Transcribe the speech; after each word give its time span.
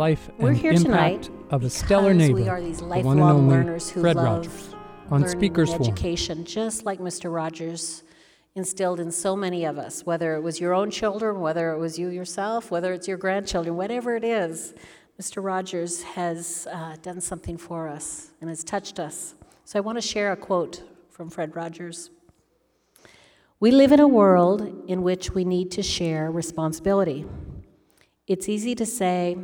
life 0.00 0.30
We're 0.38 0.48
and 0.48 0.56
here 0.56 0.72
impact 0.72 1.24
tonight 1.24 1.30
of 1.50 1.62
a 1.62 1.68
stellar 1.68 2.14
because 2.14 2.28
neighbor, 2.28 2.40
we 2.40 2.48
are 2.48 2.60
these 2.62 2.78
the 2.78 2.86
one 2.86 2.98
and 3.00 3.06
lifelong 3.06 3.36
only 3.36 3.54
learners 3.54 3.90
who 3.90 4.00
Fred 4.00 4.16
Rogers. 4.16 4.74
On 5.10 5.28
Speaker's 5.28 5.68
Forum. 5.68 5.82
education, 5.82 6.44
just 6.44 6.86
like 6.86 7.00
Mr. 7.00 7.32
Rogers 7.32 8.02
instilled 8.54 8.98
in 8.98 9.10
so 9.10 9.36
many 9.36 9.66
of 9.66 9.76
us, 9.76 10.06
whether 10.06 10.36
it 10.36 10.40
was 10.40 10.58
your 10.58 10.72
own 10.72 10.90
children, 10.90 11.40
whether 11.40 11.72
it 11.72 11.78
was 11.78 11.98
you 11.98 12.08
yourself, 12.08 12.70
whether 12.70 12.94
it's 12.94 13.06
your 13.06 13.18
grandchildren, 13.18 13.76
whatever 13.76 14.16
it 14.16 14.24
is, 14.24 14.74
Mr. 15.20 15.44
Rogers 15.44 16.02
has 16.02 16.66
uh, 16.72 16.96
done 17.02 17.20
something 17.20 17.58
for 17.58 17.86
us 17.86 18.30
and 18.40 18.48
has 18.48 18.64
touched 18.64 18.98
us. 18.98 19.34
So 19.64 19.78
I 19.78 19.82
want 19.82 19.98
to 19.98 20.02
share 20.02 20.32
a 20.32 20.36
quote 20.36 20.82
from 21.10 21.28
Fred 21.28 21.54
Rogers. 21.54 22.10
We 23.58 23.70
live 23.70 23.92
in 23.92 24.00
a 24.00 24.08
world 24.08 24.84
in 24.88 25.02
which 25.02 25.32
we 25.32 25.44
need 25.44 25.70
to 25.72 25.82
share 25.82 26.30
responsibility. 26.30 27.26
It's 28.30 28.48
easy 28.48 28.76
to 28.76 28.86
say, 28.86 29.36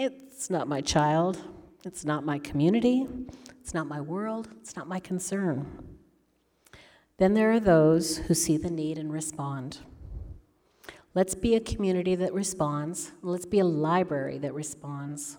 it's 0.00 0.50
not 0.50 0.66
my 0.66 0.80
child, 0.80 1.38
it's 1.84 2.04
not 2.04 2.24
my 2.24 2.40
community, 2.40 3.06
it's 3.60 3.72
not 3.72 3.86
my 3.86 4.00
world, 4.00 4.48
it's 4.60 4.74
not 4.74 4.88
my 4.88 4.98
concern. 4.98 5.64
Then 7.18 7.34
there 7.34 7.52
are 7.52 7.60
those 7.60 8.16
who 8.16 8.34
see 8.34 8.56
the 8.56 8.68
need 8.68 8.98
and 8.98 9.12
respond. 9.12 9.78
Let's 11.14 11.36
be 11.36 11.54
a 11.54 11.60
community 11.60 12.16
that 12.16 12.34
responds. 12.34 13.12
Let's 13.22 13.46
be 13.46 13.60
a 13.60 13.64
library 13.64 14.38
that 14.38 14.54
responds. 14.54 15.38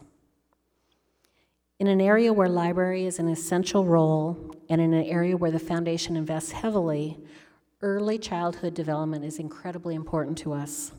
In 1.80 1.88
an 1.88 2.00
area 2.00 2.32
where 2.32 2.48
library 2.48 3.06
is 3.06 3.20
an 3.20 3.28
essential 3.28 3.84
role 3.84 4.56
and 4.70 4.80
in 4.80 4.94
an 4.94 5.04
area 5.04 5.36
where 5.36 5.52
the 5.52 5.60
foundation 5.60 6.16
invests 6.16 6.52
heavily, 6.52 7.20
early 7.82 8.18
childhood 8.18 8.74
development 8.74 9.26
is 9.26 9.40
incredibly 9.40 9.94
important 9.94 10.38
to 10.38 10.54
us. 10.54 10.94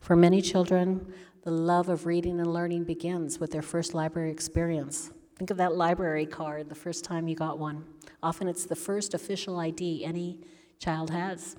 For 0.00 0.14
many 0.16 0.40
children, 0.40 1.12
the 1.42 1.50
love 1.50 1.88
of 1.88 2.06
reading 2.06 2.40
and 2.40 2.52
learning 2.52 2.84
begins 2.84 3.38
with 3.38 3.50
their 3.50 3.62
first 3.62 3.94
library 3.94 4.30
experience. 4.30 5.10
Think 5.36 5.50
of 5.50 5.56
that 5.58 5.76
library 5.76 6.26
card 6.26 6.68
the 6.68 6.74
first 6.74 7.04
time 7.04 7.28
you 7.28 7.36
got 7.36 7.58
one. 7.58 7.84
Often 8.22 8.48
it's 8.48 8.64
the 8.64 8.76
first 8.76 9.14
official 9.14 9.58
ID 9.58 10.04
any 10.04 10.40
child 10.80 11.10
has. 11.10 11.56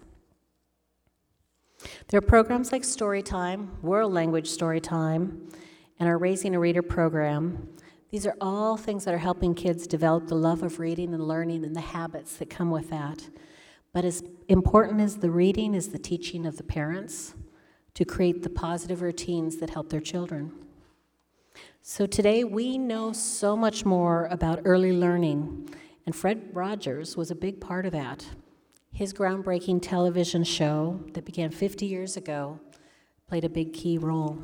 There 2.09 2.17
are 2.17 2.21
programs 2.21 2.71
like 2.71 2.83
Storytime, 2.83 3.81
World 3.81 4.11
Language 4.11 4.49
Storytime, 4.49 5.53
and 5.97 6.09
our 6.09 6.17
Raising 6.17 6.55
a 6.55 6.59
Reader 6.59 6.81
program. 6.81 7.69
These 8.09 8.25
are 8.25 8.36
all 8.41 8.75
things 8.75 9.05
that 9.05 9.14
are 9.14 9.19
helping 9.19 9.55
kids 9.55 9.88
develop 9.88 10.27
the 10.27 10.36
love 10.36 10.64
of 10.64 10.80
reading 10.80 11.14
and 11.14 11.25
learning 11.25 11.64
and 11.64 11.75
the 11.75 11.81
habits 11.81 12.36
that 12.38 12.49
come 12.49 12.71
with 12.71 12.89
that. 12.89 13.30
But 13.93 14.03
as 14.03 14.23
important 14.49 14.99
as 14.99 15.17
the 15.17 15.31
reading 15.31 15.73
is 15.73 15.89
the 15.89 15.99
teaching 15.99 16.45
of 16.45 16.58
the 16.58 16.64
parents 16.64 17.33
to 17.93 18.05
create 18.05 18.43
the 18.43 18.49
positive 18.49 19.01
routines 19.01 19.57
that 19.57 19.71
help 19.71 19.89
their 19.89 20.01
children. 20.01 20.51
So 21.81 22.05
today 22.05 22.43
we 22.43 22.77
know 22.77 23.13
so 23.13 23.55
much 23.55 23.85
more 23.85 24.27
about 24.31 24.61
early 24.65 24.93
learning, 24.93 25.69
and 26.05 26.15
Fred 26.15 26.49
Rogers 26.53 27.17
was 27.17 27.31
a 27.31 27.35
big 27.35 27.59
part 27.59 27.85
of 27.85 27.91
that. 27.93 28.25
His 28.91 29.13
groundbreaking 29.13 29.81
television 29.81 30.43
show 30.43 30.99
that 31.13 31.25
began 31.25 31.51
50 31.51 31.85
years 31.85 32.17
ago 32.17 32.59
played 33.27 33.45
a 33.45 33.49
big 33.49 33.73
key 33.73 33.97
role. 33.97 34.37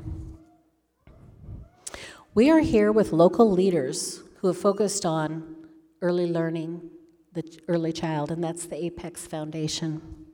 We 2.33 2.49
are 2.49 2.59
here 2.59 2.91
with 2.91 3.11
local 3.11 3.49
leaders 3.49 4.21
who 4.37 4.47
have 4.47 4.57
focused 4.57 5.05
on 5.05 5.55
early 6.01 6.27
learning, 6.27 6.89
the 7.33 7.43
early 7.67 7.93
child, 7.93 8.31
and 8.31 8.43
that's 8.43 8.65
the 8.65 8.83
Apex 8.83 9.25
Foundation. 9.25 10.24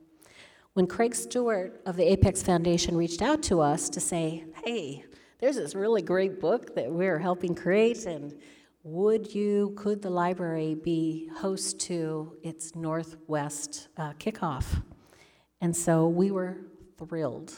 When 0.74 0.86
Craig 0.86 1.14
Stewart 1.14 1.82
of 1.84 1.96
the 1.96 2.12
Apex 2.12 2.42
Foundation 2.42 2.96
reached 2.96 3.20
out 3.20 3.42
to 3.42 3.60
us 3.60 3.90
to 3.90 4.00
say, 4.00 4.44
hey, 4.64 5.04
there's 5.38 5.56
this 5.56 5.74
really 5.74 6.00
great 6.00 6.40
book 6.40 6.74
that 6.76 6.90
we're 6.90 7.18
helping 7.18 7.54
create, 7.54 8.06
and 8.06 8.40
would 8.82 9.34
you, 9.34 9.74
could 9.76 10.00
the 10.00 10.08
library 10.08 10.74
be 10.74 11.28
host 11.36 11.78
to 11.80 12.38
its 12.42 12.74
Northwest 12.74 13.88
uh, 13.98 14.14
kickoff? 14.14 14.82
And 15.60 15.76
so 15.76 16.08
we 16.08 16.30
were 16.30 16.56
thrilled. 16.96 17.52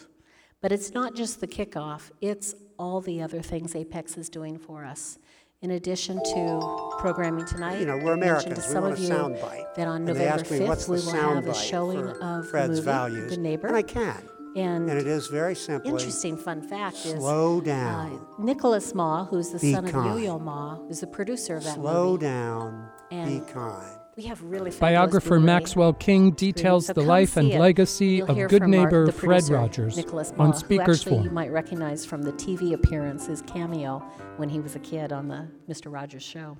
But 0.60 0.72
it's 0.72 0.92
not 0.92 1.14
just 1.14 1.40
the 1.40 1.46
kickoff, 1.46 2.10
it's 2.20 2.56
all 2.80 3.00
the 3.00 3.22
other 3.22 3.42
things 3.42 3.76
Apex 3.76 4.16
is 4.16 4.28
doing 4.28 4.58
for 4.58 4.84
us. 4.84 5.20
In 5.64 5.70
addition 5.70 6.18
to 6.22 6.90
programming 6.98 7.46
tonight, 7.46 7.80
You 7.80 7.86
know, 7.86 7.96
we're 7.96 8.18
mentioned 8.18 8.54
to 8.54 8.60
Americans. 8.60 8.66
We 8.68 8.72
some 8.74 8.82
want 8.82 8.92
of 8.92 8.98
a 8.98 9.02
you 9.02 9.08
soundbite. 9.08 9.74
that 9.76 9.88
on 9.88 9.96
And 9.96 10.04
November 10.04 10.42
me, 10.42 10.58
5th 10.60 10.66
what's 10.66 10.84
the 10.84 10.92
we 10.92 10.98
will 11.00 11.12
have 11.34 11.46
a 11.46 11.54
showing 11.54 12.06
of 12.06 12.48
Fred's 12.50 12.68
the 12.68 12.74
movie 12.74 12.84
values? 12.84 13.30
Good 13.30 13.40
Neighbor. 13.40 13.68
And 13.68 13.76
I 13.76 13.80
can. 13.80 14.28
And, 14.56 14.90
And 14.90 14.98
it 15.00 15.06
is 15.06 15.28
very 15.28 15.54
simple. 15.54 15.90
interesting 15.90 16.36
fun 16.36 16.60
fact 16.60 16.96
is 17.06 17.14
slow 17.14 17.58
uh, 17.58 17.60
down, 17.62 18.26
Nicholas 18.38 18.94
Ma, 18.94 19.24
who's 19.24 19.52
the 19.52 19.58
Be 19.58 19.72
son 19.72 19.86
of 19.86 19.92
kind. 19.92 20.20
Yo-Yo 20.20 20.38
Ma, 20.38 20.78
is 20.90 21.00
the 21.00 21.06
producer 21.06 21.56
of 21.56 21.64
that 21.64 21.76
slow 21.76 22.10
movie. 22.12 22.26
down, 22.26 22.88
be 23.10 23.40
kind. 23.50 23.98
We 24.16 24.24
have 24.24 24.40
really 24.42 24.70
Biographer 24.70 25.40
Maxwell 25.40 25.92
King 25.92 26.30
details 26.32 26.86
So 26.86 26.92
the 26.92 27.02
life 27.02 27.36
and 27.36 27.50
it. 27.50 27.58
legacy 27.58 28.06
You'll 28.06 28.30
of 28.30 28.48
good 28.48 28.62
our- 28.62 28.68
neighbor 28.68 29.10
Fred 29.10 29.48
Rogers 29.48 29.96
Nicholas 29.96 30.32
on 30.38 30.54
Speaker's 30.54 31.00
actually 31.00 31.24
you 31.24 31.30
might 31.30 31.50
recognize 31.50 32.04
from 32.06 32.22
the 32.22 32.32
TV 32.32 32.74
appearance, 32.74 33.26
his 33.26 33.42
cameo 33.42 33.98
when 34.36 34.48
he 34.48 34.60
was 34.60 34.76
a 34.76 34.78
kid 34.78 35.12
on 35.12 35.26
the 35.28 35.48
Mr. 35.68 35.92
Rogers 35.92 36.22
show. 36.22 36.56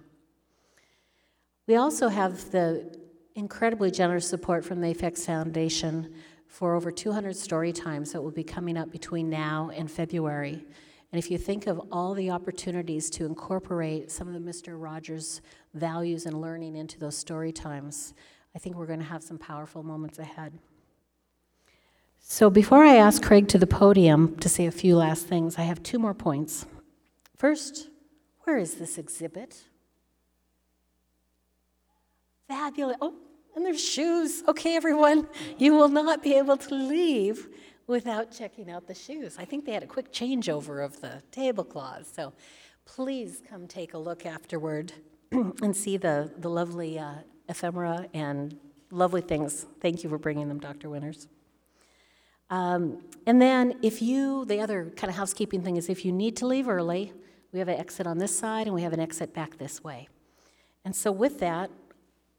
We 1.69 1.77
also 1.77 2.09
have 2.09 2.51
the 2.51 2.99
incredibly 3.37 3.91
generous 3.91 4.29
support 4.29 4.65
from 4.65 4.81
the 4.81 4.89
Apex 4.89 5.25
Foundation 5.25 6.13
for 6.49 6.75
over 6.75 6.91
200 6.91 7.37
story 7.37 7.73
times 7.73 8.13
that 8.13 8.23
will 8.23 8.31
be 8.33 8.45
coming 8.45 8.77
up 8.77 8.91
between 8.91 9.31
now 9.31 9.71
and 9.75 9.91
February. 9.91 10.65
And 11.15 11.23
if 11.23 11.31
you 11.31 11.39
think 11.39 11.69
of 11.69 11.81
all 11.93 12.13
the 12.13 12.33
opportunities 12.33 13.09
to 13.11 13.25
incorporate 13.25 14.11
some 14.11 14.35
of 14.35 14.43
Mr. 14.43 14.75
Rogers 14.77 15.43
values 15.73 16.27
and 16.27 16.41
learning 16.41 16.75
into 16.75 16.99
those 16.99 17.17
story 17.17 17.53
times, 17.53 18.15
I 18.53 18.59
think 18.59 18.75
we're 18.75 18.89
going 18.89 18.99
to 18.99 19.05
have 19.05 19.23
some 19.23 19.39
powerful 19.39 19.85
moments 19.85 20.19
ahead. 20.19 20.59
So 22.19 22.51
before 22.51 22.83
I 22.83 22.97
ask 22.97 23.23
Craig 23.23 23.47
to 23.51 23.59
the 23.59 23.67
podium 23.69 24.35
to 24.39 24.49
say 24.49 24.67
a 24.67 24.73
few 24.73 24.97
last 24.97 25.29
things, 25.29 25.57
I 25.57 25.63
have 25.63 25.85
two 25.85 26.01
more 26.01 26.15
points. 26.15 26.67
First, 27.37 27.91
where 28.43 28.59
is 28.59 28.75
this 28.75 28.99
exhibit? 28.99 29.57
Fabulous. 32.49 32.97
Oh, 33.01 33.15
and 33.55 33.65
there's 33.65 33.81
shoes. 33.81 34.43
Okay, 34.49 34.75
everyone, 34.75 35.29
you 35.59 35.77
will 35.77 35.87
not 35.87 36.25
be 36.25 36.35
able 36.35 36.57
to 36.57 36.75
leave 36.75 37.47
without 37.87 38.31
checking 38.31 38.71
out 38.71 38.87
the 38.87 38.95
shoes. 38.95 39.37
I 39.39 39.45
think 39.45 39.65
they 39.65 39.73
had 39.73 39.83
a 39.83 39.87
quick 39.87 40.13
changeover 40.13 40.85
of 40.85 41.01
the 41.01 41.23
tablecloths. 41.31 42.13
So 42.15 42.33
please 42.85 43.43
come 43.49 43.67
take 43.67 43.95
a 43.95 43.99
look 43.99 44.27
afterward 44.27 44.93
and 45.33 45.77
see 45.77 45.97
the, 45.97 46.33
the 46.39 46.51
lovely 46.51 46.99
uh, 46.99 47.15
ephemera 47.49 48.09
and 48.15 48.59
lovely 48.91 49.21
things. 49.21 49.67
Thank 49.81 50.03
you 50.03 50.11
for 50.11 50.19
bringing 50.19 50.49
them, 50.49 50.59
Dr. 50.59 50.89
Winters. 50.89 51.29
Um, 52.51 53.03
and 53.27 53.41
then, 53.41 53.79
if 53.83 54.03
you, 54.03 54.45
the 54.45 54.61
other 54.61 54.93
kind 54.97 55.11
of 55.11 55.17
housekeeping 55.17 55.63
thing 55.63 55.77
is 55.77 55.89
if 55.89 56.05
you 56.05 56.13
need 56.13 56.37
to 56.37 56.47
leave 56.47 56.69
early, 56.69 57.13
we 57.53 57.59
have 57.59 57.69
an 57.69 57.79
exit 57.79 58.07
on 58.07 58.19
this 58.19 58.39
side 58.39 58.67
and 58.67 58.75
we 58.75 58.83
have 58.83 58.93
an 58.93 59.01
exit 59.01 59.33
back 59.33 59.57
this 59.59 59.83
way. 59.83 60.09
And 60.85 60.95
so, 60.95 61.11
with 61.11 61.41
that, 61.41 61.71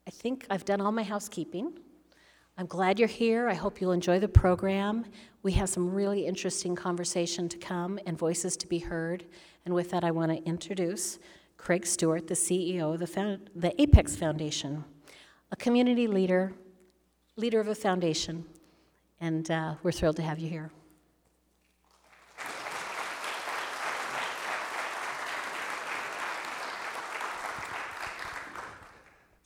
I 0.08 0.12
think 0.12 0.46
I've 0.50 0.64
done 0.64 0.80
all 0.80 0.92
my 0.92 1.04
housekeeping. 1.04 1.80
I'm 2.58 2.68
glad 2.68 3.00
you're 3.00 3.08
here. 3.10 3.50
I 3.50 3.54
hope 3.54 3.82
you'll 3.82 3.92
enjoy 3.92 4.18
the 4.18 4.30
program. 4.30 5.06
We 5.44 5.52
have 5.54 5.68
some 5.68 5.94
really 5.94 6.26
interesting 6.26 6.74
conversation 6.74 7.50
to 7.50 7.58
come 7.58 8.00
and 8.06 8.18
voices 8.18 8.56
to 8.58 8.68
be 8.68 8.80
heard. 8.80 9.26
And 9.66 9.74
with 9.74 9.92
that, 9.92 10.06
I 10.06 10.12
want 10.12 10.32
to 10.32 10.42
introduce 10.46 11.20
Craig 11.58 11.86
Stewart, 11.86 12.28
the 12.28 12.34
CEO 12.34 12.94
of 12.94 13.02
the, 13.02 13.08
found, 13.08 13.50
the 13.56 13.80
Apex 13.82 14.16
Foundation, 14.16 14.86
a 15.52 15.58
community 15.58 16.08
leader, 16.08 16.54
leader 17.36 17.60
of 17.60 17.68
a 17.68 17.76
foundation, 17.76 18.46
and 19.20 19.52
uh, 19.52 19.76
we're 19.84 19.92
thrilled 19.92 20.16
to 20.16 20.24
have 20.24 20.40
you 20.40 20.48
here. 20.48 20.72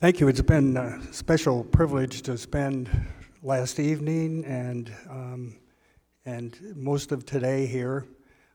Thank 0.00 0.18
you. 0.18 0.28
It's 0.28 0.40
been 0.40 0.78
a 0.78 0.98
special 1.12 1.62
privilege 1.62 2.22
to 2.22 2.38
spend 2.38 2.88
last 3.42 3.78
evening 3.78 4.46
and, 4.46 4.90
um, 5.10 5.58
and 6.24 6.58
most 6.74 7.12
of 7.12 7.26
today 7.26 7.66
here. 7.66 8.06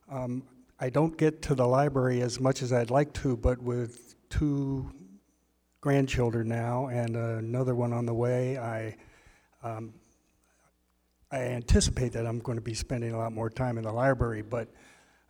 Um, 0.09 0.42
I 0.80 0.89
don't 0.89 1.15
get 1.15 1.44
to 1.44 1.53
the 1.53 1.68
library 1.68 2.21
as 2.21 2.39
much 2.39 2.63
as 2.63 2.74
I'd 2.74 2.89
like 2.89 3.13
to, 3.21 3.38
but 3.38 3.62
with 3.62 4.15
two 4.31 4.92
grandchildren 5.81 6.47
now 6.47 6.88
and 6.88 7.15
another 7.15 7.75
one 7.75 7.94
on 7.94 8.07
the 8.07 8.13
way, 8.15 8.57
I, 8.57 8.98
um, 9.62 9.94
I 11.31 11.41
anticipate 11.41 12.12
that 12.13 12.25
I'm 12.25 12.39
going 12.39 12.57
to 12.57 12.63
be 12.63 12.74
spending 12.74 13.12
a 13.12 13.19
lot 13.19 13.33
more 13.33 13.51
time 13.51 13.77
in 13.77 13.83
the 13.83 13.94
library. 13.94 14.41
But 14.41 14.69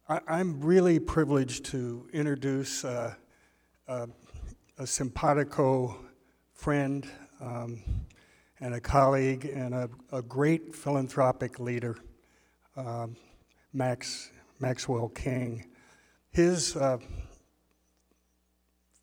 I, 0.07 0.21
I'm 0.29 0.61
really 0.61 0.97
privileged 0.97 1.65
to 1.65 2.07
introduce 2.13 2.85
uh, 2.85 3.15
uh, 3.89 4.07
a 4.77 4.88
simpatico 4.88 6.05
friend 6.56 7.06
um, 7.42 7.80
and 8.60 8.74
a 8.74 8.80
colleague 8.80 9.46
and 9.46 9.75
a, 9.75 9.90
a 10.12 10.22
great 10.22 10.74
philanthropic 10.74 11.60
leader, 11.60 11.98
um, 12.78 13.16
Max 13.74 14.31
Maxwell 14.60 15.10
King. 15.10 15.66
his 16.31 16.78
uh, 16.78 16.98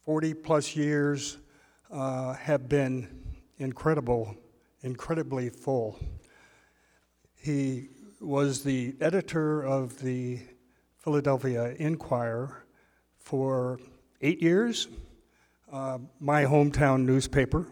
40 0.07 0.35
plus 0.35 0.75
years 0.75 1.39
uh, 1.93 2.33
have 2.33 2.69
been 2.69 3.07
incredible, 3.59 4.35
incredibly 4.81 5.51
full. 5.51 5.99
He 7.37 7.89
was 8.19 8.65
the 8.65 8.97
editor 9.01 9.63
of 9.63 9.99
the 10.01 10.41
Philadelphia 10.99 11.75
Inquirer 11.79 12.65
for 13.19 13.79
eight 14.23 14.41
years, 14.41 14.89
uh, 15.73 15.99
my 16.21 16.45
hometown 16.45 17.05
newspaper, 17.05 17.67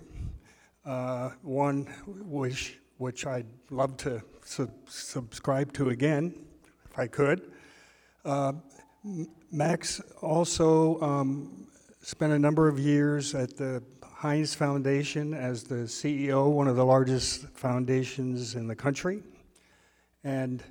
uh, 0.86 1.30
one 1.42 1.82
which, 2.06 2.78
which 2.96 3.26
I'd 3.26 3.46
love 3.70 3.96
to 3.98 4.22
sub- 4.42 4.70
subscribe 4.88 5.72
to 5.74 5.90
again, 5.90 6.34
if 6.90 6.98
I 6.98 7.06
could. 7.06 7.52
Uh, 8.24 8.54
Max 9.52 10.00
also 10.22 11.00
um, 11.00 11.68
spent 12.00 12.32
a 12.32 12.38
number 12.38 12.68
of 12.68 12.78
years 12.78 13.34
at 13.34 13.56
the 13.56 13.82
Heinz 14.02 14.54
Foundation 14.54 15.34
as 15.34 15.64
the 15.64 15.86
CEO, 15.86 16.50
one 16.50 16.68
of 16.68 16.76
the 16.76 16.84
largest 16.84 17.48
foundations 17.50 18.54
in 18.54 18.66
the 18.66 18.74
country. 18.74 19.22
And 20.24 20.62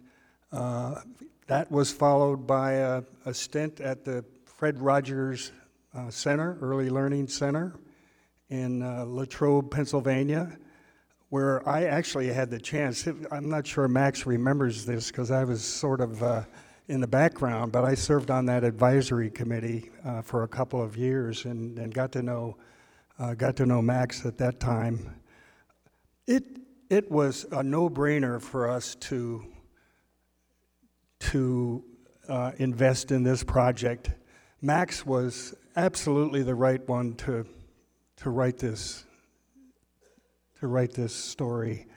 uh, 0.52 1.02
that 1.48 1.72
was 1.72 1.92
followed 1.92 2.48
by 2.48 2.74
a, 2.74 3.04
a, 3.25 3.34
stint 3.34 3.82
at 3.82 4.04
the 4.04 4.24
Fred 4.46 4.80
Rogers 4.80 5.52
uh, 5.94 6.09
Center, 6.09 6.57
Early 6.62 6.89
Learning 6.89 7.27
Center, 7.27 7.75
in 8.50 8.81
uh, 8.81 9.06
Latrobe, 9.07 9.71
Pennsylvania, 9.71 10.57
where 11.30 11.68
I 11.68 11.86
actually 11.86 12.27
had 12.27 12.50
the 12.50 12.59
chance. 12.59 13.07
I'm 13.31 13.50
not 13.50 13.68
sure 13.68 13.88
Max 13.88 14.25
remembers 14.25 14.86
this 14.86 15.12
because 15.12 15.30
I 15.31 15.44
was 15.44 15.63
sort 15.63 16.01
of 16.01 16.21
uh, 16.24 16.44
in 16.88 17.00
the 17.00 17.07
background, 17.07 17.71
but 17.71 17.86
I 17.86 17.94
served 17.94 18.31
on 18.31 18.47
that 18.47 18.63
advisory 18.63 19.30
committee 19.30 19.91
uh, 20.03 20.24
for 20.24 20.44
a 20.44 20.47
couple 20.47 20.81
of 20.81 20.97
years 20.97 21.45
and, 21.45 21.77
and 21.77 21.94
got 21.94 22.12
to 22.13 22.24
know 22.24 22.57
uh, 23.19 23.33
got 23.33 23.57
to 23.57 23.65
know 23.65 23.81
Max 23.81 24.25
at 24.25 24.38
that 24.38 24.59
time. 24.59 25.13
It 26.25 26.45
it 26.89 27.12
was 27.12 27.45
a 27.51 27.62
no-brainer 27.62 28.41
for 28.41 28.68
us 28.68 28.95
to 28.95 29.45
to 31.19 31.83
uh, 32.27 32.53
invest 32.57 33.12
in 33.12 33.24
this 33.24 33.44
project. 33.44 34.12
Max 34.62 35.06
was 35.06 35.53
absolutely 35.80 36.44
the 36.44 36.56
right 36.56 36.86
one 36.90 37.16
to 37.16 37.46
to 38.18 38.30
write 38.30 38.58
this 38.58 39.06
to 40.60 40.68
write 40.68 40.94
this 40.94 41.16
story, 41.16 41.88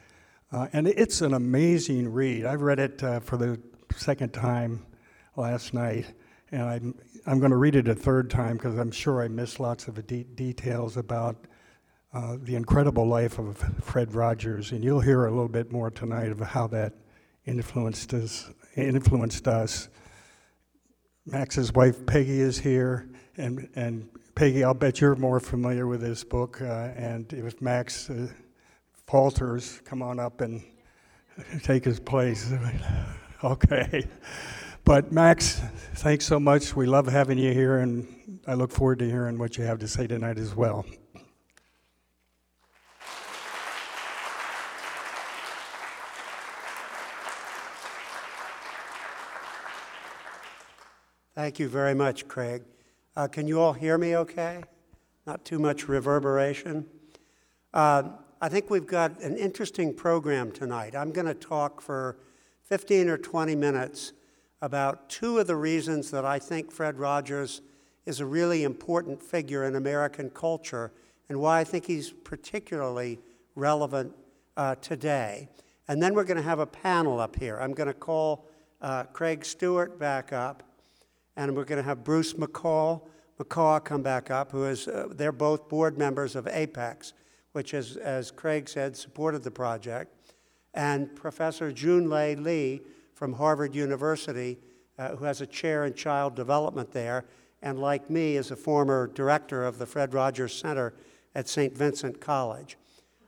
uh, 0.52 0.68
and 0.72 0.86
it's 0.86 1.20
an 1.20 1.34
amazing 1.34 2.12
read. 2.12 2.46
I've 2.46 2.62
read 2.62 2.78
it 2.78 3.02
uh, 3.02 3.18
for 3.18 3.36
the 3.36 3.60
second 3.96 4.32
time 4.32 4.86
last 5.34 5.74
night, 5.74 6.06
and 6.52 6.62
I'm, 6.62 6.94
I'm 7.26 7.40
going 7.40 7.50
to 7.50 7.56
read 7.56 7.74
it 7.74 7.88
a 7.88 7.94
third 7.94 8.30
time 8.30 8.56
because 8.56 8.78
I'm 8.78 8.92
sure 8.92 9.20
I 9.20 9.26
missed 9.26 9.58
lots 9.58 9.88
of 9.88 10.06
de- 10.06 10.22
details 10.22 10.96
about 10.96 11.36
uh, 12.14 12.36
the 12.40 12.54
incredible 12.54 13.08
life 13.08 13.40
of 13.40 13.58
Fred 13.82 14.14
Rogers, 14.14 14.70
and 14.70 14.84
you'll 14.84 15.00
hear 15.00 15.26
a 15.26 15.30
little 15.30 15.48
bit 15.48 15.72
more 15.72 15.90
tonight 15.90 16.30
of 16.30 16.38
how 16.38 16.68
that 16.68 16.92
influenced 17.46 18.14
us. 18.14 18.48
Influenced 18.76 19.48
us. 19.48 19.88
Max's 21.26 21.72
wife 21.72 22.06
Peggy 22.06 22.40
is 22.40 22.60
here, 22.60 23.08
and 23.36 23.68
and 23.74 24.08
Peggy, 24.34 24.64
I'll 24.64 24.74
bet 24.74 25.00
you're 25.00 25.14
more 25.16 25.40
familiar 25.40 25.86
with 25.86 26.00
this 26.00 26.24
book. 26.24 26.62
Uh, 26.62 26.90
and 26.96 27.30
if 27.32 27.60
Max 27.60 28.08
uh, 28.08 28.28
falters, 29.06 29.80
come 29.84 30.02
on 30.02 30.18
up 30.18 30.40
and 30.40 30.62
take 31.62 31.84
his 31.84 32.00
place. 32.00 32.52
Okay. 33.44 34.06
But 34.84 35.10
Max, 35.10 35.60
thanks 35.94 36.24
so 36.24 36.38
much. 36.38 36.76
We 36.76 36.86
love 36.86 37.08
having 37.08 37.38
you 37.38 37.52
here, 37.52 37.78
and 37.78 38.06
I 38.46 38.54
look 38.54 38.70
forward 38.70 39.00
to 39.00 39.04
hearing 39.04 39.36
what 39.36 39.58
you 39.58 39.64
have 39.64 39.80
to 39.80 39.88
say 39.88 40.06
tonight 40.06 40.38
as 40.38 40.54
well. 40.54 40.86
Thank 51.34 51.58
you 51.58 51.68
very 51.68 51.96
much, 51.96 52.28
Craig. 52.28 52.62
Uh, 53.14 53.28
can 53.28 53.46
you 53.46 53.60
all 53.60 53.74
hear 53.74 53.98
me 53.98 54.16
okay? 54.16 54.62
Not 55.26 55.44
too 55.44 55.58
much 55.58 55.86
reverberation? 55.86 56.86
Uh, 57.74 58.04
I 58.40 58.48
think 58.48 58.70
we've 58.70 58.86
got 58.86 59.20
an 59.20 59.36
interesting 59.36 59.92
program 59.92 60.50
tonight. 60.50 60.96
I'm 60.96 61.12
going 61.12 61.26
to 61.26 61.34
talk 61.34 61.82
for 61.82 62.16
15 62.64 63.10
or 63.10 63.18
20 63.18 63.54
minutes 63.54 64.14
about 64.62 65.10
two 65.10 65.38
of 65.38 65.46
the 65.46 65.56
reasons 65.56 66.10
that 66.10 66.24
I 66.24 66.38
think 66.38 66.72
Fred 66.72 66.98
Rogers 66.98 67.60
is 68.06 68.20
a 68.20 68.26
really 68.26 68.64
important 68.64 69.22
figure 69.22 69.64
in 69.64 69.76
American 69.76 70.30
culture 70.30 70.90
and 71.28 71.38
why 71.38 71.60
I 71.60 71.64
think 71.64 71.84
he's 71.84 72.10
particularly 72.10 73.18
relevant 73.54 74.14
uh, 74.56 74.76
today. 74.76 75.50
And 75.86 76.02
then 76.02 76.14
we're 76.14 76.24
going 76.24 76.38
to 76.38 76.42
have 76.42 76.60
a 76.60 76.66
panel 76.66 77.20
up 77.20 77.36
here. 77.36 77.58
I'm 77.60 77.74
going 77.74 77.88
to 77.88 77.94
call 77.94 78.46
uh, 78.80 79.04
Craig 79.04 79.44
Stewart 79.44 79.98
back 79.98 80.32
up, 80.32 80.62
and 81.36 81.56
we're 81.56 81.64
going 81.64 81.78
to 81.78 81.82
have 81.82 82.04
Bruce 82.04 82.34
McCall, 82.34 83.02
McCaw 83.38 83.82
come 83.82 84.02
back 84.02 84.30
up, 84.30 84.52
who 84.52 84.64
is, 84.64 84.88
uh, 84.88 85.08
they're 85.10 85.32
both 85.32 85.68
board 85.68 85.98
members 85.98 86.36
of 86.36 86.46
APEX, 86.46 87.12
which 87.52 87.74
is, 87.74 87.96
as 87.96 88.30
Craig 88.30 88.68
said, 88.68 88.96
supported 88.96 89.42
the 89.42 89.50
project 89.50 90.14
and 90.74 91.14
Professor 91.14 91.70
Junlei 91.70 92.34
Li 92.34 92.82
from 93.14 93.34
Harvard 93.34 93.74
University, 93.74 94.58
uh, 94.98 95.16
who 95.16 95.24
has 95.24 95.40
a 95.40 95.46
chair 95.46 95.84
in 95.84 95.94
child 95.94 96.34
development 96.34 96.92
there, 96.92 97.24
and 97.62 97.78
like 97.78 98.10
me 98.10 98.36
is 98.36 98.50
a 98.50 98.56
former 98.56 99.06
director 99.08 99.64
of 99.64 99.78
the 99.78 99.86
Fred 99.86 100.14
Rogers 100.14 100.54
Center 100.54 100.94
at 101.34 101.48
St. 101.48 101.76
Vincent 101.76 102.20
College. 102.20 102.76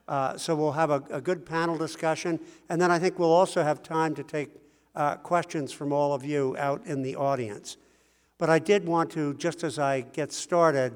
Uh, 0.07 0.37
so 0.37 0.55
we'll 0.55 0.73
have 0.73 0.91
a, 0.91 1.03
a, 1.11 1.21
good 1.21 1.47
panel 1.47 1.79
discussion, 1.79 2.39
and 2.69 2.81
then 2.81 2.91
I 2.91 2.99
think 2.99 3.19
we'll 3.19 3.33
also 3.33 3.62
have 3.62 3.83
time 3.83 4.15
to 4.17 4.23
take 4.23 4.50
uh, 4.95 5.17
questions 5.17 5.73
from 5.73 5.93
all 5.93 6.12
of 6.12 6.25
you 6.25 6.55
out 6.59 6.85
in 6.85 7.00
the 7.00 7.17
audience. 7.17 7.79
But 8.39 8.51
I 8.51 8.59
did 8.59 8.87
want 8.87 9.11
to, 9.13 9.35
just 9.35 9.63
as 9.63 9.79
I 9.79 10.01
get 10.01 10.33
started, 10.33 10.93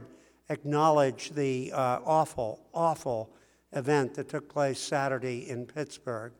acknowledge 0.48 1.30
the 1.30 1.72
uh, 1.72 2.00
awful, 2.04 2.60
awful 2.74 3.30
event 3.72 4.14
that 4.14 4.28
took 4.28 4.48
place 4.48 4.80
Saturday 4.80 5.48
in 5.48 5.66
Pittsburgh 5.66 6.32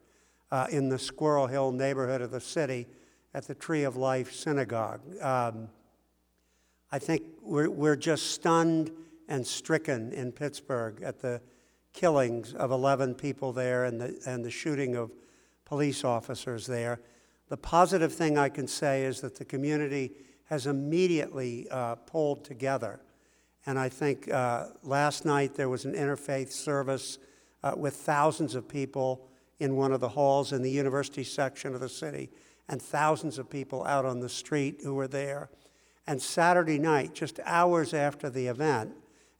uh, 0.51 0.67
in 0.71 0.89
the 0.89 0.99
Squirrel 0.99 1.47
Hill 1.47 1.73
neighborhood 1.73 2.21
of 2.21 2.31
the 2.31 2.41
city 2.41 2.87
at 3.35 3.47
the 3.47 3.55
Tree 3.55 3.85
of 3.85 3.97
Life 3.97 4.33
Synagogue. 4.33 5.01
Um, 5.23 5.69
I 6.91 6.99
think 6.99 7.23
we're, 7.43 7.71
we're 7.71 7.97
just 7.97 8.31
stunned 8.33 8.91
and 9.29 9.47
stricken 9.47 10.13
in 10.13 10.33
Pittsburgh 10.33 11.03
at 11.03 11.21
the 11.21 11.41
killings 11.93 12.55
of 12.55 12.71
11 12.71 13.15
people 13.15 13.53
there 13.53 13.85
and 13.85 14.01
the, 14.01 14.19
and 14.27 14.45
the 14.45 14.51
shooting 14.51 14.97
of 14.97 15.13
police 15.65 16.03
officers 16.03 16.67
there. 16.67 17.01
The 17.49 17.57
positive 17.57 18.13
thing 18.13 18.39
I 18.39 18.49
can 18.49 18.67
say 18.67 19.05
is 19.05 19.21
that 19.21 19.37
the 19.37 19.45
community 19.45 20.13
has 20.49 20.67
immediately 20.67 21.67
uh, 21.71 21.95
pulled 21.95 22.45
together 22.45 23.01
and 23.69 23.79
I 23.79 23.91
think 23.91 24.31
uh, 24.31 24.69
last 24.83 25.27
night 25.27 25.55
there 25.55 25.69
was 25.69 25.85
an 25.85 25.93
interfaith 25.93 26.53
service 26.53 27.19
uh, 27.63 27.75
with 27.77 27.97
thousands 27.97 28.55
of 28.55 28.67
people 28.67 29.29
in 29.59 29.77
one 29.77 29.93
of 29.93 30.01
the 30.01 30.09
halls 30.09 30.55
in 30.55 30.63
the 30.63 30.71
university 30.71 31.23
section 31.23 31.75
of 31.75 31.81
the 31.83 31.89
city, 31.89 32.31
and 32.71 32.81
thousands 32.81 33.39
of 33.39 33.51
people 33.51 33.85
out 33.85 34.07
on 34.07 34.21
the 34.21 34.29
street 34.31 34.81
who 34.83 34.95
were 34.95 35.07
there. 35.07 35.51
And 36.07 36.23
Saturday 36.23 36.79
night, 36.79 37.13
just 37.13 37.41
hours 37.45 37.93
after 37.93 38.31
the 38.31 38.47
event, 38.47 38.93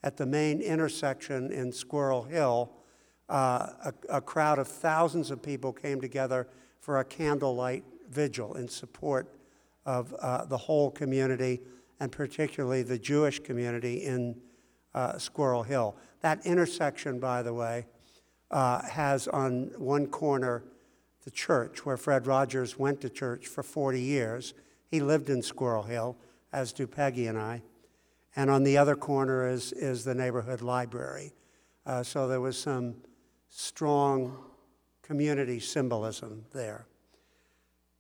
at 0.03 0.19
the 0.19 0.27
main 0.27 0.61
intersection 0.61 1.51
in 1.51 1.73
Squirrel 1.73 2.25
Hill, 2.25 2.71
uh, 3.31 3.69
a, 3.83 3.95
a 4.11 4.21
crowd 4.21 4.59
of 4.59 4.69
thousands 4.69 5.31
of 5.31 5.41
people 5.41 5.73
came 5.73 6.03
together 6.03 6.49
for 6.81 7.01
a 7.01 7.05
candlelight 7.05 7.85
vigil 8.11 8.57
in 8.57 8.69
support 8.69 9.38
of 9.89 10.13
uh, 10.21 10.45
the 10.45 10.57
whole 10.59 10.91
community 10.91 11.63
and 11.99 12.13
particularly 12.13 12.83
the 12.83 12.99
Jewish 12.99 13.39
community 13.39 14.05
in 14.05 14.39
uh, 14.95 15.17
Squirrel 15.17 15.63
Hill. 15.63 15.97
That 16.21 16.45
intersection, 16.45 17.19
by 17.19 17.43
the 17.43 17.55
way, 17.55 17.87
uh, 18.51 18.83
has 18.83 19.29
on 19.29 19.71
one 19.79 20.07
corner 20.07 20.63
the 21.25 21.31
church 21.31 21.87
where 21.87 21.97
Fred 21.97 22.27
Rogers 22.27 22.79
went 22.79 23.01
to 23.01 23.09
church 23.09 23.47
for 23.47 23.63
40 23.63 23.99
years. 23.99 24.53
He 24.91 25.01
lived 25.01 25.31
in 25.31 25.41
Squirrel 25.41 25.85
Hill, 25.85 26.19
as 26.53 26.75
do 26.75 26.87
Peggy 26.87 27.27
and 27.27 27.39
I. 27.39 27.63
And 28.37 28.51
on 28.51 28.65
the 28.65 28.77
other 28.77 28.95
corner 28.95 29.49
is, 29.49 29.73
is 29.73 30.05
the 30.05 30.15
neighborhood 30.15 30.61
library. 30.61 31.33
Uh, 31.87 32.03
so 32.03 32.29
there 32.29 32.43
was 32.43 32.59
some 32.59 32.97
strong 33.49 34.37
community 35.01 35.59
symbolism 35.59 36.45
there. 36.53 36.87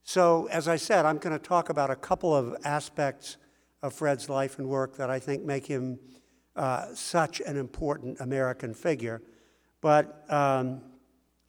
So, 0.08 0.48
as 0.50 0.68
I 0.68 0.76
said, 0.76 1.04
I'm 1.04 1.18
going 1.18 1.38
to 1.38 1.38
talk 1.38 1.68
about 1.68 1.90
a 1.90 1.94
couple 1.94 2.34
of 2.34 2.56
aspects 2.64 3.36
of 3.82 3.92
Fred's 3.92 4.30
life 4.30 4.58
and 4.58 4.66
work 4.66 4.96
that 4.96 5.10
I 5.10 5.18
think 5.18 5.44
make 5.44 5.66
him 5.66 5.98
uh, 6.56 6.86
such 6.94 7.40
an 7.40 7.58
important 7.58 8.18
American 8.18 8.72
figure. 8.72 9.20
But 9.82 10.24
um, 10.32 10.80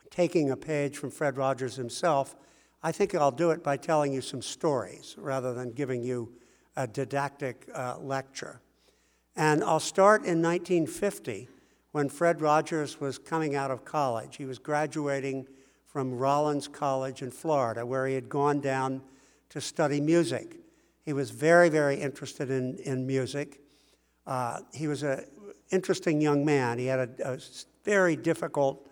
taking 0.09 0.51
a 0.51 0.57
page 0.57 0.97
from 0.97 1.09
Fred 1.09 1.37
Rogers 1.37 1.77
himself, 1.77 2.35
I 2.83 2.91
think 2.91 3.15
I'll 3.15 3.31
do 3.31 3.51
it 3.51 3.63
by 3.63 3.77
telling 3.77 4.11
you 4.11 4.19
some 4.19 4.41
stories 4.41 5.15
rather 5.17 5.53
than 5.53 5.71
giving 5.71 6.03
you 6.03 6.33
a 6.75 6.85
didactic 6.85 7.65
uh, 7.73 7.97
lecture. 8.01 8.59
And 9.37 9.63
I'll 9.63 9.79
start 9.79 10.25
in 10.25 10.41
1950 10.41 11.47
when 11.93 12.09
Fred 12.09 12.41
Rogers 12.41 12.99
was 12.99 13.17
coming 13.19 13.55
out 13.55 13.71
of 13.71 13.85
college. 13.85 14.35
He 14.35 14.43
was 14.43 14.59
graduating 14.59 15.47
from 15.89 16.13
Rollins 16.13 16.67
College 16.67 17.23
in 17.23 17.31
Florida, 17.31 17.83
where 17.83 18.05
he 18.05 18.13
had 18.13 18.29
gone 18.29 18.61
down 18.61 19.01
to 19.49 19.59
study 19.59 19.99
music. 19.99 20.57
He 21.03 21.13
was 21.13 21.31
very, 21.31 21.67
very 21.69 21.95
interested 21.95 22.51
in, 22.51 22.77
in 22.85 23.07
music. 23.07 23.59
Uh, 24.27 24.59
he 24.71 24.87
was 24.87 25.01
an 25.01 25.25
interesting 25.71 26.21
young 26.21 26.45
man. 26.45 26.77
He 26.77 26.85
had 26.85 26.99
a, 26.99 27.33
a 27.33 27.39
very 27.83 28.15
difficult, 28.15 28.87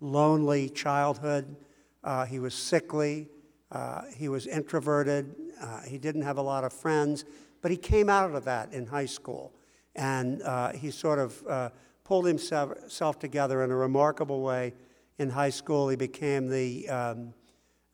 lonely 0.00 0.68
childhood. 0.68 1.54
Uh, 2.02 2.26
he 2.26 2.40
was 2.40 2.52
sickly. 2.52 3.28
Uh, 3.70 4.02
he 4.16 4.28
was 4.28 4.48
introverted. 4.48 5.32
Uh, 5.60 5.82
he 5.82 5.98
didn't 5.98 6.22
have 6.22 6.38
a 6.38 6.42
lot 6.42 6.64
of 6.64 6.72
friends. 6.72 7.24
But 7.62 7.70
he 7.70 7.76
came 7.76 8.08
out 8.08 8.34
of 8.34 8.44
that 8.46 8.72
in 8.72 8.86
high 8.86 9.06
school. 9.06 9.52
And 9.94 10.42
uh, 10.42 10.72
he 10.72 10.90
sort 10.90 11.20
of 11.20 11.46
uh, 11.46 11.70
pulled 12.02 12.26
himself 12.26 13.20
together 13.20 13.62
in 13.62 13.70
a 13.70 13.76
remarkable 13.76 14.42
way 14.42 14.72
in 15.20 15.30
high 15.30 15.50
school. 15.50 15.88
He 15.88 15.96
became 15.96 16.48
the 16.48 16.88
um, 16.88 17.34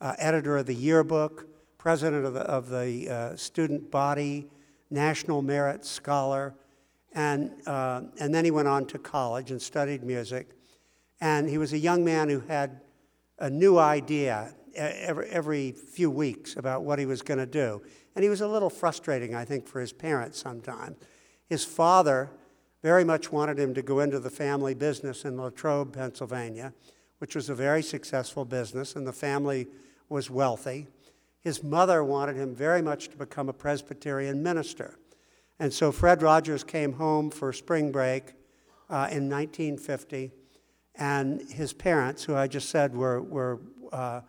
editor 0.00 0.56
of 0.56 0.66
the 0.66 0.74
yearbook, 0.74 1.46
president 1.76 2.24
of 2.24 2.34
the, 2.34 2.40
of 2.40 2.68
the 2.68 3.34
student 3.36 3.90
body, 3.90 4.46
national 4.90 5.42
merit 5.42 5.84
scholar. 5.84 6.54
And, 7.12 7.50
uh, 7.66 8.02
and 8.20 8.34
then 8.34 8.44
he 8.44 8.50
went 8.50 8.68
on 8.68 8.86
to 8.86 8.98
college 8.98 9.50
and 9.50 9.60
studied 9.60 10.04
music. 10.04 10.50
And 11.20 11.48
he 11.48 11.58
was 11.58 11.72
a 11.72 11.78
young 11.78 12.04
man 12.04 12.28
who 12.28 12.40
had 12.40 12.80
a 13.38 13.50
new 13.50 13.78
idea 13.78 14.54
every, 14.76 15.28
every 15.28 15.72
few 15.72 16.10
weeks 16.10 16.56
about 16.56 16.82
what 16.82 16.98
he 16.98 17.06
was 17.06 17.22
going 17.22 17.38
to 17.38 17.46
do. 17.46 17.82
And 18.14 18.22
he 18.22 18.28
was 18.28 18.40
a 18.40 18.48
little 18.48 18.70
frustrating, 18.70 19.34
I 19.34 19.44
think, 19.44 19.66
for 19.66 19.80
his 19.80 19.92
parents 19.92 20.38
sometimes. 20.38 20.96
His 21.48 21.64
father 21.64 22.30
very 22.82 23.02
much 23.02 23.32
wanted 23.32 23.58
him 23.58 23.74
to 23.74 23.82
go 23.82 24.00
into 24.00 24.20
the 24.20 24.30
family 24.30 24.74
business 24.74 25.24
in 25.24 25.36
Latrobe, 25.36 25.92
Pennsylvania, 25.92 26.72
which 27.18 27.34
was 27.34 27.48
a 27.48 27.54
very 27.54 27.82
successful 27.82 28.44
business, 28.44 28.96
and 28.96 29.06
the 29.06 29.12
family 29.12 29.66
was 30.08 30.30
wealthy. 30.30 30.86
His 31.40 31.62
mother 31.62 32.02
wanted 32.02 32.36
him 32.36 32.54
very 32.54 32.82
much 32.82 33.08
to 33.08 33.16
become 33.16 33.48
a 33.48 33.52
Presbyterian 33.52 34.42
minister. 34.42 34.98
And 35.58 35.72
so 35.72 35.90
Fred 35.92 36.22
Rogers 36.22 36.64
came 36.64 36.94
home 36.94 37.30
for 37.30 37.52
spring 37.52 37.90
break 37.90 38.34
uh, 38.90 39.08
in 39.10 39.28
1950, 39.30 40.32
and 40.94 41.40
his 41.50 41.72
parents, 41.72 42.24
who 42.24 42.34
I 42.34 42.46
just 42.46 42.68
said 42.68 42.94
were, 42.94 43.22
were 43.22 43.60
uh, 43.92 44.20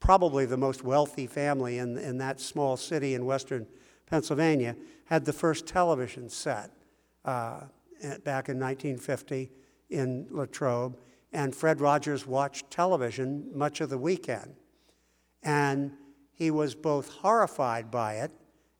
probably 0.00 0.46
the 0.46 0.56
most 0.56 0.84
wealthy 0.84 1.26
family 1.26 1.78
in, 1.78 1.98
in 1.98 2.18
that 2.18 2.40
small 2.40 2.76
city 2.76 3.14
in 3.14 3.24
western 3.24 3.66
Pennsylvania, 4.06 4.76
had 5.06 5.24
the 5.24 5.32
first 5.32 5.66
television 5.66 6.28
set 6.28 6.70
uh, 7.24 7.60
back 8.24 8.48
in 8.48 8.58
1950 8.58 9.50
in 9.90 10.26
Latrobe. 10.30 10.96
And 11.36 11.54
Fred 11.54 11.80
Rogers 11.80 12.26
watched 12.26 12.70
television 12.70 13.50
much 13.54 13.80
of 13.80 13.90
the 13.90 13.98
weekend. 13.98 14.56
And 15.42 15.92
he 16.32 16.50
was 16.50 16.74
both 16.74 17.08
horrified 17.08 17.90
by 17.90 18.14
it 18.16 18.32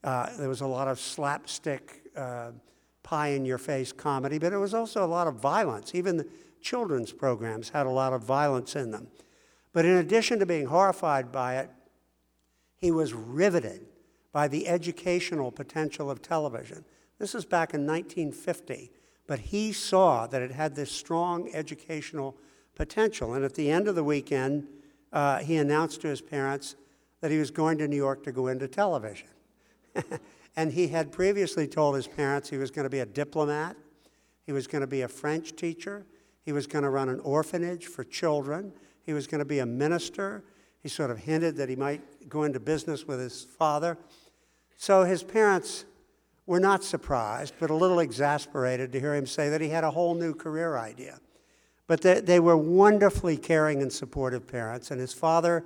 uh, 0.07 0.29
there 0.39 0.49
was 0.49 0.61
a 0.61 0.67
lot 0.67 0.87
of 0.87 1.01
slapstick, 1.01 2.03
uh, 2.17 2.53
pie 3.03 3.29
in 3.29 3.45
your 3.45 3.59
face 3.59 3.93
comedy, 3.93 4.39
but 4.39 4.53
it 4.53 4.57
was 4.57 4.73
also 4.73 5.05
a 5.05 5.07
lot 5.07 5.27
of 5.27 5.35
violence. 5.35 5.95
Even 5.95 6.17
the 6.17 6.29
children's 6.61 7.13
programs 7.13 7.71
had 7.71 7.87
a 7.87 7.91
lot 7.91 8.13
of 8.13 8.23
violence 8.23 8.77
in 8.77 8.93
them. 8.93 9.09
But 9.73 9.85
in 9.85 9.97
addition 9.97 10.39
to 10.39 10.47
being 10.47 10.67
horrified 10.67 11.33
by 11.33 11.57
it, 11.57 11.71
he 12.77 12.93
was 12.93 13.13
riveted 13.13 13.87
by 14.33 14.47
the 14.47 14.69
educational 14.69 15.51
potential 15.51 16.09
of 16.09 16.23
television. 16.23 16.85
This 17.19 17.35
is 17.35 17.45
back 17.45 17.75
in 17.75 17.85
1950, 17.85 18.93
but 19.27 19.41
he 19.41 19.73
saw 19.73 20.27
that 20.29 20.43
it 20.43 20.53
had 20.53 20.77
this 20.77 20.93
strong 20.93 21.51
educational 21.53 22.37
potential. 22.77 23.35
And 23.35 23.45
at 23.45 23.55
the 23.55 23.71
end 23.71 23.89
of 23.89 23.95
the 23.95 24.05
weekend, 24.05 24.69
uh, 25.13 25.39
he 25.39 25.57
announced 25.57 26.03
to 26.03 26.09
his 26.09 26.21
parents 26.21 26.77
that 27.21 27.31
he 27.31 27.39
was 27.39 27.51
going 27.51 27.79
to 27.79 27.89
New 27.89 27.97
York 27.97 28.23
to 28.25 28.33
go 28.33 28.47
into 28.47 28.69
television. 28.69 29.29
and 30.57 30.73
he 30.73 30.89
had 30.89 31.11
previously 31.11 31.67
told 31.67 31.97
his 31.97 32.07
parents 32.07 32.51
he 32.51 32.59
was 32.59 32.71
going 32.71 32.85
to 32.85 32.91
be 32.91 33.01
a 33.01 33.07
diplomat, 33.07 33.77
he 34.45 34.53
was 34.53 34.67
going 34.67 34.83
to 34.83 34.87
be 34.87 35.03
a 35.03 35.09
French 35.09 35.57
teacher, 35.57 36.07
he 36.45 36.53
was 36.53 36.67
going 36.67 36.85
to 36.85 36.91
run 36.91 37.09
an 37.09 37.19
orphanage 37.21 37.87
for 37.87 38.05
children, 38.05 38.73
he 39.07 39.13
was 39.13 39.27
going 39.27 39.39
to 39.39 39.47
be 39.47 39.61
a 39.61 39.67
minister. 39.67 40.45
He 40.83 40.89
sort 40.89 41.11
of 41.11 41.19
hinted 41.19 41.57
that 41.57 41.69
he 41.69 41.75
might 41.75 42.29
go 42.29 42.45
into 42.45 42.61
business 42.61 43.07
with 43.07 43.19
his 43.19 43.43
father. 43.43 43.99
So 44.77 45.03
his 45.03 45.25
parents 45.25 45.85
were 46.47 46.61
not 46.61 46.85
surprised, 46.85 47.55
but 47.59 47.71
a 47.71 47.75
little 47.75 47.99
exasperated 47.99 48.93
to 48.93 49.01
hear 49.01 49.15
him 49.15 49.27
say 49.27 49.49
that 49.49 49.61
he 49.61 49.69
had 49.69 49.83
a 49.83 49.91
whole 49.91 50.15
new 50.15 50.33
career 50.33 50.77
idea. 50.77 51.19
But 51.87 52.03
they, 52.03 52.21
they 52.21 52.41
were 52.41 52.57
wonderfully 52.57 53.37
caring 53.37 53.83
and 53.83 53.93
supportive 53.93 54.47
parents, 54.47 54.91
and 54.91 55.01
his 55.01 55.13
father 55.13 55.65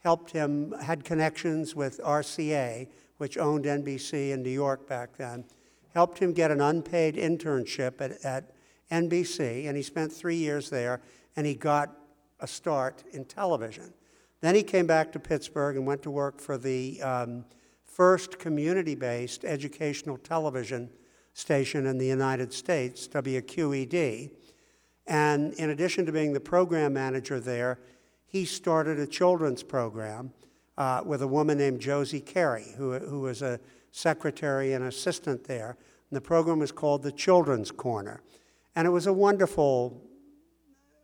helped 0.00 0.32
him, 0.32 0.74
had 0.82 1.04
connections 1.04 1.74
with 1.74 2.00
RCA, 2.00 2.88
which 3.18 3.38
owned 3.38 3.66
NBC 3.66 4.30
in 4.30 4.42
New 4.42 4.50
York 4.50 4.88
back 4.88 5.16
then, 5.16 5.44
helped 5.94 6.18
him 6.18 6.32
get 6.32 6.50
an 6.50 6.60
unpaid 6.60 7.16
internship 7.16 8.00
at, 8.00 8.24
at 8.24 8.50
NBC, 8.90 9.68
and 9.68 9.76
he 9.76 9.82
spent 9.82 10.12
three 10.12 10.36
years 10.36 10.70
there, 10.70 11.00
and 11.36 11.46
he 11.46 11.54
got 11.54 11.90
a 12.40 12.46
start 12.46 13.04
in 13.12 13.24
television. 13.24 13.92
Then 14.40 14.54
he 14.54 14.62
came 14.62 14.86
back 14.86 15.12
to 15.12 15.20
Pittsburgh 15.20 15.76
and 15.76 15.86
went 15.86 16.02
to 16.02 16.10
work 16.10 16.40
for 16.40 16.56
the 16.56 17.00
um, 17.02 17.44
first 17.84 18.38
community 18.38 18.94
based 18.94 19.44
educational 19.44 20.16
television 20.16 20.88
station 21.34 21.86
in 21.86 21.98
the 21.98 22.06
United 22.06 22.52
States, 22.52 23.06
WQED. 23.08 24.30
And 25.10 25.52
in 25.54 25.70
addition 25.70 26.06
to 26.06 26.12
being 26.12 26.32
the 26.32 26.40
program 26.40 26.92
manager 26.92 27.40
there, 27.40 27.80
he 28.26 28.44
started 28.44 29.00
a 29.00 29.06
children's 29.08 29.64
program 29.64 30.32
uh, 30.78 31.02
with 31.04 31.20
a 31.20 31.26
woman 31.26 31.58
named 31.58 31.80
Josie 31.80 32.20
Carey, 32.20 32.74
who, 32.76 32.96
who 32.96 33.20
was 33.20 33.42
a 33.42 33.58
secretary 33.90 34.72
and 34.72 34.84
assistant 34.84 35.42
there. 35.44 35.76
And 36.10 36.16
the 36.16 36.20
program 36.20 36.60
was 36.60 36.70
called 36.70 37.02
The 37.02 37.10
Children's 37.10 37.72
Corner. 37.72 38.22
And 38.76 38.86
it 38.86 38.90
was 38.90 39.08
a 39.08 39.12
wonderful, 39.12 40.00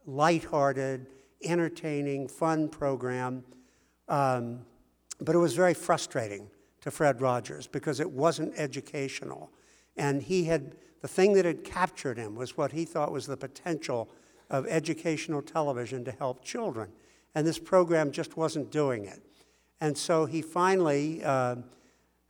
lighthearted, 0.07 1.09
entertaining, 1.43 2.29
fun 2.29 2.69
program. 2.69 3.43
Um, 4.09 4.61
but 5.21 5.35
it 5.35 5.39
was 5.39 5.55
very 5.55 5.75
frustrating 5.75 6.49
to 6.83 6.93
Fred 6.93 7.21
Rogers 7.21 7.67
because 7.67 7.99
it 7.99 8.09
wasn't 8.09 8.55
educational. 8.57 9.51
And 9.97 10.23
he 10.23 10.45
had, 10.45 10.77
the 11.00 11.09
thing 11.09 11.35
that 11.35 11.45
had 11.45 11.65
captured 11.65 12.19
him 12.19 12.35
was 12.35 12.57
what 12.57 12.73
he 12.73 12.85
thought 12.85 13.12
was 13.12 13.26
the 13.26 13.37
potential 13.37 14.09
of 14.50 14.67
educational 14.67 15.43
television 15.43 16.05
to 16.05 16.12
help 16.12 16.45
children. 16.45 16.91
And 17.35 17.47
this 17.47 17.59
program 17.59 18.12
just 18.12 18.37
wasn't 18.37 18.71
doing 18.71 19.05
it. 19.05 19.21
And 19.81 19.97
so 19.97 20.25
he 20.25 20.41
finally 20.41 21.23
uh, 21.23 21.57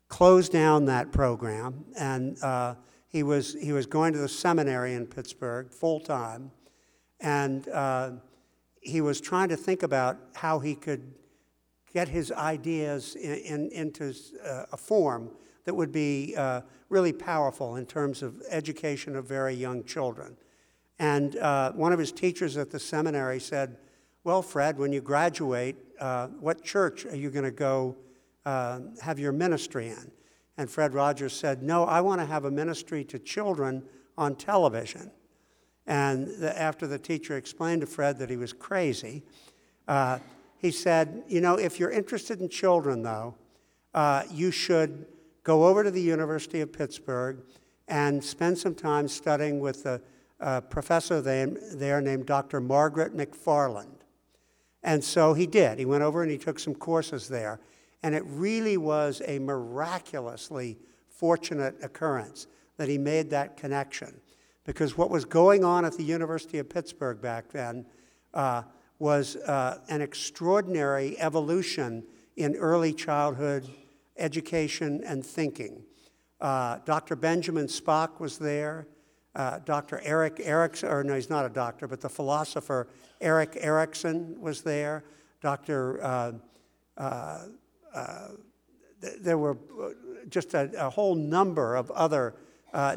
closed 0.08 0.52
down 0.52 0.86
that 0.86 1.12
program, 1.12 1.84
and 1.96 2.42
uh, 2.42 2.74
he, 3.08 3.22
was, 3.22 3.56
he 3.60 3.72
was 3.72 3.86
going 3.86 4.12
to 4.12 4.18
the 4.18 4.28
seminary 4.28 4.94
in 4.94 5.06
Pittsburgh 5.06 5.70
full 5.70 6.00
time, 6.00 6.50
and 7.20 7.68
uh, 7.68 8.10
he 8.80 9.00
was 9.00 9.20
trying 9.20 9.48
to 9.48 9.56
think 9.56 9.82
about 9.82 10.18
how 10.34 10.58
he 10.58 10.74
could 10.74 11.14
get 11.92 12.08
his 12.08 12.30
ideas 12.32 13.14
in, 13.16 13.34
in, 13.38 13.70
into 13.70 14.14
uh, 14.44 14.64
a 14.72 14.76
form 14.76 15.30
that 15.66 15.74
would 15.74 15.92
be 15.92 16.34
uh, 16.36 16.62
really 16.88 17.12
powerful 17.12 17.76
in 17.76 17.84
terms 17.84 18.22
of 18.22 18.40
education 18.48 19.16
of 19.16 19.26
very 19.26 19.54
young 19.54 19.84
children. 19.84 20.36
And 20.98 21.36
uh, 21.36 21.72
one 21.72 21.92
of 21.92 21.98
his 21.98 22.12
teachers 22.12 22.56
at 22.56 22.70
the 22.70 22.78
seminary 22.78 23.40
said, 23.40 23.76
Well, 24.24 24.42
Fred, 24.42 24.78
when 24.78 24.92
you 24.92 25.00
graduate, 25.00 25.76
uh, 26.00 26.28
what 26.28 26.62
church 26.64 27.04
are 27.04 27.16
you 27.16 27.30
going 27.30 27.44
to 27.44 27.50
go 27.50 27.96
uh, 28.46 28.80
have 29.02 29.18
your 29.18 29.32
ministry 29.32 29.88
in? 29.88 30.10
And 30.56 30.70
Fred 30.70 30.94
Rogers 30.94 31.34
said, 31.34 31.62
No, 31.62 31.84
I 31.84 32.00
want 32.00 32.20
to 32.20 32.26
have 32.26 32.44
a 32.44 32.50
ministry 32.50 33.04
to 33.04 33.18
children 33.18 33.82
on 34.16 34.36
television. 34.36 35.10
And 35.86 36.28
the, 36.28 36.58
after 36.58 36.86
the 36.86 36.98
teacher 36.98 37.36
explained 37.36 37.80
to 37.80 37.86
Fred 37.86 38.18
that 38.18 38.30
he 38.30 38.36
was 38.36 38.52
crazy, 38.52 39.24
uh, 39.88 40.20
he 40.58 40.70
said, 40.70 41.24
You 41.26 41.40
know, 41.40 41.56
if 41.56 41.80
you're 41.80 41.90
interested 41.90 42.40
in 42.40 42.48
children, 42.48 43.02
though, 43.02 43.34
uh, 43.94 44.22
you 44.30 44.52
should 44.52 45.06
go 45.46 45.66
over 45.66 45.84
to 45.84 45.92
the 45.92 46.02
University 46.02 46.60
of 46.60 46.72
Pittsburgh 46.72 47.40
and 47.86 48.22
spend 48.22 48.58
some 48.58 48.74
time 48.74 49.06
studying 49.06 49.60
with 49.60 49.86
a, 49.86 50.00
professor 50.68 51.22
there, 51.22 51.46
there 51.72 52.00
named 52.00 52.26
Dr. 52.26 52.60
Margaret 52.60 53.16
McFarland. 53.16 54.00
And 54.82 55.02
so 55.02 55.34
he 55.34 55.46
did. 55.46 55.78
He 55.78 55.84
went 55.84 56.02
over 56.02 56.22
and 56.22 56.30
he 56.30 56.36
took 56.36 56.58
some 56.58 56.74
courses 56.74 57.28
there. 57.28 57.60
And 58.02 58.14
it 58.14 58.24
really 58.26 58.76
was 58.76 59.22
a 59.24 59.38
miraculously 59.38 60.78
fortunate 61.08 61.76
occurrence 61.80 62.48
that 62.76 62.88
he 62.88 62.98
made 62.98 63.30
that 63.30 63.56
connection. 63.56 64.20
Because 64.64 64.98
what 64.98 65.10
was 65.10 65.24
going 65.24 65.64
on 65.64 65.84
at 65.84 65.96
the 65.96 66.04
University 66.04 66.58
of 66.58 66.68
Pittsburgh 66.68 67.20
back 67.22 67.48
then 67.50 67.86
uh, 68.34 68.62
was 68.98 69.36
uh, 69.36 69.78
an 69.88 70.02
extraordinary 70.02 71.18
evolution 71.20 72.02
in 72.34 72.56
early 72.56 72.92
childhood 72.92 73.66
education 74.18 75.02
and 75.04 75.24
thinking. 75.24 75.82
Uh, 76.40 76.78
Dr. 76.84 77.16
Benjamin 77.16 77.66
Spock 77.66 78.20
was 78.20 78.38
there. 78.38 78.86
Uh, 79.34 79.58
Dr. 79.64 80.00
Erik 80.02 80.40
Erikson, 80.42 80.88
or 80.88 81.04
no, 81.04 81.14
he's 81.14 81.28
not 81.28 81.44
a 81.44 81.50
doctor, 81.50 81.86
but 81.86 82.00
the 82.00 82.08
philosopher 82.08 82.88
Erik 83.20 83.56
Erikson 83.60 84.40
was 84.40 84.62
there. 84.62 85.04
Dr. 85.42 86.02
Uh, 86.02 86.32
uh, 86.96 87.44
uh, 87.94 88.28
th- 89.02 89.14
there 89.20 89.38
were 89.38 89.58
uh, 89.82 89.90
just 90.28 90.54
a, 90.54 90.70
a, 90.78 90.88
whole 90.88 91.14
number 91.14 91.76
of 91.76 91.90
other 91.90 92.34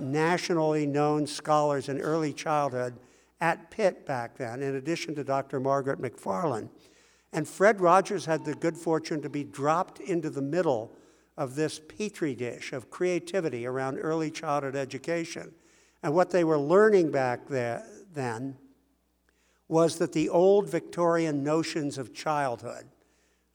nationally 0.02 0.86
known 0.86 1.26
scholars 1.26 1.88
in 1.88 2.00
early 2.00 2.34
childhood 2.34 3.00
at 3.40 3.72
Pitt 3.72 4.06
back 4.06 4.38
then, 4.38 4.62
in 4.62 4.76
addition 4.76 5.16
to 5.16 5.24
Dr. 5.24 5.60
Margaret 5.60 6.02
McFarland. 6.02 6.70
And 7.32 7.48
Fred 7.48 7.80
Rogers 7.80 8.26
had 8.26 8.44
the 8.44 8.56
good 8.56 8.76
fortune 8.76 9.22
to 9.22 9.30
be 9.30 9.44
dropped 9.44 10.00
into 10.00 10.30
the 10.30 10.42
middle 10.42 10.92
of 11.40 11.56
this 11.56 11.80
petri 11.80 12.36
dish 12.36 12.74
of 12.74 12.92
creativity 12.92 13.66
around 13.66 13.98
early 13.98 14.30
childhood 14.30 14.76
education. 14.76 15.54
And 16.04 16.14
what 16.14 16.32
they 16.32 16.44
were 16.44 16.60
learning 16.60 17.12
back 17.12 17.48
there, 17.48 17.86
then 18.14 18.58
was 19.70 20.00
that 20.00 20.12
the 20.12 20.28
old 20.28 20.70
Victorian 20.70 21.42
notions 21.42 21.98
of 21.98 22.14
childhood 22.14 22.90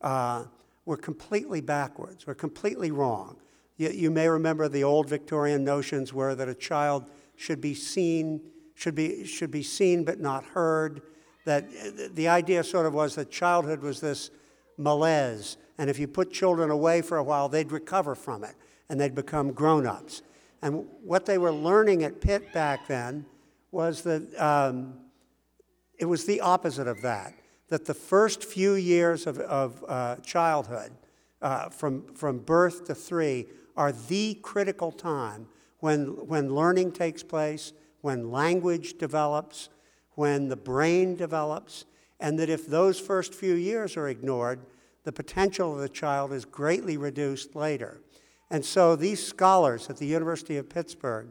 uh, 0.00 0.44
were 0.86 0.96
completely 0.96 1.60
backwards, 1.60 2.26
were 2.26 2.34
completely 2.34 2.90
wrong. 2.90 3.36
You, 3.76 3.90
you, 3.90 4.10
may 4.10 4.30
remember 4.30 4.66
the 4.66 4.84
old 4.84 5.06
Victorian 5.06 5.62
notions 5.62 6.14
were 6.14 6.34
that 6.34 6.48
a 6.48 6.54
child 6.54 7.04
should 7.36 7.60
be 7.60 7.74
seen, 7.74 8.40
should 8.74 8.94
be, 8.94 9.26
should 9.26 9.50
be 9.50 9.62
seen 9.62 10.04
but 10.04 10.20
not 10.20 10.42
heard. 10.42 11.02
That 11.44 11.66
the 12.14 12.28
idea 12.28 12.64
sort 12.64 12.86
of 12.86 12.94
was 12.94 13.14
that 13.16 13.30
childhood 13.30 13.80
was 13.80 14.00
this 14.00 14.30
malaise, 14.78 15.58
and 15.78 15.90
if 15.90 15.98
you 15.98 16.06
put 16.06 16.32
children 16.32 16.70
away 16.70 17.02
for 17.02 17.18
a 17.18 17.22
while, 17.22 17.48
they'd 17.48 17.72
recover 17.72 18.14
from 18.14 18.44
it 18.44 18.54
and 18.88 19.00
they'd 19.00 19.14
become 19.14 19.52
grown 19.52 19.86
ups. 19.86 20.22
And 20.62 20.86
what 21.02 21.26
they 21.26 21.38
were 21.38 21.52
learning 21.52 22.04
at 22.04 22.20
Pitt 22.20 22.52
back 22.52 22.86
then 22.86 23.26
was 23.70 24.02
that 24.02 24.34
um, 24.40 24.94
it 25.98 26.04
was 26.04 26.24
the 26.26 26.40
opposite 26.40 26.86
of 26.86 27.02
that. 27.02 27.34
That 27.68 27.86
the 27.86 27.94
first 27.94 28.44
few 28.44 28.74
years 28.74 29.26
of, 29.26 29.38
of 29.40 29.84
uh, 29.88 30.16
childhood, 30.16 30.92
uh, 31.42 31.70
from, 31.70 32.14
from 32.14 32.38
birth 32.38 32.86
to 32.86 32.94
three, 32.94 33.46
are 33.76 33.92
the 33.92 34.34
critical 34.42 34.92
time 34.92 35.48
when, 35.80 36.04
when 36.26 36.54
learning 36.54 36.92
takes 36.92 37.22
place, 37.22 37.72
when 38.00 38.30
language 38.30 38.96
develops, 38.98 39.68
when 40.12 40.48
the 40.48 40.56
brain 40.56 41.16
develops, 41.16 41.84
and 42.20 42.38
that 42.38 42.48
if 42.48 42.66
those 42.66 43.00
first 43.00 43.34
few 43.34 43.54
years 43.54 43.96
are 43.96 44.08
ignored, 44.08 44.60
the 45.04 45.12
potential 45.12 45.74
of 45.74 45.80
the 45.80 45.88
child 45.88 46.32
is 46.32 46.44
greatly 46.44 46.96
reduced 46.96 47.54
later. 47.54 48.00
And 48.50 48.64
so 48.64 48.96
these 48.96 49.24
scholars 49.24 49.88
at 49.88 49.96
the 49.96 50.06
University 50.06 50.56
of 50.56 50.68
Pittsburgh 50.68 51.28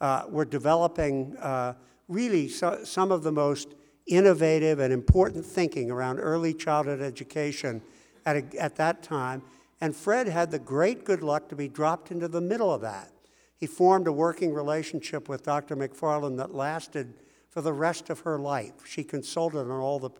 uh, 0.00 0.24
were 0.28 0.44
developing 0.44 1.36
uh, 1.38 1.74
really 2.08 2.48
so, 2.48 2.80
some 2.84 3.12
of 3.12 3.22
the 3.22 3.32
most 3.32 3.74
innovative 4.06 4.78
and 4.78 4.92
important 4.92 5.44
thinking 5.44 5.90
around 5.90 6.18
early 6.18 6.54
childhood 6.54 7.02
education 7.02 7.82
at, 8.24 8.36
a, 8.36 8.62
at 8.62 8.76
that 8.76 9.02
time. 9.02 9.42
And 9.80 9.94
Fred 9.94 10.26
had 10.26 10.50
the 10.50 10.58
great 10.58 11.04
good 11.04 11.22
luck 11.22 11.48
to 11.50 11.56
be 11.56 11.68
dropped 11.68 12.10
into 12.10 12.28
the 12.28 12.40
middle 12.40 12.72
of 12.72 12.80
that. 12.80 13.12
He 13.56 13.66
formed 13.66 14.06
a 14.06 14.12
working 14.12 14.54
relationship 14.54 15.28
with 15.28 15.42
Dr. 15.42 15.76
McFarland 15.76 16.36
that 16.38 16.54
lasted 16.54 17.14
for 17.48 17.60
the 17.60 17.72
rest 17.72 18.08
of 18.08 18.20
her 18.20 18.38
life. 18.38 18.86
She 18.86 19.02
consulted 19.02 19.60
on 19.60 19.70
all 19.70 19.98
the 19.98 20.10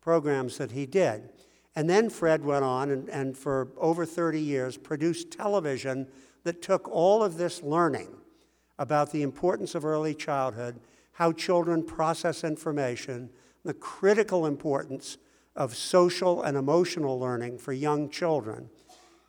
programs 0.00 0.56
that 0.58 0.70
he 0.70 0.86
did. 0.86 1.30
And 1.76 1.90
then 1.90 2.08
Fred 2.08 2.42
went 2.42 2.64
on 2.64 2.90
and, 2.90 3.08
and 3.10 3.36
for 3.36 3.68
over 3.76 4.06
30 4.06 4.40
years 4.40 4.78
produced 4.78 5.30
television 5.30 6.08
that 6.44 6.62
took 6.62 6.88
all 6.88 7.22
of 7.22 7.36
this 7.36 7.62
learning 7.62 8.08
about 8.78 9.12
the 9.12 9.22
importance 9.22 9.74
of 9.74 9.84
early 9.84 10.14
childhood, 10.14 10.80
how 11.12 11.32
children 11.32 11.82
process 11.82 12.44
information, 12.44 13.28
the 13.62 13.74
critical 13.74 14.46
importance 14.46 15.18
of 15.54 15.76
social 15.76 16.42
and 16.42 16.56
emotional 16.56 17.18
learning 17.20 17.58
for 17.58 17.72
young 17.72 18.08
children. 18.08 18.70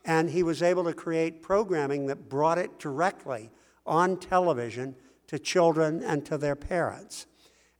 And 0.05 0.29
he 0.29 0.41
was 0.41 0.63
able 0.63 0.85
to 0.85 0.93
create 0.93 1.41
programming 1.41 2.05
that 2.07 2.29
brought 2.29 2.57
it 2.57 2.79
directly 2.79 3.49
on 3.85 4.17
television 4.17 4.95
to 5.27 5.37
children 5.37 6.01
and 6.01 6.25
to 6.25 6.37
their 6.37 6.55
parents. 6.55 7.25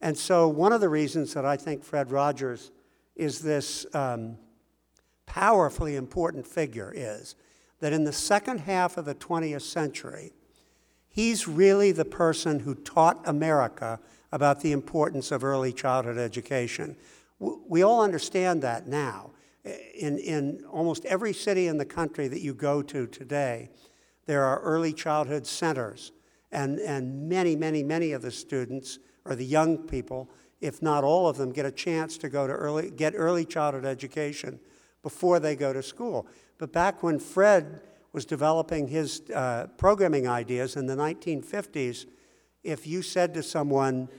And 0.01 0.17
so, 0.17 0.47
one 0.47 0.73
of 0.73 0.81
the 0.81 0.89
reasons 0.89 1.33
that 1.33 1.45
I 1.45 1.57
think 1.57 1.83
Fred 1.83 2.11
Rogers 2.11 2.71
is 3.15 3.39
this 3.39 3.85
um, 3.95 4.37
powerfully 5.27 5.95
important 5.95 6.47
figure 6.47 6.91
is 6.95 7.35
that 7.79 7.93
in 7.93 8.05
the 8.05 8.11
second 8.11 8.61
half 8.61 8.97
of 8.97 9.05
the 9.05 9.13
20th 9.13 9.61
century, 9.61 10.33
he's 11.07 11.47
really 11.47 11.91
the 11.91 12.05
person 12.05 12.59
who 12.59 12.73
taught 12.73 13.21
America 13.25 13.99
about 14.31 14.61
the 14.61 14.71
importance 14.71 15.31
of 15.31 15.43
early 15.43 15.71
childhood 15.71 16.17
education. 16.17 16.95
We 17.39 17.83
all 17.83 18.01
understand 18.01 18.63
that 18.63 18.87
now. 18.87 19.31
In, 19.99 20.17
in 20.17 20.63
almost 20.71 21.03
every 21.05 21.33
city 21.33 21.67
in 21.67 21.77
the 21.77 21.85
country 21.85 22.27
that 22.29 22.41
you 22.41 22.53
go 22.53 22.81
to 22.83 23.05
today, 23.05 23.69
there 24.25 24.43
are 24.43 24.61
early 24.61 24.93
childhood 24.93 25.45
centers, 25.45 26.13
and, 26.51 26.79
and 26.79 27.27
many, 27.27 27.55
many, 27.55 27.83
many 27.83 28.13
of 28.13 28.21
the 28.21 28.31
students 28.31 28.97
or 29.25 29.35
the 29.35 29.45
young 29.45 29.77
people, 29.77 30.29
if 30.61 30.81
not 30.81 31.03
all 31.03 31.27
of 31.27 31.37
them, 31.37 31.51
get 31.51 31.65
a 31.65 31.71
chance 31.71 32.17
to 32.19 32.29
go 32.29 32.47
to 32.47 32.53
early, 32.53 32.89
get 32.89 33.13
early 33.15 33.45
childhood 33.45 33.85
education 33.85 34.59
before 35.03 35.39
they 35.39 35.55
go 35.55 35.73
to 35.73 35.83
school. 35.83 36.27
But 36.57 36.71
back 36.71 37.03
when 37.03 37.19
Fred 37.19 37.81
was 38.13 38.25
developing 38.25 38.87
his 38.87 39.21
uh, 39.33 39.67
programming 39.77 40.27
ideas 40.27 40.75
in 40.75 40.87
the 40.87 40.95
1950s, 40.95 42.05
if 42.63 42.87
you 42.87 43.01
said 43.01 43.33
to 43.35 43.43
someone, 43.43 44.09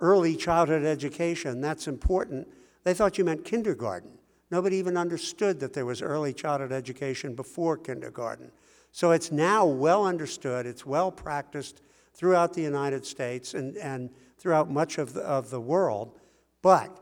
early 0.00 0.36
childhood 0.36 0.84
education, 0.84 1.60
that's 1.60 1.88
important, 1.88 2.46
they 2.84 2.94
thought 2.94 3.16
you 3.16 3.24
meant 3.24 3.44
kindergarten. 3.44 4.10
Nobody 4.50 4.76
even 4.76 4.96
understood 4.96 5.58
that 5.60 5.72
there 5.72 5.86
was 5.86 6.02
early 6.02 6.32
childhood 6.32 6.72
education 6.72 7.34
before 7.34 7.76
kindergarten. 7.76 8.52
So 8.92 9.10
it's 9.10 9.32
now 9.32 9.66
well 9.66 10.06
understood, 10.06 10.66
it's 10.66 10.86
well 10.86 11.10
practiced 11.10 11.80
throughout 12.12 12.52
the 12.52 12.62
United 12.62 13.04
States 13.04 13.54
and, 13.54 13.76
and 13.78 14.10
throughout 14.38 14.70
much 14.70 14.98
of 14.98 15.14
the, 15.14 15.22
of 15.22 15.50
the 15.50 15.60
world. 15.60 16.18
But 16.62 17.00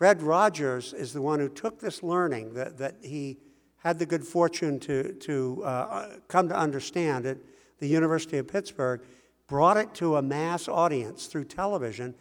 Fred 0.00 0.22
Rogers 0.22 0.94
is 0.94 1.12
the 1.12 1.20
one 1.20 1.40
who 1.40 1.50
took 1.50 1.78
this 1.78 2.02
learning 2.02 2.54
that, 2.54 2.78
that 2.78 2.96
he 3.02 3.36
had 3.76 3.98
the 3.98 4.06
good 4.06 4.26
fortune 4.26 4.80
to, 4.80 5.12
to 5.12 5.62
uh, 5.62 6.16
come 6.26 6.48
to 6.48 6.56
understand 6.56 7.26
at 7.26 7.36
the 7.80 7.86
University 7.86 8.38
of 8.38 8.48
Pittsburgh, 8.48 9.02
brought 9.46 9.76
it 9.76 9.92
to 9.96 10.16
a 10.16 10.22
mass 10.22 10.68
audience 10.68 11.26
through 11.26 11.44
television, 11.44 12.14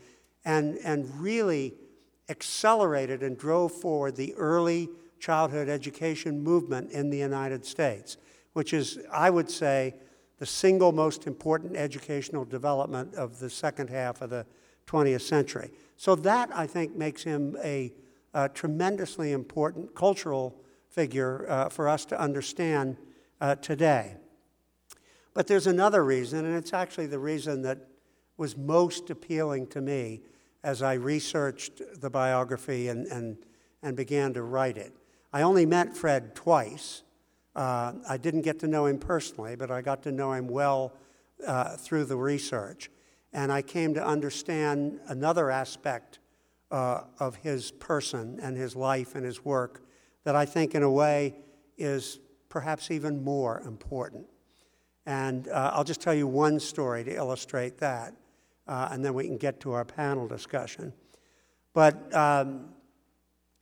and, 0.44 0.78
and 0.84 1.10
really 1.22 1.74
accelerated 2.28 3.24
and 3.24 3.38
drove 3.38 3.72
forward 3.72 4.18
the 4.18 4.34
early 4.36 4.90
childhood 5.22 5.70
education 5.70 6.44
movement 6.44 6.92
in 6.92 7.10
the 7.10 7.18
United 7.18 7.66
States, 7.66 8.18
which 8.52 8.74
is, 8.74 9.00
I 9.10 9.30
would 9.30 9.50
say, 9.50 9.96
the 10.38 10.46
single 10.46 10.92
most 10.92 11.28
important 11.28 11.78
educational 11.78 12.44
development 12.44 13.16
of 13.16 13.40
the 13.40 13.50
second 13.50 13.90
half 13.90 14.22
of 14.22 14.32
the 14.32 14.46
20th 14.86 15.22
century. 15.22 15.72
So 16.00 16.16
that, 16.16 16.50
I 16.56 16.66
think, 16.66 16.96
makes 16.96 17.24
him 17.24 17.58
a, 17.62 17.92
a 18.34 18.48
tremendously 18.48 19.34
important 19.34 19.94
cultural 19.96 20.56
figure 20.88 21.46
uh, 21.50 21.68
for 21.68 21.90
us 21.90 22.06
to 22.06 22.18
understand 22.18 22.96
uh, 23.42 23.56
today. 23.56 24.16
But 25.34 25.48
there's 25.48 25.68
another 25.68 26.06
reason, 26.06 26.46
and 26.46 26.56
it's 26.56 26.72
actually 26.72 27.08
the 27.08 27.20
reason 27.20 27.64
that 27.64 27.80
was 28.38 28.56
most 28.56 29.10
appealing 29.10 29.68
to 29.68 29.82
me 29.82 30.22
as 30.64 30.82
I 30.82 30.94
researched 30.94 31.82
the 32.00 32.10
biography 32.10 32.88
and, 32.88 33.06
and, 33.08 33.38
and 33.84 33.98
began 33.98 34.34
to 34.36 34.42
write 34.42 34.78
it. 34.78 34.94
I 35.34 35.42
only 35.42 35.66
met 35.66 35.98
Fred 35.98 36.34
twice. 36.34 37.04
Uh, 37.58 37.92
I 38.08 38.16
didn't 38.16 38.44
get 38.44 38.60
to 38.60 38.70
know 38.70 38.86
him 38.86 39.00
personally, 39.00 39.58
but 39.58 39.70
I 39.70 39.82
got 39.82 40.04
to 40.04 40.14
know 40.14 40.32
him 40.32 40.48
well 40.48 40.94
uh, 41.46 41.76
through 41.76 42.06
the 42.06 42.16
research 42.16 42.90
and 43.34 43.52
I 43.52 43.62
came 43.62 43.94
to 43.94 44.06
understand 44.06 45.00
another 45.08 45.52
aspect 45.52 46.20
uh, 46.72 47.02
of 47.20 47.36
his 47.38 47.72
person 47.72 48.40
and 48.42 48.58
his 48.58 48.76
life 48.76 49.16
and 49.16 49.26
his 49.26 49.44
work 49.44 49.84
that 50.24 50.36
I 50.36 50.46
think, 50.46 50.76
in 50.76 50.84
a 50.84 50.92
way, 50.92 51.36
is 51.78 52.20
perhaps 52.50 52.92
even 52.92 53.24
more 53.24 53.62
important. 53.62 54.26
And 55.06 55.48
uh, 55.48 55.72
I'll 55.74 55.84
just 55.84 56.02
tell 56.02 56.14
you 56.14 56.28
one 56.28 56.60
story 56.60 57.04
to 57.04 57.16
illustrate 57.16 57.78
that, 57.80 58.14
uh, 58.68 58.90
and 58.92 59.04
then 59.04 59.14
we 59.14 59.26
can 59.26 59.38
get 59.38 59.60
to 59.62 59.72
our 59.72 59.86
panel 59.86 60.28
discussion. 60.28 60.94
But 61.74 62.14
um, 62.14 62.70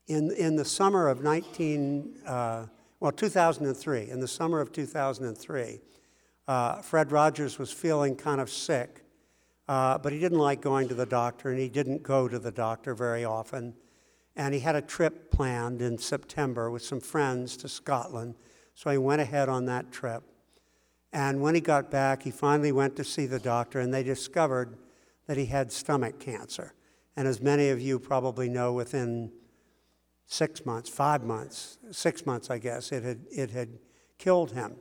in, 0.08 0.32
in 0.32 0.56
the 0.56 0.66
summer 0.66 1.08
of 1.08 1.22
19, 1.22 2.22
uh, 2.26 2.66
well, 3.00 3.12
2003, 3.12 4.10
in 4.10 4.20
the 4.20 4.28
summer 4.28 4.60
of 4.60 4.72
2003, 4.72 5.80
uh, 6.48 6.82
Fred 6.82 7.12
Rogers 7.12 7.60
was 7.60 7.72
feeling 7.72 8.16
kind 8.16 8.42
of 8.42 8.50
sick 8.50 9.04
uh, 9.68 9.98
but 9.98 10.14
he 10.14 10.20
didn't 10.20 10.40
like 10.40 10.62
going 10.62 10.88
to 10.88 10.96
the 10.96 11.06
doctor, 11.06 11.50
and 11.50 11.60
he 11.60 11.70
didn't 11.70 12.04
go 12.04 12.28
to 12.28 12.40
the 12.40 12.52
doctor 12.52 12.96
very 12.96 13.26
often. 13.26 13.74
And 14.36 14.54
he 14.54 14.60
had 14.60 14.76
a 14.76 14.82
trip 14.82 15.32
planned 15.32 15.82
in 15.82 15.98
September 15.98 16.70
with 16.70 16.84
some 16.84 17.02
friends 17.02 17.58
to 17.58 17.70
Scotland, 17.70 18.36
so 18.76 18.90
he 18.92 18.98
went 18.98 19.22
ahead 19.22 19.50
on 19.50 19.66
that 19.66 19.92
trip. 19.92 20.24
And 21.12 21.42
when 21.42 21.56
he 21.56 21.62
got 21.62 21.90
back, 21.90 22.24
he 22.24 22.32
finally 22.32 22.72
went 22.72 22.96
to 22.98 23.04
see 23.04 23.26
the 23.26 23.40
doctor, 23.40 23.80
and 23.80 23.94
they 23.94 24.04
discovered 24.04 24.78
that 25.26 25.38
he 25.38 25.46
had 25.46 25.72
stomach 25.72 26.20
cancer. 26.20 26.74
And 27.16 27.28
as 27.28 27.42
many 27.42 27.70
of 27.70 27.82
you 27.82 28.00
probably 28.00 28.48
know, 28.48 28.74
within 28.74 29.32
six 30.28 30.66
months, 30.66 30.90
five 30.90 31.24
months, 31.24 31.80
six 31.92 32.26
months, 32.26 32.50
I 32.50 32.60
guess, 32.60 32.92
it 32.92 33.04
had, 33.04 33.26
it 33.32 33.50
had 33.50 33.80
killed 34.20 34.52
him. 34.52 34.76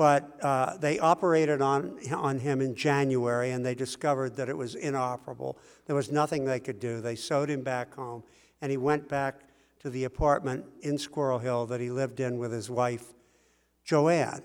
But 0.00 0.42
uh, 0.42 0.78
they 0.78 0.98
operated 0.98 1.60
on, 1.60 1.98
on 2.10 2.38
him 2.38 2.62
in 2.62 2.74
January 2.74 3.50
and 3.50 3.66
they 3.66 3.74
discovered 3.74 4.34
that 4.36 4.48
it 4.48 4.56
was 4.56 4.74
inoperable. 4.74 5.58
There 5.84 5.94
was 5.94 6.10
nothing 6.10 6.46
they 6.46 6.58
could 6.58 6.80
do. 6.80 7.02
They 7.02 7.16
sewed 7.16 7.50
him 7.50 7.60
back 7.60 7.92
home 7.92 8.22
and 8.62 8.70
he 8.70 8.78
went 8.78 9.10
back 9.10 9.42
to 9.80 9.90
the 9.90 10.04
apartment 10.04 10.64
in 10.80 10.96
Squirrel 10.96 11.38
Hill 11.38 11.66
that 11.66 11.82
he 11.82 11.90
lived 11.90 12.18
in 12.18 12.38
with 12.38 12.50
his 12.50 12.70
wife, 12.70 13.12
Joanne. 13.84 14.40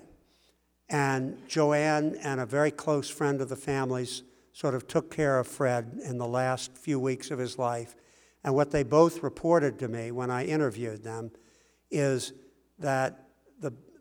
And 0.89 1.37
Joanne 1.47 2.17
and 2.21 2.41
a 2.41 2.45
very 2.45 2.71
close 2.71 3.09
friend 3.09 3.39
of 3.39 3.47
the 3.47 3.55
family's 3.55 4.23
sort 4.51 4.75
of 4.75 4.87
took 4.87 5.09
care 5.09 5.39
of 5.39 5.47
Fred 5.47 6.01
in 6.03 6.17
the 6.17 6.27
last 6.27 6.77
few 6.77 6.99
weeks 6.99 7.31
of 7.31 7.39
his 7.39 7.57
life. 7.57 7.95
And 8.43 8.55
what 8.55 8.71
they 8.71 8.83
both 8.83 9.23
reported 9.23 9.79
to 9.79 9.87
me 9.87 10.11
when 10.11 10.29
I 10.29 10.47
interviewed 10.47 11.05
them 11.05 11.31
is 11.89 12.33
that 12.77 13.24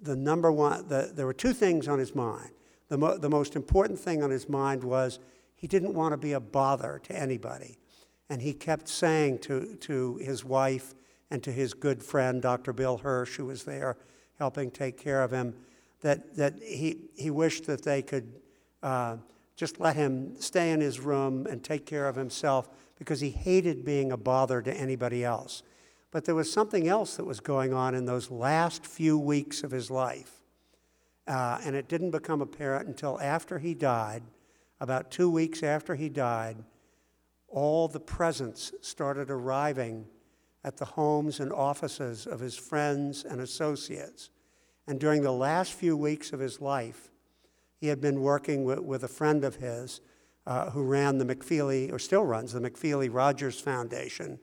the, 0.05 0.15
number 0.15 0.53
one, 0.53 0.87
the, 0.89 1.11
there 1.15 1.27
were 1.27 1.33
two 1.33 1.53
things 1.53 1.89
on 1.89 1.99
his 1.99 2.15
mind. 2.15 2.51
The, 2.89 2.99
mo- 2.99 3.19
the 3.19 3.31
most 3.31 3.57
important 3.57 3.99
thing 3.99 4.23
on 4.23 4.31
his 4.31 4.49
mind 4.49 4.85
was 4.85 5.19
he 5.57 5.67
didn't 5.67 5.95
want 5.95 6.13
to 6.13 6.17
be 6.17 6.33
a 6.33 6.41
bother 6.41 7.01
to 7.05 7.19
anybody. 7.19 7.79
And 8.29 8.41
he 8.43 8.53
kept 8.53 8.89
saying 8.89 9.39
to, 9.41 9.77
to 9.77 10.17
his 10.17 10.45
wife 10.45 10.95
and 11.31 11.43
to 11.43 11.51
his 11.51 11.75
good 11.75 12.03
friend, 12.03 12.41
Dr. 12.43 12.73
Bill 12.73 12.99
Hirsch, 12.99 13.37
who 13.37 13.47
was 13.47 13.65
there 13.65 13.97
helping 14.39 14.71
take 14.71 14.99
care 14.99 15.23
of 15.23 15.31
him, 15.31 15.55
that, 16.03 16.37
that 16.37 16.63
he, 16.63 16.99
he 17.17 17.31
wished 17.31 17.67
that 17.67 17.83
they 17.83 18.03
could 18.03 18.31
uh, 18.83 19.17
just 19.57 19.81
let 19.81 19.97
him 19.97 20.39
stay 20.39 20.71
in 20.71 20.81
his 20.81 21.01
room 21.01 21.47
and 21.47 21.65
take 21.65 21.87
care 21.87 22.09
of 22.09 22.17
himself 22.17 22.69
because 22.99 23.21
he 23.21 23.31
hated 23.31 23.85
being 23.85 24.13
a 24.13 24.17
bother 24.17 24.61
to 24.61 24.73
anybody 24.73 25.25
else. 25.25 25.63
But 26.15 26.27
there 26.27 26.37
was 26.37 26.53
something 26.53 26.87
else 26.87 27.17
that 27.17 27.27
was 27.27 27.41
going 27.41 27.75
on 27.75 27.97
in 27.97 28.05
those 28.05 28.31
last 28.31 28.87
few 28.87 29.19
weeks 29.19 29.65
of 29.65 29.73
his 29.73 29.91
life. 29.91 30.31
Uh, 31.27 31.59
and 31.65 31.75
it 31.75 31.89
didn't 31.89 32.13
become 32.13 32.41
apparent 32.41 32.87
until 32.87 33.21
after 33.21 33.59
he 33.59 33.75
died, 33.75 34.23
about 34.79 35.11
two 35.11 35.29
weeks 35.29 35.65
after 35.65 35.97
he 35.97 36.09
died, 36.09 36.59
all 37.49 37.89
the 37.89 37.99
presents 37.99 38.73
started 38.81 39.29
arriving 39.29 40.07
at 40.63 40.77
the 40.77 40.85
homes 40.85 41.41
and 41.41 41.53
offices 41.53 42.29
of 42.29 42.39
his 42.39 42.57
friends 42.57 43.25
and 43.25 43.41
associates. 43.41 44.31
And 44.87 45.01
during 45.01 45.23
the 45.23 45.33
last 45.33 45.73
few 45.73 45.97
weeks 45.97 46.33
of 46.33 46.39
his 46.39 46.61
life, 46.61 47.11
he 47.81 47.89
had 47.89 48.01
been 48.01 48.21
working 48.21 48.63
with, 48.63 48.79
with 48.79 49.03
a 49.03 49.09
friend 49.09 49.43
of 49.43 49.57
his 49.57 50.01
uh, 50.47 50.71
who 50.71 50.85
ran 50.85 51.19
the 51.19 51.25
McFeely, 51.25 51.93
or 51.93 51.99
still 51.99 52.25
runs 52.25 52.53
the 52.53 52.61
McFeely 52.61 53.13
Rogers 53.13 53.59
Foundation, 53.59 54.39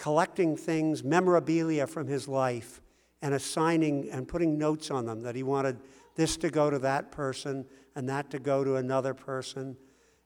collecting 0.00 0.56
things, 0.56 1.04
memorabilia 1.04 1.86
from 1.86 2.06
his 2.06 2.26
life, 2.26 2.80
and 3.20 3.34
assigning 3.34 4.10
and 4.10 4.26
putting 4.26 4.56
notes 4.56 4.90
on 4.90 5.04
them 5.04 5.20
that 5.20 5.36
he 5.36 5.42
wanted 5.42 5.78
this 6.16 6.38
to 6.38 6.48
go 6.48 6.70
to 6.70 6.78
that 6.78 7.12
person 7.12 7.66
and 7.94 8.08
that 8.08 8.30
to 8.30 8.38
go 8.38 8.64
to 8.64 8.76
another 8.76 9.12
person. 9.12 9.76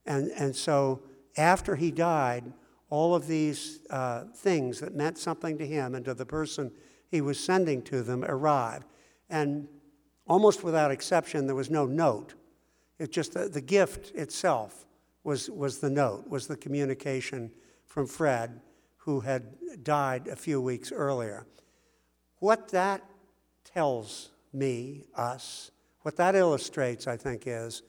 And, 0.07 0.31
and 0.37 0.55
so 0.55 1.03
after 1.37 1.75
he 1.75 1.91
died, 1.91 2.53
all 2.89 3.17
of 3.17 3.27
these 3.27 3.81
uh, 3.91 4.27
things 4.37 4.79
that 4.79 4.95
meant 4.95 5.19
something 5.19 5.59
to 5.59 5.67
him 5.67 5.97
and 5.97 6.05
to 6.05 6.15
the 6.15 6.25
person 6.25 6.71
he 7.11 7.21
was 7.21 7.43
sending 7.43 7.83
to 7.83 8.05
them 8.05 8.25
arrived. 8.25 8.87
And 9.29 9.67
almost 10.29 10.63
without 10.63 10.93
exception, 10.93 11.47
there 11.47 11.57
was 11.57 11.69
no 11.69 11.85
note. 11.85 12.35
It 13.01 13.11
just 13.11 13.35
the, 13.35 13.49
the 13.49 13.61
gift 13.61 14.15
itself 14.15 14.87
was, 15.25 15.51
was 15.51 15.81
the 15.81 15.91
note, 15.91 16.29
was 16.29 16.47
the 16.47 16.57
communication 16.57 17.51
from 17.87 18.07
Fred, 18.07 18.61
who 19.05 19.21
had 19.21 19.45
died 19.83 20.29
a 20.29 20.37
few 20.37 20.61
weeks 20.61 20.91
earlier. 20.91 21.47
What 22.39 22.69
that 22.69 23.03
tells 23.65 24.31
me, 24.53 25.05
us, 25.15 25.71
what 26.03 26.17
that 26.17 26.35
illustrates, 26.35 27.07
I 27.07 27.17
think, 27.17 27.43
is 27.47 27.83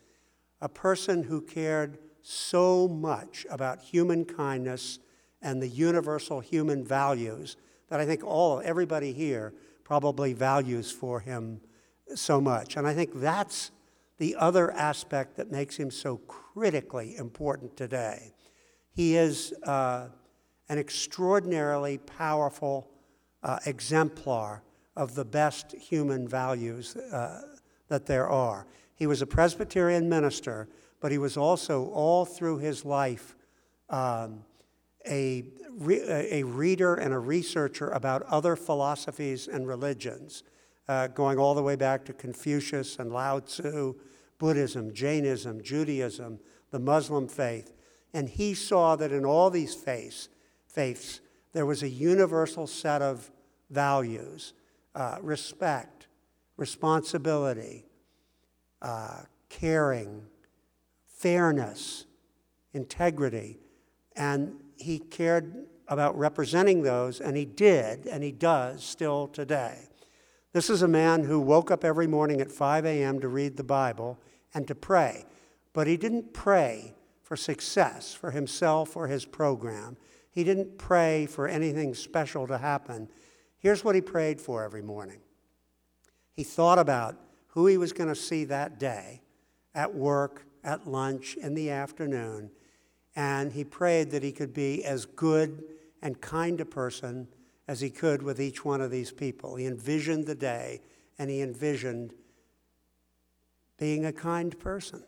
a 0.61 0.67
person 0.67 1.23
who 1.23 1.41
cared 1.41 1.99
so 2.21 2.87
much 2.87 3.45
about 3.49 3.79
human 3.81 4.25
kindness 4.25 4.99
and 5.41 5.61
the 5.61 5.67
universal 5.67 6.39
human 6.39 6.83
values 6.83 7.55
that 7.89 7.99
I 7.99 8.05
think 8.05 8.23
all 8.23 8.61
everybody 8.63 9.13
here 9.13 9.53
probably 9.83 10.33
values 10.33 10.91
for 10.91 11.19
him 11.19 11.61
so 12.15 12.41
much. 12.41 12.75
And 12.75 12.87
I 12.87 12.93
think 12.93 13.11
that's 13.15 13.71
the 14.17 14.35
other 14.35 14.71
aspect 14.71 15.37
that 15.37 15.51
makes 15.51 15.77
him 15.77 15.91
so 15.91 16.17
critically 16.17 17.15
important 17.15 17.77
today. 17.77 18.33
He 18.91 19.15
is 19.15 19.53
uh, 19.63 20.07
an 20.69 20.77
extraordinarily 20.77 21.97
powerful 21.97 22.89
uh, 23.43 23.59
exemplar 23.65 24.63
of 24.95 25.15
the 25.15 25.25
best 25.25 25.73
human 25.73 26.27
values 26.27 26.95
uh, 26.95 27.41
that 27.87 28.05
there 28.05 28.29
are. 28.29 28.65
He 28.95 29.07
was 29.07 29.21
a 29.21 29.27
Presbyterian 29.27 30.09
minister, 30.09 30.67
but 30.99 31.11
he 31.11 31.17
was 31.17 31.37
also, 31.37 31.89
all 31.89 32.25
through 32.25 32.59
his 32.59 32.85
life, 32.85 33.35
um, 33.89 34.43
a, 35.07 35.43
re- 35.77 36.01
a 36.31 36.43
reader 36.43 36.95
and 36.95 37.13
a 37.13 37.19
researcher 37.19 37.89
about 37.89 38.23
other 38.23 38.55
philosophies 38.55 39.47
and 39.47 39.67
religions, 39.67 40.43
uh, 40.87 41.07
going 41.07 41.37
all 41.37 41.53
the 41.53 41.61
way 41.61 41.75
back 41.75 42.05
to 42.05 42.13
Confucius 42.13 42.97
and 42.97 43.11
Lao 43.11 43.39
Tzu, 43.39 43.95
Buddhism, 44.39 44.93
Jainism, 44.93 45.61
Judaism, 45.61 46.39
the 46.71 46.79
Muslim 46.79 47.27
faith. 47.27 47.73
And 48.13 48.29
he 48.29 48.53
saw 48.53 48.95
that 48.95 49.11
in 49.11 49.25
all 49.25 49.49
these 49.49 49.75
faiths, 49.75 50.29
faiths 50.75 51.21
there 51.55 51.65
was 51.65 51.83
a 51.83 51.89
universal 51.89 52.67
set 52.67 53.01
of 53.01 53.31
values 53.69 54.51
uh, 54.93 55.17
respect, 55.21 56.07
responsibility, 56.57 57.85
uh, 58.81 59.21
caring, 59.47 60.23
fairness, 61.07 62.05
integrity. 62.73 63.57
And 64.17 64.59
he 64.75 64.99
cared 64.99 65.65
about 65.87 66.17
representing 66.17 66.81
those, 66.81 67.21
and 67.21 67.37
he 67.37 67.45
did, 67.45 68.05
and 68.05 68.21
he 68.21 68.33
does 68.33 68.83
still 68.83 69.29
today. 69.29 69.87
This 70.51 70.69
is 70.69 70.81
a 70.81 70.89
man 70.89 71.23
who 71.23 71.39
woke 71.39 71.71
up 71.71 71.85
every 71.85 72.07
morning 72.07 72.41
at 72.41 72.51
5 72.51 72.85
a.m. 72.85 73.21
to 73.21 73.29
read 73.29 73.55
the 73.55 73.63
Bible 73.63 74.19
and 74.53 74.67
to 74.67 74.75
pray. 74.75 75.23
But 75.71 75.87
he 75.87 75.95
didn't 75.95 76.33
pray 76.33 76.95
for 77.23 77.37
success 77.37 78.13
for 78.13 78.31
himself 78.31 78.97
or 78.97 79.07
his 79.07 79.23
program. 79.23 79.95
He 80.35 80.43
didn't 80.43 80.77
pray 80.77 81.25
for 81.25 81.47
anything 81.47 81.95
special 81.95 82.45
to 82.47 82.57
happen. 82.57 83.07
Here's 83.57 83.85
what 83.85 83.95
he 83.95 84.01
prayed 84.01 84.41
for 84.41 84.65
every 84.65 84.81
morning 84.81 85.21
he 86.33 86.43
thought 86.43 86.77
about 86.77 87.15
who 87.47 87.65
he 87.67 87.77
was 87.77 87.93
going 87.93 88.09
to 88.09 88.15
see 88.15 88.43
that 88.43 88.77
day 88.77 89.21
at 89.73 89.95
work, 89.95 90.45
at 90.61 90.85
lunch, 90.85 91.37
in 91.37 91.53
the 91.53 91.69
afternoon, 91.69 92.51
and 93.15 93.53
he 93.53 93.63
prayed 93.63 94.11
that 94.11 94.23
he 94.23 94.33
could 94.33 94.53
be 94.53 94.83
as 94.83 95.05
good 95.05 95.63
and 96.01 96.19
kind 96.19 96.59
a 96.59 96.65
person 96.65 97.29
as 97.69 97.79
he 97.79 97.89
could 97.89 98.21
with 98.21 98.41
each 98.41 98.65
one 98.65 98.81
of 98.81 98.91
these 98.91 99.13
people. 99.13 99.55
He 99.55 99.65
envisioned 99.65 100.25
the 100.25 100.35
day 100.35 100.81
and 101.17 101.29
he 101.29 101.41
envisioned 101.41 102.13
being 103.77 104.03
a 104.05 104.11
kind 104.11 104.59
person. 104.59 105.01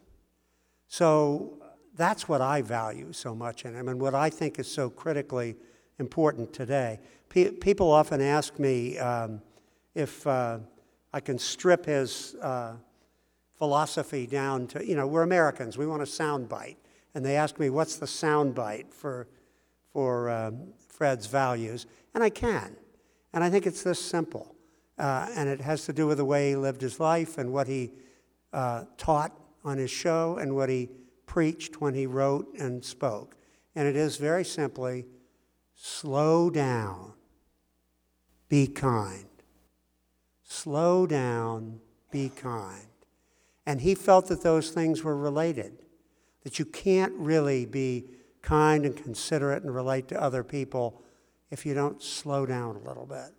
So 0.87 1.59
that's 1.97 2.29
what 2.29 2.41
I 2.41 2.61
value 2.61 3.11
so 3.11 3.35
much 3.35 3.65
in 3.65 3.73
him 3.73 3.87
and 3.89 3.99
what 3.99 4.15
I 4.15 4.29
think 4.29 4.59
is 4.59 4.71
so 4.71 4.89
critically 4.89 5.55
important 5.99 6.53
today. 6.53 6.99
Pe- 7.29 7.51
people 7.51 7.91
often 7.91 8.21
ask 8.21 8.59
me 8.59 8.97
um, 8.99 9.41
if 9.95 10.25
uh, 10.27 10.59
I 11.11 11.19
can 11.19 11.39
strip 11.39 11.85
his 11.85 12.35
uh, 12.35 12.75
philosophy 13.57 14.27
down 14.27 14.67
to, 14.67 14.85
you 14.85 14.95
know, 14.95 15.07
we're 15.07 15.23
Americans, 15.23 15.77
we 15.77 15.87
want 15.87 16.03
a 16.03 16.05
sound 16.05 16.47
bite. 16.47 16.77
And 17.15 17.25
they 17.25 17.35
ask 17.35 17.57
me, 17.57 17.71
what's 17.71 17.95
the 17.95 18.05
sound 18.05 18.53
bite 18.53 18.93
for, 18.93 19.27
for 19.91 20.29
um, 20.29 20.73
Fred's 20.87 21.25
values? 21.25 21.87
And 22.13 22.23
I 22.23 22.29
can. 22.29 22.75
And 23.33 23.43
I 23.43 23.49
think 23.49 23.65
it's 23.65 23.81
this 23.81 23.99
simple. 23.99 24.55
Uh, 24.99 25.27
and 25.35 25.49
it 25.49 25.61
has 25.61 25.85
to 25.85 25.93
do 25.93 26.05
with 26.05 26.17
the 26.17 26.25
way 26.25 26.49
he 26.49 26.55
lived 26.55 26.81
his 26.81 26.99
life 26.99 27.39
and 27.39 27.51
what 27.51 27.67
he 27.67 27.91
uh, 28.53 28.83
taught 28.97 29.31
on 29.63 29.77
his 29.77 29.89
show 29.89 30.37
and 30.39 30.55
what 30.55 30.69
he 30.69 30.89
preached 31.27 31.79
when 31.79 31.93
he 31.93 32.07
wrote 32.07 32.51
and 32.57 32.83
spoke. 32.83 33.35
And 33.75 33.87
it 33.87 33.95
is 33.95 34.17
very 34.17 34.43
simply 34.43 35.05
slow 35.75 36.49
down, 36.49 37.13
be 38.49 38.65
kind. 38.65 39.25
Slow 40.43 41.05
down, 41.05 41.79
be 42.09 42.29
kind. 42.29 42.87
And 43.67 43.81
he 43.81 43.93
felt 43.93 44.27
that 44.29 44.41
those 44.41 44.71
things 44.71 45.03
were 45.03 45.15
related, 45.15 45.83
that 46.43 46.57
you 46.57 46.65
can't 46.65 47.13
really 47.13 47.65
be 47.65 48.05
kind 48.41 48.85
and 48.85 48.95
considerate 48.95 49.61
and 49.61 49.75
relate 49.75 50.07
to 50.07 50.21
other 50.21 50.43
people 50.43 51.03
if 51.51 51.65
you 51.65 51.73
don't 51.73 52.01
slow 52.01 52.45
down 52.45 52.77
a 52.77 52.87
little 52.87 53.05
bit. 53.05 53.33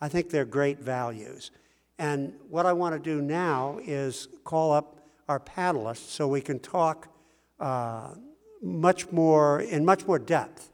I 0.00 0.08
think 0.08 0.28
they're 0.28 0.44
great 0.44 0.80
values. 0.80 1.52
And 1.98 2.34
what 2.50 2.66
I 2.66 2.72
want 2.72 2.94
to 2.94 2.98
do 2.98 3.22
now 3.22 3.78
is 3.82 4.28
call 4.42 4.72
up 4.72 5.03
our 5.28 5.40
panelists 5.40 6.10
so 6.10 6.28
we 6.28 6.40
can 6.40 6.58
talk 6.58 7.08
uh, 7.60 8.14
much 8.62 9.10
more, 9.12 9.60
in 9.60 9.84
much 9.84 10.06
more 10.06 10.18
depth 10.18 10.70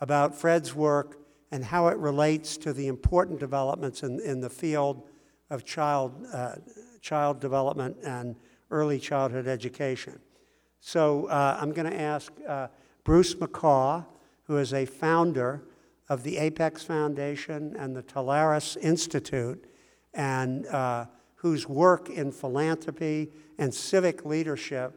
about 0.00 0.34
Fred's 0.34 0.74
work 0.74 1.18
and 1.50 1.64
how 1.64 1.88
it 1.88 1.96
relates 1.96 2.56
to 2.58 2.72
the 2.72 2.86
important 2.86 3.40
developments 3.40 4.02
in, 4.02 4.20
in 4.20 4.40
the 4.40 4.50
field 4.50 5.02
of 5.50 5.64
child, 5.64 6.26
uh, 6.32 6.56
child 7.00 7.40
development 7.40 7.96
and 8.04 8.36
early 8.70 8.98
childhood 8.98 9.46
education. 9.46 10.18
So 10.80 11.26
uh, 11.26 11.58
I'm 11.60 11.72
going 11.72 11.90
to 11.90 12.00
ask 12.00 12.32
uh, 12.46 12.68
Bruce 13.04 13.34
McCaw, 13.34 14.04
who 14.44 14.58
is 14.58 14.72
a 14.74 14.84
founder 14.84 15.62
of 16.08 16.22
the 16.22 16.38
Apex 16.38 16.82
Foundation 16.82 17.74
and 17.76 17.96
the 17.96 18.02
Talaris 18.02 18.76
Institute, 18.76 19.64
and 20.14 20.66
uh, 20.66 21.06
whose 21.36 21.68
work 21.68 22.10
in 22.10 22.32
philanthropy 22.32 23.30
and 23.58 23.74
civic 23.74 24.24
leadership 24.24 24.94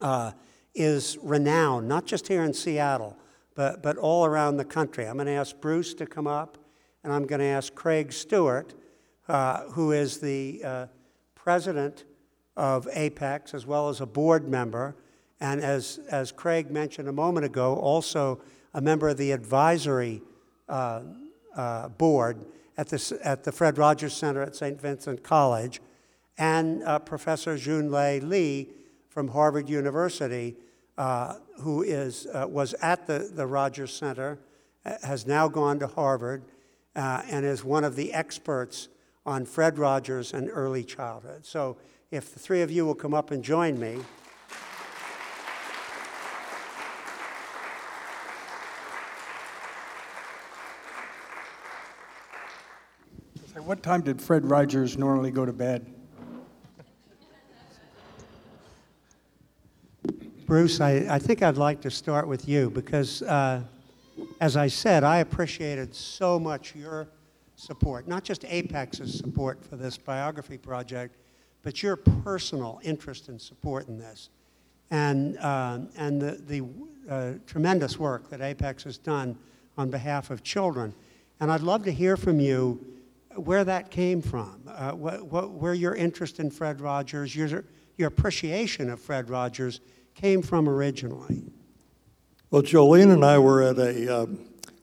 uh, 0.00 0.32
is 0.74 1.18
renowned, 1.22 1.88
not 1.88 2.06
just 2.06 2.28
here 2.28 2.42
in 2.42 2.52
Seattle, 2.52 3.16
but, 3.54 3.82
but 3.82 3.96
all 3.96 4.24
around 4.24 4.56
the 4.56 4.64
country. 4.64 5.06
I'm 5.06 5.14
going 5.14 5.26
to 5.26 5.32
ask 5.32 5.58
Bruce 5.60 5.94
to 5.94 6.06
come 6.06 6.26
up, 6.26 6.58
and 7.02 7.12
I'm 7.12 7.26
going 7.26 7.40
to 7.40 7.46
ask 7.46 7.74
Craig 7.74 8.12
Stewart, 8.12 8.74
uh, 9.28 9.62
who 9.70 9.92
is 9.92 10.18
the 10.18 10.62
uh, 10.64 10.86
president 11.34 12.04
of 12.56 12.88
Apex 12.92 13.54
as 13.54 13.66
well 13.66 13.88
as 13.88 14.00
a 14.00 14.06
board 14.06 14.48
member, 14.48 14.96
and 15.40 15.60
as, 15.60 16.00
as 16.10 16.32
Craig 16.32 16.70
mentioned 16.70 17.08
a 17.08 17.12
moment 17.12 17.46
ago, 17.46 17.76
also 17.76 18.40
a 18.74 18.80
member 18.80 19.08
of 19.08 19.16
the 19.16 19.30
advisory 19.32 20.20
uh, 20.68 21.02
uh, 21.56 21.88
board 21.88 22.44
at 22.76 22.88
the, 22.88 23.20
at 23.24 23.44
the 23.44 23.52
Fred 23.52 23.78
Rogers 23.78 24.14
Center 24.14 24.42
at 24.42 24.54
St. 24.54 24.80
Vincent 24.80 25.22
College, 25.22 25.80
and 26.38 26.82
uh, 26.84 27.00
Professor 27.00 27.56
Junlei 27.56 28.20
Li 28.22 28.68
from 29.08 29.28
Harvard 29.28 29.68
University, 29.68 30.56
uh, 30.96 31.34
who 31.60 31.82
is, 31.82 32.26
uh, 32.32 32.46
was 32.48 32.74
at 32.74 33.06
the, 33.06 33.30
the 33.34 33.46
Rogers 33.46 33.92
Center, 33.92 34.38
uh, 34.84 34.94
has 35.02 35.26
now 35.26 35.48
gone 35.48 35.78
to 35.80 35.86
Harvard, 35.88 36.44
and 36.94 37.44
is 37.44 37.62
one 37.62 37.84
of 37.84 37.94
the 37.94 38.12
experts 38.12 38.88
on 39.24 39.44
Fred 39.44 39.78
Rogers 39.78 40.32
and 40.32 40.50
early 40.52 40.82
childhood. 40.82 41.44
So 41.44 41.76
if 42.10 42.32
the 42.32 42.40
three 42.40 42.62
of 42.62 42.70
you 42.70 42.86
will 42.86 42.94
come 42.94 43.14
up 43.14 43.30
and 43.30 43.44
join 43.44 43.78
me. 43.78 43.98
What 53.64 53.82
time 53.82 54.00
did 54.00 54.22
Fred 54.22 54.48
Rogers 54.48 54.96
normally 54.96 55.30
go 55.30 55.44
to 55.44 55.52
bed? 55.52 55.97
Bruce, 60.48 60.80
I, 60.80 61.06
I 61.10 61.18
think 61.18 61.42
I'd 61.42 61.58
like 61.58 61.82
to 61.82 61.90
start 61.90 62.26
with 62.26 62.48
you 62.48 62.70
because, 62.70 63.20
uh, 63.20 63.60
as 64.40 64.56
I 64.56 64.66
said, 64.66 65.04
I 65.04 65.18
appreciated 65.18 65.94
so 65.94 66.40
much 66.40 66.74
your 66.74 67.06
support, 67.54 68.08
not 68.08 68.24
just 68.24 68.46
Apex's 68.46 69.18
support 69.18 69.62
for 69.62 69.76
this 69.76 69.98
biography 69.98 70.56
project, 70.56 71.18
but 71.62 71.82
your 71.82 71.96
personal 71.96 72.80
interest 72.82 73.28
and 73.28 73.38
support 73.38 73.88
in 73.88 73.98
this. 73.98 74.30
And, 74.90 75.36
uh, 75.36 75.80
and 75.98 76.18
the, 76.18 76.40
the 76.46 76.64
uh, 77.12 77.32
tremendous 77.46 77.98
work 77.98 78.30
that 78.30 78.40
Apex 78.40 78.84
has 78.84 78.96
done 78.96 79.36
on 79.76 79.90
behalf 79.90 80.30
of 80.30 80.42
children. 80.42 80.94
And 81.40 81.52
I'd 81.52 81.60
love 81.60 81.84
to 81.84 81.92
hear 81.92 82.16
from 82.16 82.40
you 82.40 82.82
where 83.36 83.64
that 83.64 83.90
came 83.90 84.22
from, 84.22 84.62
uh, 84.66 84.92
what, 84.92 85.26
what, 85.26 85.50
where 85.50 85.74
your 85.74 85.94
interest 85.94 86.40
in 86.40 86.50
Fred 86.50 86.80
Rogers, 86.80 87.36
your, 87.36 87.66
your 87.98 88.08
appreciation 88.08 88.88
of 88.88 88.98
Fred 88.98 89.28
Rogers 89.28 89.82
came 90.18 90.42
from 90.42 90.68
originally. 90.68 91.44
Well, 92.50 92.62
Jolene 92.62 93.12
and 93.12 93.24
I 93.24 93.38
were 93.38 93.62
at 93.62 93.78
a 93.78 94.22
um, 94.22 94.40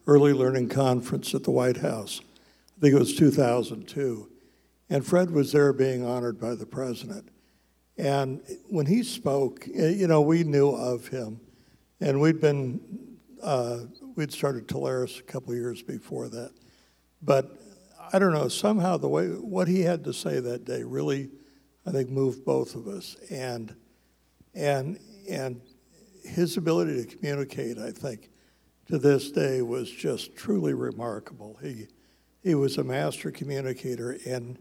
early 0.07 0.31
learning 0.31 0.69
conference 0.69 1.35
at 1.35 1.43
the 1.43 1.51
White 1.51 1.77
House. 1.77 2.21
I 2.77 2.81
think 2.81 2.95
it 2.95 2.99
was 2.99 3.15
2002. 3.15 4.29
And 4.89 5.05
Fred 5.05 5.31
was 5.31 5.51
there 5.51 5.73
being 5.73 6.05
honored 6.05 6.39
by 6.39 6.55
the 6.55 6.65
president. 6.65 7.27
And 7.97 8.41
when 8.69 8.85
he 8.85 9.03
spoke, 9.03 9.67
you 9.67 10.07
know, 10.07 10.21
we 10.21 10.45
knew 10.45 10.69
of 10.69 11.09
him. 11.09 11.41
And 11.99 12.21
we'd 12.21 12.39
been, 12.39 12.79
uh, 13.43 13.79
we'd 14.15 14.31
started 14.31 14.69
Talaris 14.69 15.19
a 15.19 15.23
couple 15.23 15.53
years 15.53 15.81
before 15.81 16.29
that. 16.29 16.51
But 17.21 17.59
I 18.13 18.19
don't 18.19 18.33
know, 18.33 18.47
somehow 18.47 18.95
the 18.95 19.09
way, 19.09 19.27
what 19.27 19.67
he 19.67 19.81
had 19.81 20.05
to 20.05 20.13
say 20.13 20.39
that 20.39 20.63
day 20.63 20.83
really, 20.83 21.29
I 21.85 21.91
think, 21.91 22.09
moved 22.09 22.45
both 22.45 22.75
of 22.75 22.87
us. 22.87 23.17
And, 23.29 23.75
and, 24.53 24.97
and 25.29 25.61
his 26.23 26.57
ability 26.57 27.03
to 27.03 27.15
communicate, 27.15 27.77
I 27.77 27.91
think, 27.91 28.29
to 28.87 28.97
this 28.97 29.31
day 29.31 29.61
was 29.61 29.89
just 29.89 30.35
truly 30.35 30.73
remarkable. 30.73 31.57
He, 31.61 31.87
he 32.43 32.55
was 32.55 32.77
a 32.77 32.83
master 32.83 33.31
communicator. 33.31 34.17
And 34.27 34.57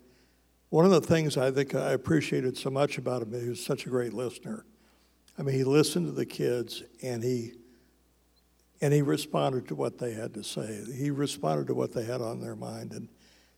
one 0.70 0.84
of 0.84 0.90
the 0.90 1.00
things 1.00 1.36
I 1.36 1.50
think 1.50 1.74
I 1.74 1.92
appreciated 1.92 2.56
so 2.56 2.70
much 2.70 2.98
about 2.98 3.22
him, 3.22 3.40
he 3.40 3.48
was 3.48 3.64
such 3.64 3.86
a 3.86 3.88
great 3.88 4.12
listener. 4.12 4.64
I 5.38 5.42
mean, 5.42 5.54
he 5.54 5.64
listened 5.64 6.06
to 6.06 6.12
the 6.12 6.26
kids 6.26 6.82
and 7.02 7.22
he, 7.22 7.52
and 8.80 8.92
he 8.92 9.02
responded 9.02 9.68
to 9.68 9.74
what 9.74 9.98
they 9.98 10.12
had 10.12 10.34
to 10.34 10.44
say. 10.44 10.84
He 10.96 11.10
responded 11.10 11.66
to 11.68 11.74
what 11.74 11.92
they 11.92 12.04
had 12.04 12.20
on 12.20 12.40
their 12.40 12.56
mind. 12.56 12.92
And 12.92 13.08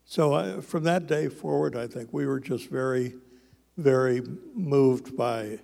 so 0.05 0.35
I, 0.35 0.61
from 0.61 0.85
that 0.85 1.07
day 1.07 1.29
forward, 1.29 1.77
I 1.77 1.87
think 1.87 2.13
we 2.13 2.27
were 2.27 2.41
just 2.41 2.69
very, 2.69 3.15
very 3.77 4.23
moved 4.55 5.17
by 5.17 5.61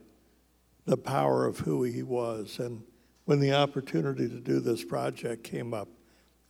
the 0.85 0.97
power 0.97 1.47
of 1.47 1.61
who 1.61 1.83
he 1.83 2.03
was. 2.03 2.59
And 2.59 2.83
when 3.25 3.41
the 3.41 3.53
opportunity 3.53 4.29
to 4.29 4.41
do 4.41 4.61
this 4.61 4.85
project 4.85 5.45
came 5.45 5.73
up, 5.73 5.89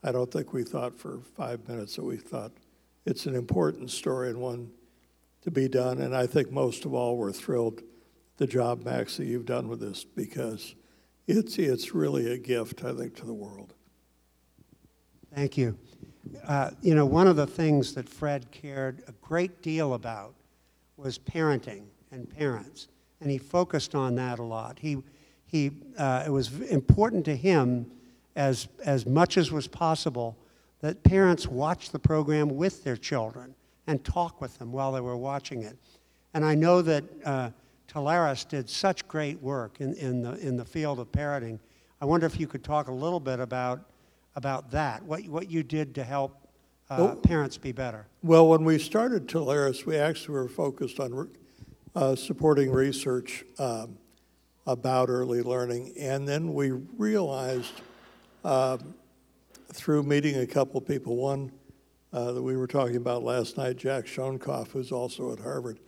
I 0.02 0.12
don't 0.12 0.30
think 0.30 0.52
we 0.52 0.64
thought 0.64 0.98
for 0.98 1.20
five 1.36 1.66
minutes 1.68 1.96
that 1.96 2.04
we 2.04 2.16
thought 2.16 2.52
it's 3.04 3.26
an 3.26 3.34
important 3.34 3.90
story 3.90 4.30
and 4.30 4.40
one 4.40 4.70
to 5.42 5.50
be 5.50 5.68
done. 5.68 6.00
And 6.00 6.14
I 6.14 6.26
think 6.26 6.50
most 6.50 6.84
of 6.84 6.94
all, 6.94 7.16
we're 7.16 7.32
thrilled 7.32 7.82
the 8.36 8.46
job, 8.46 8.84
Max, 8.84 9.16
that 9.16 9.26
you've 9.26 9.46
done 9.46 9.68
with 9.68 9.80
this 9.80 10.04
because 10.04 10.74
it's, 11.26 11.58
it's 11.58 11.94
really 11.94 12.32
a 12.32 12.38
gift, 12.38 12.84
I 12.84 12.92
think, 12.92 13.14
to 13.16 13.26
the 13.26 13.34
world. 13.34 13.74
Thank 15.34 15.56
you. 15.56 15.78
Uh, 16.46 16.70
you 16.80 16.94
know, 16.94 17.06
one 17.06 17.26
of 17.26 17.36
the 17.36 17.46
things 17.46 17.94
that 17.94 18.08
Fred 18.08 18.50
cared 18.50 19.02
a 19.08 19.12
great 19.12 19.62
deal 19.62 19.94
about 19.94 20.34
was 20.96 21.18
parenting 21.18 21.84
and 22.10 22.28
parents, 22.28 22.88
and 23.22 23.30
he 23.30 23.38
focused 23.38 23.94
on 23.94 24.16
that 24.16 24.38
a 24.38 24.42
lot. 24.42 24.78
He, 24.78 24.98
he, 25.46 25.70
uh, 25.96 26.24
it 26.26 26.30
was 26.30 26.61
important 26.62 27.24
to 27.26 27.37
him, 27.37 27.90
as, 28.37 28.68
as 28.85 29.06
much 29.06 29.37
as 29.37 29.50
was 29.50 29.66
possible, 29.66 30.37
that 30.80 31.02
parents 31.02 31.46
watch 31.46 31.90
the 31.90 31.98
program 31.98 32.48
with 32.56 32.85
their 32.85 32.96
children 32.96 33.54
and 33.87 34.04
talk 34.04 34.40
with 34.40 34.58
them 34.58 34.72
while 34.72 34.92
they 34.92 35.00
were 35.00 35.16
watching 35.16 35.62
it. 35.62 35.78
And 36.35 36.44
I 36.44 36.54
know 36.54 36.82
that 36.82 37.04
uh, 37.24 37.50
Talaris 37.88 38.48
did 38.48 38.68
such 38.68 39.06
great 39.08 39.40
work 39.40 39.80
in, 39.80 39.94
in, 39.94 40.22
the, 40.22 40.32
in 40.38 40.56
the 40.56 40.64
field 40.64 40.98
of 40.98 41.11
parenting. 41.12 41.58
I 42.00 42.04
wonder 42.04 42.26
if 42.26 42.40
you 42.40 42.46
could 42.46 42.64
talk 42.64 42.88
a 42.88 42.92
little 42.92 43.20
bit 43.20 43.38
about 43.40 43.85
about 44.35 44.70
that, 44.70 45.02
what, 45.02 45.22
what 45.26 45.50
you 45.50 45.62
did 45.62 45.94
to 45.94 46.04
help 46.04 46.48
uh, 46.90 46.96
well, 46.98 47.16
parents 47.16 47.56
be 47.56 47.72
better. 47.72 48.06
Well, 48.22 48.48
when 48.48 48.64
we 48.64 48.78
started 48.78 49.26
Talaris, 49.26 49.87
we 49.87 49.96
actually 49.96 50.35
were 50.35 50.48
focused 50.48 51.00
on 51.00 51.28
uh, 51.94 52.16
supporting 52.16 52.70
research 52.70 53.44
um, 53.59 53.98
about 54.66 55.09
early 55.09 55.42
learning. 55.42 55.94
And 55.98 56.26
then 56.26 56.55
we 56.55 56.70
realized 56.70 57.81
um, 58.44 58.94
through 59.72 60.02
meeting 60.02 60.37
a 60.37 60.46
couple 60.46 60.81
people, 60.81 61.16
one 61.16 61.52
uh, 62.12 62.33
that 62.33 62.42
we 62.42 62.57
were 62.57 62.66
talking 62.66 62.96
about 62.96 63.22
last 63.22 63.57
night, 63.57 63.76
Jack 63.76 64.05
Shonkoff, 64.05 64.68
who's 64.68 64.92
also 64.92 65.33
at 65.33 65.38
Harvard, 65.38 65.78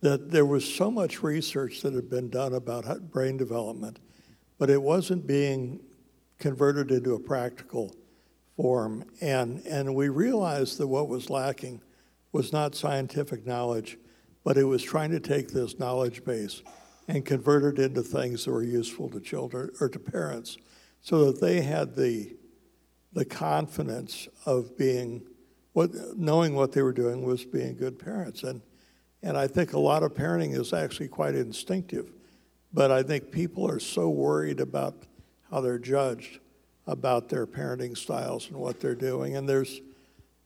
that 0.00 0.30
there 0.30 0.46
was 0.46 0.64
so 0.64 0.90
much 0.90 1.22
research 1.22 1.82
that 1.82 1.92
had 1.92 2.08
been 2.08 2.30
done 2.30 2.54
about 2.54 3.10
brain 3.10 3.36
development, 3.36 3.98
but 4.58 4.70
it 4.70 4.80
wasn't 4.80 5.26
being 5.26 5.80
converted 6.38 6.90
into 6.90 7.14
a 7.14 7.20
practical 7.20 7.94
form. 8.56 9.04
And, 9.20 9.62
and 9.66 9.94
we 9.94 10.08
realized 10.08 10.78
that 10.78 10.86
what 10.86 11.08
was 11.08 11.28
lacking 11.28 11.82
was 12.32 12.52
not 12.52 12.74
scientific 12.74 13.46
knowledge, 13.46 13.98
but 14.44 14.56
it 14.56 14.64
was 14.64 14.82
trying 14.82 15.10
to 15.10 15.20
take 15.20 15.48
this 15.48 15.78
knowledge 15.78 16.24
base 16.24 16.62
and 17.08 17.24
convert 17.24 17.64
it 17.64 17.78
into 17.78 18.02
things 18.02 18.44
that 18.44 18.52
were 18.52 18.62
useful 18.62 19.08
to 19.10 19.20
children 19.20 19.70
or 19.80 19.88
to 19.88 19.98
parents 19.98 20.58
so 21.02 21.26
that 21.26 21.40
they 21.40 21.60
had 21.60 21.96
the, 21.96 22.36
the 23.12 23.24
confidence 23.24 24.28
of 24.46 24.76
being 24.76 25.22
what 25.72 25.90
knowing 26.16 26.54
what 26.54 26.72
they 26.72 26.82
were 26.82 26.92
doing 26.92 27.22
was 27.22 27.44
being 27.44 27.76
good 27.76 27.98
parents 27.98 28.42
and 28.42 28.60
and 29.22 29.36
I 29.36 29.46
think 29.46 29.72
a 29.74 29.78
lot 29.78 30.02
of 30.02 30.14
parenting 30.14 30.58
is 30.58 30.72
actually 30.72 31.08
quite 31.08 31.34
instinctive 31.36 32.10
but 32.72 32.90
I 32.90 33.02
think 33.02 33.30
people 33.30 33.68
are 33.68 33.80
so 33.80 34.08
worried 34.08 34.60
about 34.60 34.94
how 35.50 35.60
they're 35.60 35.78
judged 35.78 36.38
about 36.86 37.28
their 37.28 37.46
parenting 37.46 37.96
styles 37.96 38.48
and 38.48 38.56
what 38.56 38.80
they're 38.80 38.94
doing. 38.94 39.36
And 39.36 39.48
there's 39.48 39.80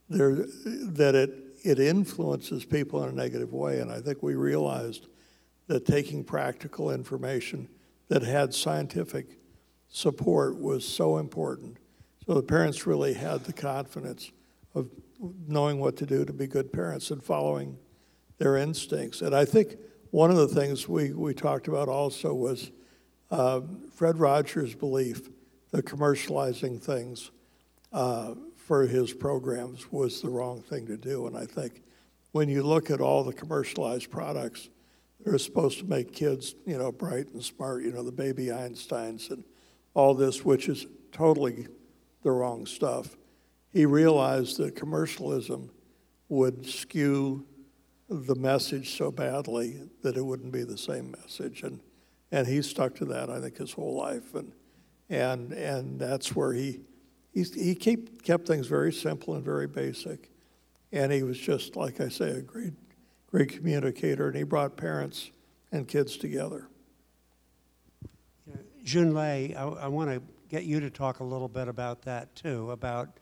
there 0.08 0.34
that 0.34 1.14
it 1.14 1.34
it 1.64 1.80
influences 1.80 2.64
people 2.64 3.02
in 3.02 3.08
a 3.08 3.12
negative 3.12 3.52
way. 3.52 3.80
And 3.80 3.90
I 3.90 4.00
think 4.00 4.22
we 4.22 4.34
realized 4.34 5.06
that 5.66 5.86
taking 5.86 6.22
practical 6.22 6.90
information 6.90 7.68
that 8.08 8.22
had 8.22 8.54
scientific 8.54 9.38
support 9.88 10.60
was 10.60 10.86
so 10.86 11.16
important. 11.16 11.78
So 12.26 12.34
the 12.34 12.42
parents 12.42 12.86
really 12.86 13.14
had 13.14 13.44
the 13.44 13.52
confidence 13.52 14.30
of 14.74 14.90
knowing 15.48 15.80
what 15.80 15.96
to 15.96 16.06
do 16.06 16.26
to 16.26 16.32
be 16.34 16.46
good 16.46 16.70
parents 16.70 17.10
and 17.10 17.22
following 17.22 17.78
their 18.36 18.58
instincts. 18.58 19.22
And 19.22 19.34
I 19.34 19.46
think 19.46 19.76
one 20.10 20.30
of 20.30 20.36
the 20.36 20.48
things 20.48 20.86
we, 20.86 21.12
we 21.12 21.32
talked 21.32 21.66
about 21.66 21.88
also 21.88 22.34
was 22.34 22.70
uh, 23.30 23.62
Fred 23.94 24.18
Rogers' 24.18 24.74
belief 24.74 25.30
that 25.70 25.86
commercializing 25.86 26.80
things 26.80 27.30
uh, 27.92 28.34
for 28.64 28.86
his 28.86 29.12
programs 29.12 29.92
was 29.92 30.22
the 30.22 30.30
wrong 30.30 30.62
thing 30.62 30.86
to 30.86 30.96
do. 30.96 31.26
And 31.26 31.36
I 31.36 31.44
think 31.44 31.82
when 32.32 32.48
you 32.48 32.62
look 32.62 32.90
at 32.90 33.00
all 33.00 33.22
the 33.22 33.32
commercialized 33.32 34.10
products, 34.10 34.70
they're 35.20 35.36
supposed 35.38 35.78
to 35.80 35.84
make 35.84 36.12
kids, 36.12 36.54
you 36.66 36.78
know, 36.78 36.90
bright 36.90 37.28
and 37.34 37.44
smart, 37.44 37.82
you 37.82 37.92
know, 37.92 38.02
the 38.02 38.10
baby 38.10 38.46
Einsteins 38.46 39.30
and 39.30 39.44
all 39.92 40.14
this, 40.14 40.46
which 40.46 40.68
is 40.70 40.86
totally 41.12 41.66
the 42.22 42.30
wrong 42.30 42.64
stuff. 42.64 43.16
He 43.70 43.84
realized 43.84 44.56
that 44.58 44.74
commercialism 44.74 45.70
would 46.30 46.66
skew 46.66 47.44
the 48.08 48.34
message 48.34 48.96
so 48.96 49.10
badly 49.10 49.78
that 50.02 50.16
it 50.16 50.24
wouldn't 50.24 50.52
be 50.52 50.64
the 50.64 50.78
same 50.78 51.14
message. 51.22 51.62
And, 51.62 51.80
and 52.32 52.46
he 52.46 52.62
stuck 52.62 52.94
to 52.96 53.04
that, 53.06 53.28
I 53.28 53.40
think, 53.40 53.58
his 53.58 53.72
whole 53.72 53.94
life. 53.94 54.34
And, 54.34 54.52
and, 55.10 55.52
and 55.52 56.00
that's 56.00 56.34
where 56.34 56.54
he, 56.54 56.80
he, 57.34 57.42
he 57.42 57.74
keep, 57.74 58.22
kept 58.22 58.46
things 58.46 58.68
very 58.68 58.92
simple 58.92 59.34
and 59.34 59.44
very 59.44 59.66
basic. 59.66 60.30
And 60.92 61.12
he 61.12 61.24
was 61.24 61.36
just, 61.36 61.74
like 61.74 62.00
I 62.00 62.08
say, 62.08 62.30
a 62.30 62.40
great, 62.40 62.72
great 63.26 63.48
communicator. 63.48 64.28
And 64.28 64.36
he 64.36 64.44
brought 64.44 64.76
parents 64.76 65.32
and 65.72 65.88
kids 65.88 66.16
together. 66.16 66.68
Junlei, 68.84 69.56
I, 69.56 69.62
I 69.62 69.88
want 69.88 70.10
to 70.10 70.22
get 70.48 70.64
you 70.64 70.78
to 70.78 70.90
talk 70.90 71.18
a 71.18 71.24
little 71.24 71.48
bit 71.48 71.66
about 71.66 72.02
that 72.02 72.34
too, 72.36 72.70
about 72.70 73.18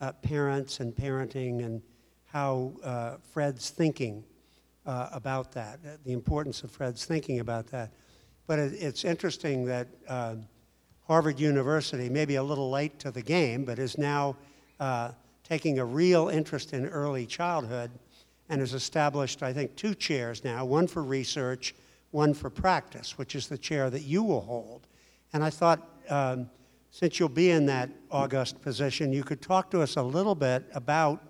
uh, 0.00 0.12
parents 0.12 0.78
and 0.78 0.94
parenting 0.94 1.64
and 1.64 1.82
how 2.26 2.72
uh, 2.84 3.16
Fred's 3.32 3.70
thinking 3.70 4.22
uh, 4.86 5.08
about 5.12 5.50
that, 5.52 5.80
the 6.04 6.12
importance 6.12 6.62
of 6.62 6.70
Fred's 6.70 7.04
thinking 7.04 7.40
about 7.40 7.66
that. 7.68 7.92
But 8.46 8.58
it, 8.60 8.74
it's 8.74 9.04
interesting 9.04 9.64
that 9.64 9.88
uh, 10.06 10.36
Harvard 11.08 11.40
University, 11.40 12.10
maybe 12.10 12.34
a 12.34 12.42
little 12.42 12.70
late 12.70 12.98
to 12.98 13.10
the 13.10 13.22
game, 13.22 13.64
but 13.64 13.78
is 13.78 13.96
now 13.96 14.36
uh, 14.78 15.10
taking 15.42 15.78
a 15.78 15.84
real 15.84 16.28
interest 16.28 16.74
in 16.74 16.86
early 16.86 17.24
childhood 17.24 17.90
and 18.50 18.60
has 18.60 18.74
established, 18.74 19.42
I 19.42 19.54
think, 19.54 19.74
two 19.74 19.94
chairs 19.94 20.44
now 20.44 20.66
one 20.66 20.86
for 20.86 21.02
research, 21.02 21.74
one 22.10 22.34
for 22.34 22.50
practice, 22.50 23.16
which 23.16 23.34
is 23.34 23.48
the 23.48 23.56
chair 23.56 23.88
that 23.88 24.02
you 24.02 24.22
will 24.22 24.42
hold. 24.42 24.86
And 25.32 25.42
I 25.42 25.48
thought, 25.48 25.88
um, 26.10 26.50
since 26.90 27.18
you'll 27.18 27.30
be 27.30 27.50
in 27.50 27.64
that 27.66 27.88
august 28.10 28.60
position, 28.60 29.10
you 29.10 29.24
could 29.24 29.40
talk 29.40 29.70
to 29.70 29.80
us 29.80 29.96
a 29.96 30.02
little 30.02 30.34
bit 30.34 30.64
about 30.74 31.22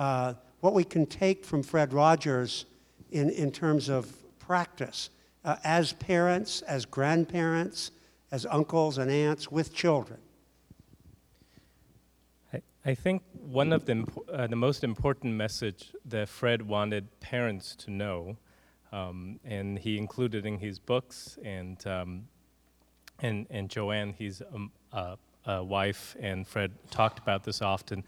uh, 0.00 0.34
what 0.60 0.74
we 0.74 0.82
can 0.82 1.06
take 1.06 1.44
from 1.44 1.62
Fred 1.62 1.92
Rogers 1.92 2.66
in, 3.12 3.30
in 3.30 3.52
terms 3.52 3.88
of 3.88 4.12
practice 4.40 5.10
uh, 5.44 5.56
as 5.62 5.92
parents, 5.92 6.62
as 6.62 6.84
grandparents, 6.84 7.92
as 8.30 8.46
uncles 8.46 8.98
and 8.98 9.10
aunts 9.10 9.50
with 9.50 9.74
children. 9.74 10.20
I, 12.52 12.62
I 12.84 12.94
think 12.94 13.22
one 13.40 13.72
of 13.72 13.84
the, 13.84 14.04
uh, 14.32 14.46
the 14.46 14.56
most 14.56 14.84
important 14.84 15.34
message 15.34 15.92
that 16.04 16.28
Fred 16.28 16.62
wanted 16.62 17.08
parents 17.20 17.76
to 17.76 17.90
know, 17.90 18.36
um, 18.92 19.40
and 19.44 19.78
he 19.78 19.98
included 19.98 20.46
in 20.46 20.58
his 20.58 20.78
books 20.78 21.38
and 21.42 21.84
um, 21.86 22.28
and, 23.20 23.46
and 23.50 23.68
Joanne, 23.68 24.12
his 24.12 24.42
um, 24.52 24.70
uh, 24.92 25.16
uh, 25.44 25.62
wife, 25.62 26.16
and 26.20 26.46
Fred 26.46 26.72
talked 26.90 27.18
about 27.18 27.44
this 27.44 27.62
often, 27.62 28.04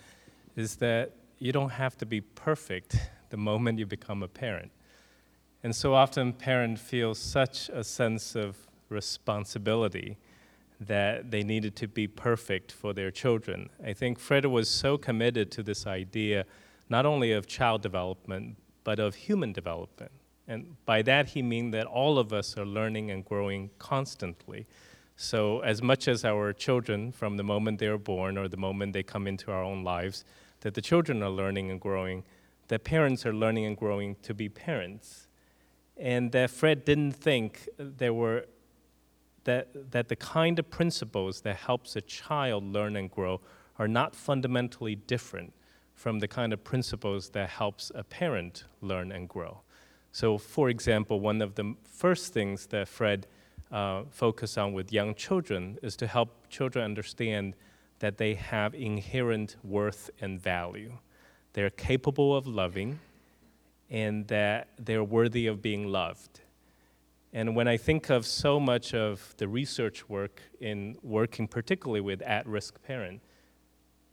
is 0.56 0.76
that 0.76 1.12
you 1.38 1.52
don't 1.52 1.70
have 1.70 1.96
to 1.98 2.06
be 2.06 2.20
perfect 2.20 2.96
the 3.30 3.36
moment 3.36 3.78
you 3.78 3.86
become 3.86 4.22
a 4.22 4.28
parent. 4.28 4.70
And 5.62 5.74
so 5.74 5.94
often, 5.94 6.32
parents 6.32 6.80
feel 6.80 7.14
such 7.14 7.68
a 7.70 7.82
sense 7.82 8.36
of 8.36 8.56
responsibility 8.88 10.18
that 10.80 11.30
they 11.30 11.42
needed 11.42 11.74
to 11.76 11.88
be 11.88 12.06
perfect 12.06 12.70
for 12.70 12.92
their 12.92 13.10
children. 13.10 13.68
I 13.84 13.92
think 13.92 14.18
Fred 14.18 14.46
was 14.46 14.68
so 14.68 14.96
committed 14.96 15.50
to 15.52 15.62
this 15.62 15.86
idea, 15.86 16.44
not 16.88 17.04
only 17.04 17.32
of 17.32 17.46
child 17.46 17.82
development, 17.82 18.56
but 18.84 18.98
of 18.98 19.14
human 19.14 19.52
development. 19.52 20.12
And 20.46 20.76
by 20.86 21.02
that, 21.02 21.30
he 21.30 21.42
means 21.42 21.72
that 21.72 21.86
all 21.86 22.18
of 22.18 22.32
us 22.32 22.56
are 22.56 22.64
learning 22.64 23.10
and 23.10 23.24
growing 23.24 23.70
constantly. 23.78 24.66
So, 25.16 25.60
as 25.60 25.82
much 25.82 26.06
as 26.06 26.24
our 26.24 26.52
children, 26.52 27.12
from 27.12 27.36
the 27.36 27.42
moment 27.42 27.80
they 27.80 27.88
are 27.88 27.98
born 27.98 28.38
or 28.38 28.48
the 28.48 28.56
moment 28.56 28.92
they 28.92 29.02
come 29.02 29.26
into 29.26 29.50
our 29.50 29.62
own 29.62 29.82
lives, 29.82 30.24
that 30.60 30.74
the 30.74 30.80
children 30.80 31.22
are 31.22 31.30
learning 31.30 31.70
and 31.70 31.80
growing, 31.80 32.24
that 32.68 32.84
parents 32.84 33.26
are 33.26 33.34
learning 33.34 33.66
and 33.66 33.76
growing 33.76 34.16
to 34.22 34.32
be 34.32 34.48
parents. 34.48 35.26
And 35.96 36.30
that 36.32 36.50
Fred 36.50 36.84
didn't 36.84 37.12
think 37.12 37.68
there 37.76 38.14
were 38.14 38.46
that, 39.48 39.90
that 39.92 40.08
the 40.08 40.16
kind 40.16 40.58
of 40.58 40.68
principles 40.68 41.40
that 41.40 41.56
helps 41.56 41.96
a 41.96 42.02
child 42.02 42.62
learn 42.64 42.96
and 42.96 43.10
grow 43.10 43.40
are 43.78 43.88
not 43.88 44.14
fundamentally 44.14 44.94
different 44.94 45.54
from 45.94 46.18
the 46.18 46.28
kind 46.28 46.52
of 46.52 46.62
principles 46.62 47.30
that 47.30 47.48
helps 47.48 47.90
a 47.94 48.04
parent 48.04 48.64
learn 48.82 49.10
and 49.10 49.26
grow. 49.26 49.62
So, 50.12 50.36
for 50.36 50.68
example, 50.68 51.20
one 51.20 51.40
of 51.40 51.54
the 51.54 51.74
first 51.84 52.34
things 52.34 52.66
that 52.66 52.88
Fred 52.88 53.26
uh, 53.72 54.02
focus 54.10 54.58
on 54.58 54.74
with 54.74 54.92
young 54.92 55.14
children 55.14 55.78
is 55.82 55.96
to 55.96 56.06
help 56.06 56.28
children 56.50 56.84
understand 56.84 57.54
that 58.00 58.18
they 58.18 58.34
have 58.34 58.74
inherent 58.74 59.56
worth 59.64 60.10
and 60.20 60.38
value. 60.38 60.92
They're 61.54 61.70
capable 61.70 62.36
of 62.36 62.46
loving 62.46 63.00
and 63.88 64.28
that 64.28 64.68
they're 64.78 65.04
worthy 65.04 65.46
of 65.46 65.62
being 65.62 65.86
loved. 65.86 66.40
And 67.32 67.54
when 67.54 67.68
I 67.68 67.76
think 67.76 68.10
of 68.10 68.26
so 68.26 68.58
much 68.58 68.94
of 68.94 69.34
the 69.36 69.48
research 69.48 70.08
work 70.08 70.40
in 70.60 70.96
working 71.02 71.46
particularly 71.46 72.00
with 72.00 72.22
at 72.22 72.46
risk 72.46 72.82
parents, 72.82 73.24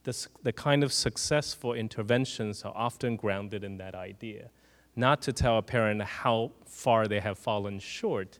this, 0.04 0.28
the 0.44 0.54
kind 0.54 0.84
of 0.84 0.94
successful 0.94 1.74
interventions 1.74 2.64
are 2.64 2.74
often 2.76 3.16
grounded 3.16 3.64
in 3.64 3.78
that 3.78 3.96
idea. 3.96 4.50
Not 4.96 5.22
to 5.24 5.34
tell 5.34 5.58
a 5.58 5.62
parent 5.62 6.02
how 6.02 6.52
far 6.66 7.08
they 7.08 7.20
have 7.20 7.38
fallen 7.38 7.80
short, 7.80 8.40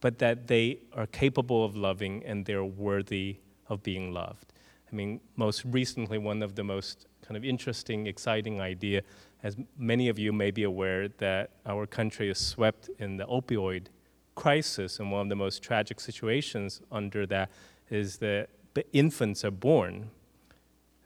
but 0.00 0.18
that 0.18 0.48
they 0.48 0.80
are 0.92 1.06
capable 1.06 1.64
of 1.64 1.76
loving 1.76 2.24
and 2.24 2.44
they're 2.44 2.64
worthy 2.64 3.38
of 3.68 3.82
being 3.82 4.12
loved. 4.12 4.52
I 4.92 4.94
mean, 4.94 5.20
most 5.36 5.64
recently, 5.64 6.18
one 6.18 6.42
of 6.42 6.54
the 6.54 6.64
most 6.64 7.06
kind 7.22 7.36
of 7.36 7.44
interesting, 7.44 8.06
exciting 8.06 8.60
idea, 8.60 9.02
as 9.42 9.56
many 9.76 10.08
of 10.08 10.18
you 10.18 10.32
may 10.32 10.50
be 10.50 10.62
aware, 10.62 11.08
that 11.08 11.50
our 11.66 11.86
country 11.86 12.30
is 12.30 12.38
swept 12.38 12.90
in 12.98 13.16
the 13.16 13.24
opioid 13.26 13.86
crisis, 14.34 15.00
and 15.00 15.10
one 15.10 15.22
of 15.22 15.28
the 15.28 15.36
most 15.36 15.62
tragic 15.62 16.00
situations 16.00 16.80
under 16.90 17.26
that 17.26 17.50
is 17.90 18.18
that 18.18 18.48
infants 18.92 19.44
are 19.44 19.50
born 19.50 20.10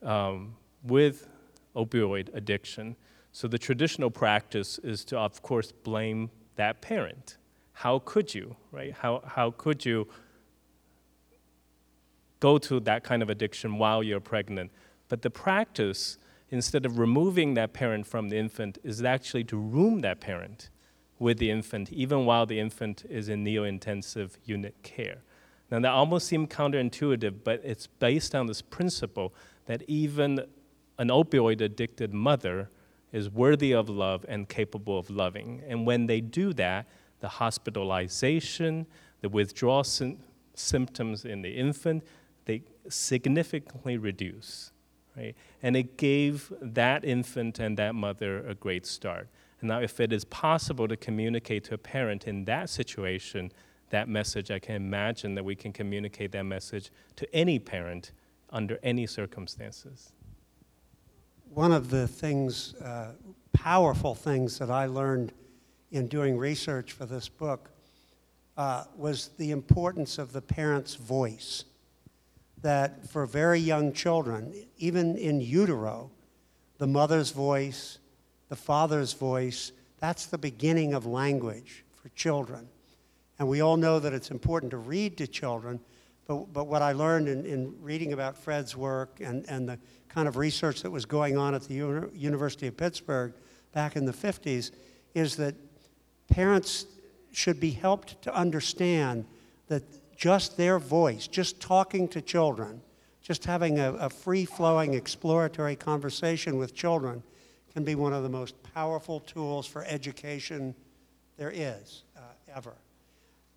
um, 0.02 0.54
with 0.84 1.28
opioid 1.74 2.32
addiction. 2.34 2.94
So 3.32 3.48
the 3.48 3.58
traditional 3.58 4.10
practice 4.10 4.78
is 4.78 5.04
to, 5.06 5.18
of 5.18 5.42
course, 5.42 5.72
blame 5.72 6.30
that 6.56 6.80
parent 6.80 7.36
how 7.76 7.98
could 8.06 8.34
you, 8.34 8.56
right? 8.72 8.94
How, 8.94 9.22
how 9.26 9.50
could 9.50 9.84
you 9.84 10.08
go 12.40 12.56
to 12.56 12.80
that 12.80 13.04
kind 13.04 13.22
of 13.22 13.28
addiction 13.28 13.76
while 13.76 14.02
you're 14.02 14.18
pregnant? 14.18 14.70
But 15.10 15.20
the 15.20 15.28
practice, 15.28 16.16
instead 16.50 16.86
of 16.86 16.98
removing 16.98 17.54
that 17.54 17.72
parent 17.72 18.06
from 18.06 18.28
the 18.28 18.36
infant, 18.36 18.78
is 18.84 19.02
actually 19.02 19.44
to 19.44 19.56
room 19.56 20.00
that 20.00 20.20
parent 20.20 20.70
with 21.18 21.38
the 21.38 21.50
infant, 21.50 21.92
even 21.92 22.24
while 22.24 22.46
the 22.46 22.60
infant 22.60 23.04
is 23.08 23.28
in 23.28 23.42
neo-intensive 23.42 24.38
unit 24.44 24.74
care. 24.82 25.22
Now, 25.70 25.80
that 25.80 25.90
almost 25.90 26.28
seems 26.28 26.48
counterintuitive, 26.48 27.36
but 27.42 27.60
it's 27.64 27.86
based 27.86 28.34
on 28.34 28.46
this 28.46 28.62
principle 28.62 29.34
that 29.66 29.82
even 29.88 30.40
an 30.98 31.08
opioid 31.08 31.60
addicted 31.60 32.14
mother 32.14 32.70
is 33.12 33.28
worthy 33.30 33.72
of 33.72 33.88
love 33.88 34.24
and 34.28 34.48
capable 34.48 34.98
of 34.98 35.10
loving. 35.10 35.62
And 35.66 35.86
when 35.86 36.06
they 36.06 36.20
do 36.20 36.52
that, 36.54 36.86
the 37.20 37.28
hospitalization, 37.28 38.86
the 39.20 39.28
withdrawal 39.28 39.84
sy- 39.84 40.16
symptoms 40.54 41.24
in 41.24 41.42
the 41.42 41.50
infant, 41.50 42.04
they 42.44 42.62
significantly 42.88 43.96
reduce. 43.96 44.70
Right? 45.16 45.34
And 45.62 45.76
it 45.76 45.96
gave 45.96 46.52
that 46.60 47.04
infant 47.04 47.58
and 47.58 47.76
that 47.78 47.94
mother 47.94 48.46
a 48.46 48.54
great 48.54 48.84
start. 48.86 49.28
And 49.60 49.68
now, 49.68 49.80
if 49.80 49.98
it 50.00 50.12
is 50.12 50.24
possible 50.26 50.86
to 50.88 50.96
communicate 50.96 51.64
to 51.64 51.74
a 51.74 51.78
parent 51.78 52.26
in 52.26 52.44
that 52.44 52.68
situation 52.68 53.50
that 53.90 54.08
message, 54.08 54.50
I 54.50 54.58
can 54.58 54.74
imagine 54.76 55.34
that 55.36 55.44
we 55.44 55.54
can 55.54 55.72
communicate 55.72 56.32
that 56.32 56.42
message 56.42 56.90
to 57.16 57.34
any 57.34 57.58
parent 57.58 58.12
under 58.50 58.78
any 58.82 59.06
circumstances. 59.06 60.12
one 61.50 61.72
of 61.72 61.88
the 61.88 62.06
things, 62.06 62.74
uh, 62.74 63.12
powerful 63.54 64.14
things 64.14 64.58
that 64.58 64.70
I 64.70 64.86
learned 64.86 65.32
in 65.90 66.06
doing 66.06 66.36
research 66.36 66.92
for 66.92 67.06
this 67.06 67.28
book 67.30 67.70
uh, 68.56 68.84
was 68.96 69.30
the 69.38 69.52
importance 69.52 70.18
of 70.18 70.32
the 70.32 70.42
parent's 70.42 70.96
voice. 70.96 71.64
That 72.62 73.08
for 73.08 73.26
very 73.26 73.60
young 73.60 73.92
children, 73.92 74.54
even 74.78 75.16
in 75.16 75.40
utero, 75.40 76.10
the 76.78 76.86
mother's 76.86 77.30
voice, 77.30 77.98
the 78.48 78.56
father's 78.56 79.12
voice, 79.12 79.72
that's 79.98 80.26
the 80.26 80.38
beginning 80.38 80.94
of 80.94 81.06
language 81.06 81.84
for 82.02 82.08
children. 82.10 82.68
And 83.38 83.48
we 83.48 83.60
all 83.60 83.76
know 83.76 83.98
that 83.98 84.12
it's 84.12 84.30
important 84.30 84.70
to 84.70 84.78
read 84.78 85.16
to 85.18 85.26
children, 85.26 85.80
but, 86.26 86.52
but 86.52 86.66
what 86.66 86.82
I 86.82 86.92
learned 86.92 87.28
in, 87.28 87.44
in 87.44 87.74
reading 87.80 88.12
about 88.12 88.36
Fred's 88.36 88.76
work 88.76 89.20
and, 89.20 89.44
and 89.48 89.68
the 89.68 89.78
kind 90.08 90.26
of 90.26 90.36
research 90.36 90.82
that 90.82 90.90
was 90.90 91.04
going 91.04 91.36
on 91.36 91.54
at 91.54 91.62
the 91.62 91.74
Uni- 91.74 92.08
University 92.14 92.66
of 92.66 92.76
Pittsburgh 92.76 93.34
back 93.72 93.96
in 93.96 94.06
the 94.06 94.12
50s 94.12 94.70
is 95.14 95.36
that 95.36 95.54
parents 96.28 96.86
should 97.32 97.60
be 97.60 97.70
helped 97.70 98.20
to 98.22 98.34
understand 98.34 99.26
that 99.68 99.82
just 100.16 100.56
their 100.56 100.78
voice, 100.78 101.26
just 101.26 101.60
talking 101.60 102.08
to 102.08 102.20
children, 102.20 102.80
just 103.22 103.44
having 103.44 103.78
a, 103.78 103.92
a 103.94 104.10
free 104.10 104.44
flowing 104.44 104.94
exploratory 104.94 105.76
conversation 105.76 106.56
with 106.56 106.74
children 106.74 107.22
can 107.72 107.84
be 107.84 107.94
one 107.94 108.12
of 108.12 108.22
the 108.22 108.28
most 108.28 108.54
powerful 108.74 109.20
tools 109.20 109.66
for 109.66 109.84
education 109.84 110.74
there 111.36 111.52
is 111.54 112.04
uh, 112.16 112.20
ever. 112.54 112.74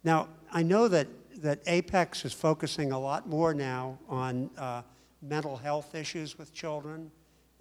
Now, 0.03 0.27
I 0.51 0.63
know 0.63 0.87
that, 0.89 1.07
that 1.37 1.59
Apex 1.67 2.25
is 2.25 2.33
focusing 2.33 2.91
a 2.91 2.99
lot 2.99 3.27
more 3.27 3.53
now 3.53 3.97
on 4.09 4.49
uh, 4.57 4.81
mental 5.21 5.55
health 5.55 5.95
issues 5.95 6.37
with 6.37 6.53
children 6.53 7.11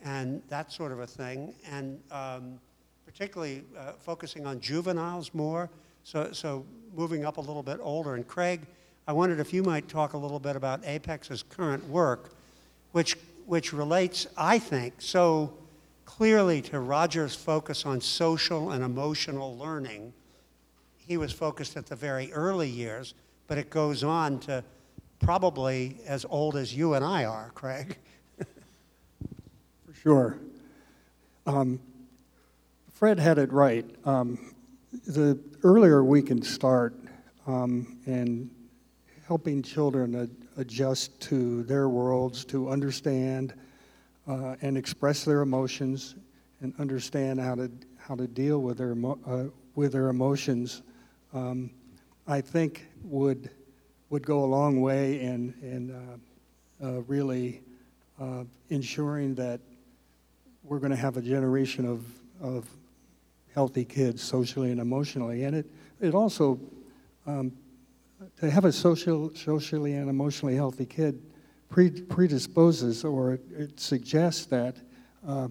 and 0.02 0.42
that 0.48 0.72
sort 0.72 0.92
of 0.92 1.00
a 1.00 1.06
thing, 1.06 1.54
and 1.70 2.00
um, 2.10 2.60
particularly 3.04 3.64
uh, 3.76 3.92
focusing 3.98 4.46
on 4.46 4.60
juveniles 4.60 5.34
more, 5.34 5.68
so, 6.04 6.30
so 6.32 6.64
moving 6.94 7.24
up 7.24 7.36
a 7.36 7.40
little 7.40 7.62
bit 7.62 7.78
older. 7.82 8.14
And 8.14 8.26
Craig, 8.26 8.60
I 9.08 9.12
wondered 9.12 9.40
if 9.40 9.54
you 9.54 9.62
might 9.62 9.88
talk 9.88 10.12
a 10.12 10.18
little 10.18 10.38
bit 10.38 10.54
about 10.54 10.84
Apex's 10.84 11.42
current 11.42 11.88
work, 11.88 12.34
which, 12.92 13.16
which 13.46 13.72
relates, 13.72 14.26
I 14.36 14.58
think, 14.58 14.96
so 14.98 15.54
clearly 16.04 16.60
to 16.60 16.78
Roger's 16.78 17.34
focus 17.34 17.86
on 17.86 18.02
social 18.02 18.72
and 18.72 18.84
emotional 18.84 19.56
learning. 19.56 20.12
He 20.98 21.16
was 21.16 21.32
focused 21.32 21.74
at 21.78 21.86
the 21.86 21.96
very 21.96 22.30
early 22.34 22.68
years, 22.68 23.14
but 23.46 23.56
it 23.56 23.70
goes 23.70 24.04
on 24.04 24.40
to 24.40 24.62
probably 25.20 25.96
as 26.06 26.26
old 26.28 26.54
as 26.54 26.76
you 26.76 26.92
and 26.92 27.02
I 27.02 27.24
are, 27.24 27.50
Craig. 27.54 27.96
For 29.86 29.94
sure. 29.94 30.38
Um, 31.46 31.80
Fred 32.92 33.18
had 33.18 33.38
it 33.38 33.50
right. 33.54 33.86
Um, 34.04 34.54
the 35.06 35.38
earlier 35.62 36.04
we 36.04 36.20
can 36.20 36.42
start 36.42 36.94
um, 37.46 37.96
in 38.06 38.50
helping 39.28 39.62
children 39.62 40.14
ad- 40.14 40.30
adjust 40.56 41.20
to 41.20 41.62
their 41.64 41.90
worlds, 41.90 42.46
to 42.46 42.70
understand 42.70 43.52
uh, 44.26 44.56
and 44.62 44.78
express 44.78 45.22
their 45.22 45.42
emotions, 45.42 46.14
and 46.62 46.72
understand 46.78 47.38
how 47.38 47.54
to 47.54 47.70
how 47.98 48.14
to 48.14 48.26
deal 48.26 48.62
with 48.62 48.78
their 48.78 48.92
emo- 48.92 49.18
uh, 49.26 49.44
with 49.74 49.92
their 49.92 50.08
emotions, 50.08 50.80
um, 51.34 51.70
I 52.26 52.40
think 52.40 52.86
would 53.04 53.50
would 54.08 54.24
go 54.26 54.44
a 54.44 54.46
long 54.46 54.80
way 54.80 55.20
in 55.20 55.52
in 55.60 55.90
uh, 55.90 56.86
uh, 56.86 57.02
really 57.02 57.60
uh, 58.18 58.44
ensuring 58.70 59.34
that 59.34 59.60
we're 60.64 60.78
going 60.78 60.90
to 60.90 60.96
have 60.96 61.18
a 61.18 61.22
generation 61.22 61.84
of 61.84 62.02
of 62.40 62.66
healthy 63.54 63.84
kids 63.84 64.22
socially 64.22 64.70
and 64.70 64.80
emotionally, 64.80 65.44
and 65.44 65.54
it 65.54 65.66
it 66.00 66.14
also 66.14 66.58
um, 67.26 67.52
to 68.40 68.50
have 68.50 68.64
a 68.64 68.72
social, 68.72 69.34
socially 69.34 69.94
and 69.94 70.08
emotionally 70.10 70.54
healthy 70.54 70.86
kid 70.86 71.22
predisposes 71.68 73.04
or 73.04 73.34
it, 73.56 73.78
suggests 73.78 74.46
that 74.46 74.76
uh, 75.26 75.48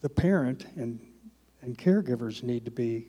the 0.00 0.08
parent 0.08 0.66
and, 0.76 0.98
and 1.62 1.76
caregivers 1.76 2.42
need 2.42 2.64
to 2.64 2.70
be 2.70 3.06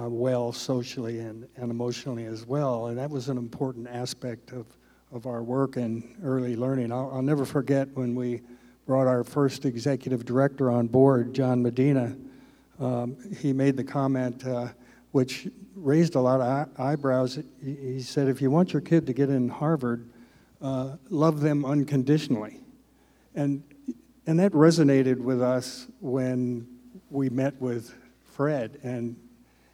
uh, 0.00 0.08
well 0.08 0.52
socially 0.52 1.18
and, 1.18 1.48
and 1.56 1.70
emotionally 1.70 2.24
as 2.24 2.46
well. 2.46 2.86
And 2.86 2.98
that 2.98 3.10
was 3.10 3.28
an 3.28 3.36
important 3.36 3.88
aspect 3.88 4.52
of, 4.52 4.66
of 5.12 5.26
our 5.26 5.42
work 5.42 5.76
in 5.76 6.16
early 6.22 6.56
learning. 6.56 6.92
I'll, 6.92 7.10
I'll 7.12 7.22
never 7.22 7.44
forget 7.44 7.88
when 7.94 8.14
we 8.14 8.42
brought 8.86 9.06
our 9.06 9.24
first 9.24 9.64
executive 9.64 10.24
director 10.24 10.70
on 10.70 10.86
board, 10.86 11.34
John 11.34 11.62
Medina. 11.62 12.16
Um, 12.78 13.16
he 13.38 13.52
made 13.52 13.76
the 13.76 13.84
comment, 13.84 14.46
uh, 14.46 14.68
which 15.10 15.48
raised 15.80 16.14
a 16.14 16.20
lot 16.20 16.40
of 16.40 16.68
eyebrows. 16.78 17.38
He, 17.62 18.00
said, 18.02 18.28
if 18.28 18.40
you 18.40 18.50
want 18.50 18.72
your 18.72 18.82
kid 18.82 19.06
to 19.06 19.12
get 19.12 19.30
in 19.30 19.48
Harvard, 19.48 20.08
uh, 20.60 20.96
love 21.08 21.40
them 21.40 21.64
unconditionally. 21.64 22.58
And, 23.34 23.62
and 24.26 24.38
that 24.38 24.52
resonated 24.52 25.18
with 25.18 25.42
us 25.42 25.86
when 26.00 26.66
we 27.10 27.28
met 27.30 27.60
with 27.60 27.94
Fred 28.32 28.78
and, 28.82 29.16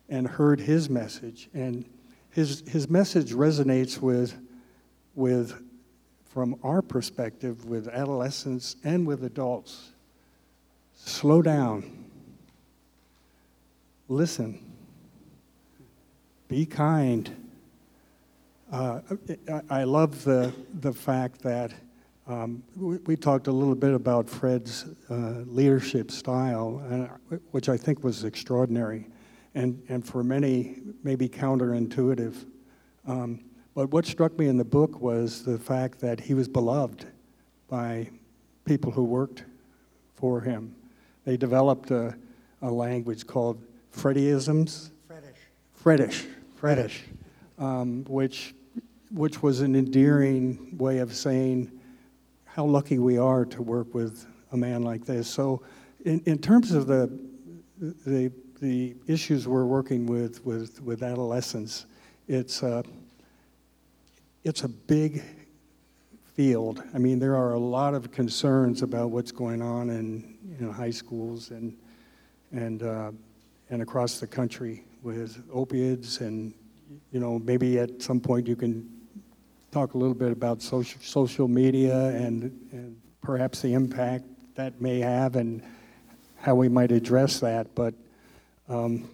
and 0.08 0.26
heard 0.26 0.60
his 0.60 0.88
message. 0.88 1.48
And 1.54 1.84
his, 2.30 2.62
his 2.66 2.88
message 2.88 3.32
resonates 3.32 4.00
with, 4.00 4.36
with, 5.14 5.62
from 6.24 6.58
our 6.62 6.82
perspective, 6.82 7.64
with 7.64 7.88
adolescents 7.88 8.76
and 8.84 9.06
with 9.06 9.24
adults. 9.24 9.92
Slow 10.94 11.42
down. 11.42 12.04
Listen. 14.08 14.65
Be 16.48 16.64
kind. 16.64 17.34
Uh, 18.70 19.00
I, 19.68 19.82
love 19.82 20.22
the, 20.22 20.52
the 20.80 20.92
fact 20.92 21.42
that 21.42 21.72
um, 22.28 22.62
we, 22.76 22.98
we 22.98 23.16
talked 23.16 23.48
a 23.48 23.52
little 23.52 23.74
bit 23.74 23.92
about 23.92 24.30
Fred's 24.30 24.86
uh, 25.10 25.42
leadership 25.46 26.10
style, 26.12 26.82
and, 26.88 27.40
which 27.50 27.68
I 27.68 27.76
think 27.76 28.04
was 28.04 28.22
extraordinary, 28.22 29.06
and, 29.56 29.82
and 29.88 30.06
for 30.06 30.22
many, 30.22 30.76
maybe 31.02 31.28
counterintuitive. 31.28 32.34
Um, 33.08 33.40
but 33.74 33.90
what 33.90 34.06
struck 34.06 34.38
me 34.38 34.46
in 34.46 34.56
the 34.56 34.64
book 34.64 35.00
was 35.00 35.44
the 35.44 35.58
fact 35.58 36.00
that 36.00 36.20
he 36.20 36.34
was 36.34 36.46
beloved 36.46 37.06
by 37.68 38.08
people 38.64 38.92
who 38.92 39.02
worked 39.02 39.44
for 40.14 40.40
him. 40.40 40.74
They 41.24 41.36
developed 41.36 41.90
a, 41.90 42.16
a 42.62 42.70
language 42.70 43.26
called 43.26 43.60
Freddyisms. 43.92 44.90
Fredish. 45.82 46.26
Freddish, 46.26 46.26
Freddish, 46.60 47.00
um, 47.58 48.04
which, 48.08 48.54
which 49.10 49.42
was 49.42 49.60
an 49.60 49.76
endearing 49.76 50.76
way 50.76 50.98
of 50.98 51.14
saying 51.14 51.70
how 52.44 52.64
lucky 52.64 52.98
we 52.98 53.18
are 53.18 53.44
to 53.44 53.62
work 53.62 53.94
with 53.94 54.26
a 54.52 54.56
man 54.56 54.82
like 54.82 55.04
this. 55.04 55.28
So, 55.28 55.62
in, 56.04 56.20
in 56.26 56.38
terms 56.38 56.72
of 56.72 56.86
the, 56.86 57.10
the, 57.78 58.32
the 58.60 58.94
issues 59.06 59.46
we're 59.46 59.66
working 59.66 60.06
with 60.06 60.44
with, 60.44 60.80
with 60.82 61.02
adolescents, 61.02 61.86
it's, 62.28 62.62
uh, 62.62 62.82
it's 64.44 64.62
a 64.62 64.68
big 64.68 65.22
field. 66.34 66.82
I 66.94 66.98
mean, 66.98 67.18
there 67.18 67.36
are 67.36 67.52
a 67.52 67.58
lot 67.58 67.94
of 67.94 68.10
concerns 68.12 68.82
about 68.82 69.10
what's 69.10 69.32
going 69.32 69.62
on 69.62 69.90
in, 69.90 70.36
in 70.58 70.70
high 70.70 70.90
schools 70.90 71.50
and, 71.50 71.76
and, 72.52 72.82
uh, 72.82 73.10
and 73.70 73.82
across 73.82 74.20
the 74.20 74.26
country 74.26 74.84
with 75.06 75.40
opiates 75.52 76.20
and 76.20 76.52
you 77.12 77.20
know 77.20 77.38
maybe 77.38 77.78
at 77.78 78.02
some 78.02 78.18
point 78.18 78.48
you 78.48 78.56
can 78.56 78.90
talk 79.70 79.94
a 79.94 79.98
little 79.98 80.14
bit 80.14 80.32
about 80.32 80.60
social 80.60 81.00
social 81.00 81.46
media 81.46 82.08
and 82.08 82.42
and 82.72 82.96
perhaps 83.22 83.62
the 83.62 83.72
impact 83.72 84.24
that 84.56 84.80
may 84.80 84.98
have 84.98 85.36
and 85.36 85.62
how 86.38 86.56
we 86.56 86.68
might 86.68 86.90
address 86.90 87.38
that 87.38 87.72
but 87.76 87.94
um, 88.68 89.08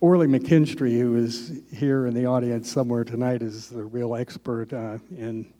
Orly 0.00 0.26
McKinstry, 0.26 0.98
who 0.98 1.16
is 1.16 1.60
here 1.74 2.06
in 2.06 2.14
the 2.14 2.26
audience 2.26 2.70
somewhere 2.70 3.04
tonight, 3.04 3.42
is 3.42 3.68
the 3.68 3.82
real 3.82 4.14
expert 4.14 4.72
uh, 4.72 4.98
in 5.10 5.52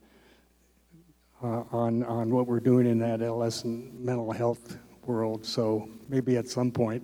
uh, 1.43 1.63
on 1.73 2.03
on 2.05 2.31
what 2.31 2.47
we're 2.47 2.61
doing 2.61 2.87
in 2.87 2.99
that 3.01 3.21
adolescent 3.21 3.99
mental 3.99 4.33
health 4.33 4.79
world. 5.05 5.45
So 5.45 5.89
maybe 6.09 6.37
at 6.37 6.49
some 6.49 6.71
point 6.71 7.03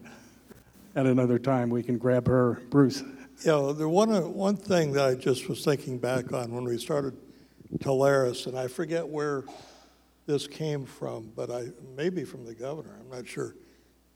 at 0.95 1.07
another 1.07 1.39
time 1.39 1.71
we 1.71 1.83
can 1.83 1.99
grab 1.99 2.27
her. 2.27 2.61
Bruce. 2.71 3.03
Yeah, 3.45 3.73
the 3.77 3.89
one, 3.89 4.13
uh, 4.13 4.21
one 4.21 4.57
thing 4.57 4.93
that 4.93 5.05
I 5.05 5.15
just 5.15 5.49
was 5.49 5.65
thinking 5.65 5.99
back 5.99 6.33
on 6.33 6.53
when 6.53 6.65
we 6.65 6.79
started 6.79 7.17
Teleris, 7.79 8.47
and 8.47 8.57
I 8.57 8.69
forget 8.69 9.07
where 9.07 9.45
this 10.27 10.47
came 10.47 10.85
from, 10.85 11.33
but 11.35 11.51
I 11.51 11.69
maybe 11.97 12.25
from 12.25 12.45
the 12.45 12.55
governor, 12.55 12.97
I'm 13.01 13.11
not 13.11 13.27
sure, 13.27 13.57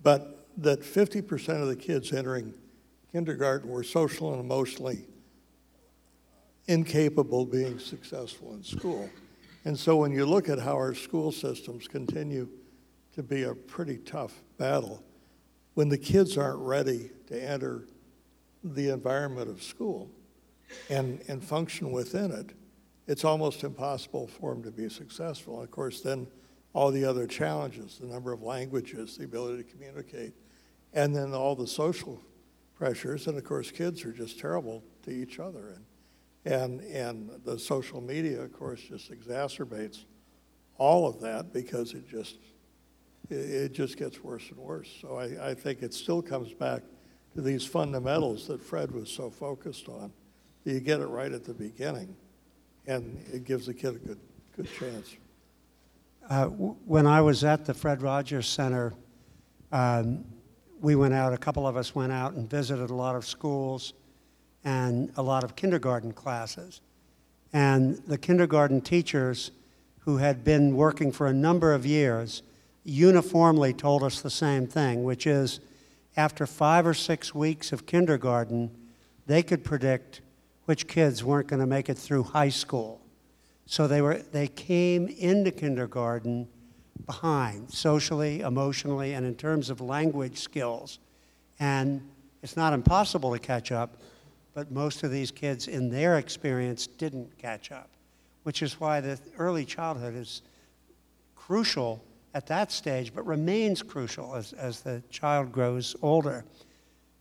but 0.03 0.47
that 0.59 0.81
50% 0.83 1.61
of 1.61 1.69
the 1.69 1.77
kids 1.77 2.13
entering 2.13 2.55
kindergarten 3.13 3.69
were 3.69 3.83
social 3.83 4.33
and 4.33 4.41
emotionally 4.41 5.07
incapable 6.69 7.43
of 7.43 7.53
being 7.53 7.79
successful 7.79 8.55
in 8.55 8.63
school. 8.63 9.09
And 9.65 9.79
so 9.79 9.97
when 9.97 10.13
you 10.13 10.27
look 10.27 10.49
at 10.49 10.59
how 10.59 10.75
our 10.75 10.95
school 10.95 11.33
systems 11.33 11.89
continue 11.89 12.49
to 13.15 13.23
be 13.23 13.45
a 13.45 13.55
pretty 13.55 13.97
tough 13.97 14.43
battle. 14.59 15.03
When 15.77 15.91
the 15.91 15.99
kids 15.99 16.39
aren't 16.39 16.61
ready 16.61 17.11
to 17.27 17.39
enter 17.39 17.87
the 18.65 18.89
environment 18.89 19.51
of 19.51 19.63
school 19.63 20.11
and, 20.89 21.23
and 21.29 21.45
function 21.45 21.93
within 21.93 22.31
it, 22.31 22.53
it's 23.07 23.27
almost 23.27 23.63
impossible 23.63 24.27
for 24.27 24.55
them 24.55 24.63
to 24.63 24.71
be 24.71 24.89
successful. 24.89 25.63
Of 25.63 25.71
course, 25.71 26.01
then 26.01 26.29
all 26.73 26.91
the 26.91 27.05
other 27.05 27.27
challenges, 27.27 27.99
the 27.99 28.07
number 28.07 28.33
of 28.33 28.41
languages, 28.41 29.19
the 29.19 29.25
ability 29.25 29.65
to 29.65 29.71
communicate, 29.71 30.33
and 30.95 31.15
then 31.15 31.35
all 31.35 31.55
the 31.55 31.67
social 31.67 32.23
pressures. 32.75 33.27
And 33.27 33.37
of 33.37 33.45
course, 33.45 33.71
kids 33.71 34.03
are 34.07 34.13
just 34.13 34.41
terrible 34.41 34.83
to 35.03 35.11
each 35.11 35.39
other. 35.39 35.83
And, 36.47 36.81
and, 36.81 36.81
and 36.81 37.45
the 37.45 37.59
social 37.59 38.01
media, 38.01 38.41
of 38.41 38.53
course, 38.55 38.81
just 38.81 39.13
exacerbates 39.13 40.07
all 40.79 41.07
of 41.07 41.21
that 41.21 41.53
because 41.53 41.93
it 41.93 42.09
just, 42.09 42.39
it, 43.31 43.73
just 43.73 43.97
gets 43.97 44.23
worse 44.23 44.49
and 44.51 44.59
worse. 44.59 44.89
So 45.01 45.17
I, 45.17 45.51
I 45.51 45.55
think 45.55 45.83
it 45.83 45.93
still 45.93 46.23
comes 46.23 46.53
back 46.53 46.83
to 47.35 47.41
these 47.41 47.65
fundamentals 47.65 48.47
that 48.49 48.63
Fred 48.63 48.91
was 48.91 49.11
so 49.11 49.31
focused 49.31 49.89
on. 49.89 50.13
You 50.65 50.81
get 50.81 51.01
it 51.01 51.07
right 51.07 51.33
at 51.33 51.45
the 51.45 51.55
beginning, 51.55 52.17
and 52.87 53.23
it 53.33 53.45
gives 53.45 53.67
the 53.67 53.75
kid 53.75 53.97
a 53.97 53.99
good, 53.99 54.19
good 54.57 54.69
chance. 54.79 55.17
Uh, 56.29 56.45
w- 56.45 56.77
when 56.85 57.07
I 57.07 57.21
was 57.21 57.45
at 57.45 57.65
the 57.65 57.75
Fred 57.75 58.03
Rogers 58.03 58.49
Center, 58.49 58.95
um, 59.71 60.25
we 60.81 60.97
went 60.97 61.15
out, 61.15 61.33
a 61.33 61.39
couple 61.39 61.67
of 61.67 61.77
us 61.77 61.95
went 61.95 62.13
out 62.13 62.35
and 62.35 62.49
visited 62.51 62.91
a 62.91 62.95
lot 62.95 63.15
of 63.15 63.25
schools 63.25 63.93
and 64.65 65.13
a 65.17 65.23
lot 65.23 65.45
of 65.45 65.55
kindergarten 65.55 66.13
classes. 66.13 66.81
And 67.53 67.97
the 68.07 68.19
kindergarten 68.19 68.81
teachers 68.81 69.53
who 70.01 70.17
had 70.17 70.43
been 70.45 70.77
working 70.77 71.13
for 71.13 71.27
a 71.27 71.33
number 71.33 71.73
of 71.73 71.87
years 71.87 72.43
uniformly 72.87 73.73
told 73.73 74.03
us 74.03 74.21
the 74.21 74.31
same 74.31 74.67
thing, 74.67 75.03
which 75.05 75.27
is 75.27 75.61
after 76.17 76.47
five 76.47 76.87
or 76.87 76.95
six 76.95 77.35
weeks 77.35 77.73
of 77.73 77.85
kindergarten, 77.85 78.71
they 79.27 79.43
could 79.43 79.65
predict 79.65 80.21
which 80.67 80.87
kids 80.87 81.23
weren't 81.23 81.49
going 81.49 81.61
to 81.61 81.67
make 81.67 81.89
it 81.89 81.99
through 81.99 82.23
high 82.23 82.49
school. 82.49 83.01
So 83.67 83.89
they, 83.89 84.01
were, 84.01 84.19
they 84.19 84.47
came 84.47 85.09
into 85.09 85.51
kindergarten 85.51 86.49
behind, 87.05 87.71
socially, 87.71 88.41
emotionally, 88.41 89.15
and 89.15 89.27
in 89.27 89.35
terms 89.35 89.69
of 89.69 89.81
language 89.81 90.39
skills. 90.39 91.01
And 91.59 92.09
it's 92.43 92.57
not 92.57 92.73
impossible 92.73 93.33
to 93.33 93.39
catch 93.39 93.73
up, 93.73 93.97
but 94.55 94.71
most 94.71 95.03
of 95.03 95.11
these 95.11 95.31
kids, 95.31 95.67
in 95.67 95.91
their 95.91 96.19
experience, 96.19 96.87
didn't 96.87 97.37
catch 97.39 97.73
up, 97.73 97.91
which 98.45 98.63
is 98.63 98.81
why 98.81 99.01
the 99.01 99.19
early 99.39 99.65
childhood 99.65 100.15
is 100.15 100.43
crucial 101.35 102.03
at 102.37 102.47
that 102.49 102.71
stage, 102.71 103.15
but 103.15 103.27
remains 103.27 103.83
crucial 103.83 104.35
as, 104.35 104.53
as 104.53 104.81
the 104.83 105.03
child 105.09 105.51
grows 105.51 105.97
older. 106.03 106.45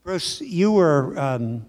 Bruce, 0.03 0.41
you 0.41 0.73
were, 0.73 1.17
um, 1.17 1.65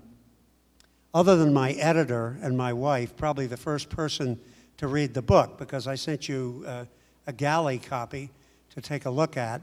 other 1.15 1.37
than 1.37 1.55
my 1.55 1.71
editor 1.75 2.39
and 2.43 2.59
my 2.59 2.73
wife, 2.73 3.17
probably 3.17 3.47
the 3.47 3.57
first 3.57 3.89
person 3.89 4.37
to 4.79 4.89
read 4.89 5.15
the 5.15 5.23
book 5.23 5.59
because 5.59 5.87
I 5.87 5.95
sent 5.95 6.29
you 6.29 6.65
uh, 6.67 6.87
a 7.29 7.33
galley 7.33 7.79
copy 7.79 8.31
to 8.71 8.81
take 8.81 9.05
a 9.05 9.11
look 9.11 9.37
at. 9.37 9.63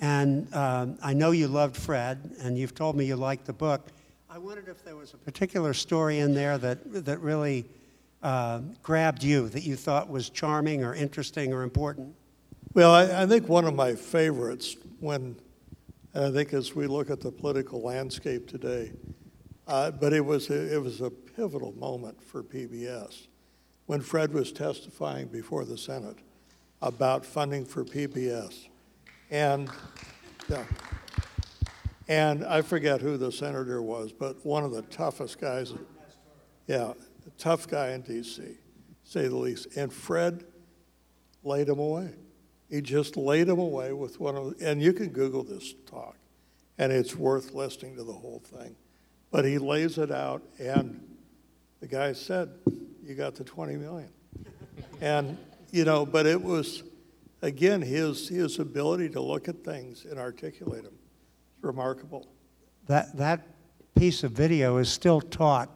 And 0.00 0.52
um, 0.54 0.96
I 1.02 1.12
know 1.12 1.32
you 1.32 1.46
loved 1.46 1.76
Fred, 1.76 2.36
and 2.40 2.56
you've 2.56 2.74
told 2.74 2.96
me 2.96 3.04
you 3.04 3.16
liked 3.16 3.44
the 3.44 3.52
book. 3.52 3.88
I 4.30 4.38
wondered 4.38 4.68
if 4.68 4.82
there 4.82 4.96
was 4.96 5.12
a 5.12 5.18
particular 5.18 5.74
story 5.74 6.20
in 6.20 6.32
there 6.32 6.56
that, 6.56 7.04
that 7.04 7.20
really 7.20 7.66
uh, 8.22 8.60
grabbed 8.82 9.22
you, 9.22 9.50
that 9.50 9.62
you 9.62 9.76
thought 9.76 10.08
was 10.08 10.30
charming 10.30 10.82
or 10.82 10.94
interesting 10.94 11.52
or 11.52 11.64
important. 11.64 12.14
Well, 12.72 12.92
I, 12.94 13.22
I 13.22 13.26
think 13.26 13.48
one 13.48 13.64
of 13.64 13.74
my 13.74 13.96
favorites 13.96 14.76
when, 15.00 15.34
I 16.14 16.30
think 16.30 16.52
as 16.54 16.72
we 16.72 16.86
look 16.86 17.10
at 17.10 17.20
the 17.20 17.32
political 17.32 17.82
landscape 17.82 18.46
today, 18.46 18.92
uh, 19.66 19.90
but 19.90 20.12
it 20.12 20.24
was, 20.24 20.50
a, 20.50 20.74
it 20.74 20.80
was 20.80 21.00
a 21.00 21.10
pivotal 21.10 21.72
moment 21.72 22.22
for 22.22 22.44
PBS 22.44 23.26
when 23.86 24.00
Fred 24.00 24.32
was 24.32 24.52
testifying 24.52 25.26
before 25.26 25.64
the 25.64 25.76
Senate 25.76 26.18
about 26.80 27.26
funding 27.26 27.64
for 27.64 27.84
PBS. 27.84 28.68
And, 29.32 29.68
yeah, 30.48 30.62
and 32.06 32.44
I 32.44 32.62
forget 32.62 33.00
who 33.00 33.16
the 33.16 33.32
senator 33.32 33.82
was, 33.82 34.12
but 34.12 34.46
one 34.46 34.62
of 34.62 34.70
the 34.70 34.82
toughest 34.82 35.40
guys, 35.40 35.74
yeah, 36.68 36.92
tough 37.36 37.66
guy 37.66 37.90
in 37.90 38.02
D.C., 38.02 38.42
say 39.02 39.26
the 39.26 39.34
least. 39.34 39.76
And 39.76 39.92
Fred 39.92 40.44
laid 41.42 41.68
him 41.68 41.80
away. 41.80 42.14
He 42.70 42.80
just 42.80 43.16
laid 43.16 43.48
him 43.48 43.58
away 43.58 43.92
with 43.92 44.20
one 44.20 44.36
of, 44.36 44.54
and 44.60 44.80
you 44.80 44.92
can 44.92 45.08
Google 45.08 45.42
this 45.42 45.74
talk, 45.86 46.16
and 46.78 46.92
it's 46.92 47.16
worth 47.16 47.52
listening 47.52 47.96
to 47.96 48.04
the 48.04 48.12
whole 48.12 48.40
thing. 48.44 48.76
But 49.32 49.44
he 49.44 49.58
lays 49.58 49.98
it 49.98 50.12
out, 50.12 50.42
and 50.58 51.00
the 51.80 51.88
guy 51.88 52.12
said, 52.12 52.50
You 53.02 53.14
got 53.14 53.34
the 53.34 53.44
20 53.44 53.76
million. 53.76 54.08
and, 55.00 55.36
you 55.72 55.84
know, 55.84 56.06
but 56.06 56.26
it 56.26 56.40
was, 56.40 56.84
again, 57.42 57.82
his, 57.82 58.28
his 58.28 58.60
ability 58.60 59.08
to 59.10 59.20
look 59.20 59.48
at 59.48 59.64
things 59.64 60.04
and 60.04 60.18
articulate 60.18 60.84
them. 60.84 60.94
It's 61.54 61.64
remarkable. 61.64 62.28
That, 62.86 63.16
that 63.16 63.46
piece 63.96 64.22
of 64.22 64.32
video 64.32 64.76
is 64.76 64.88
still 64.88 65.20
taught 65.20 65.70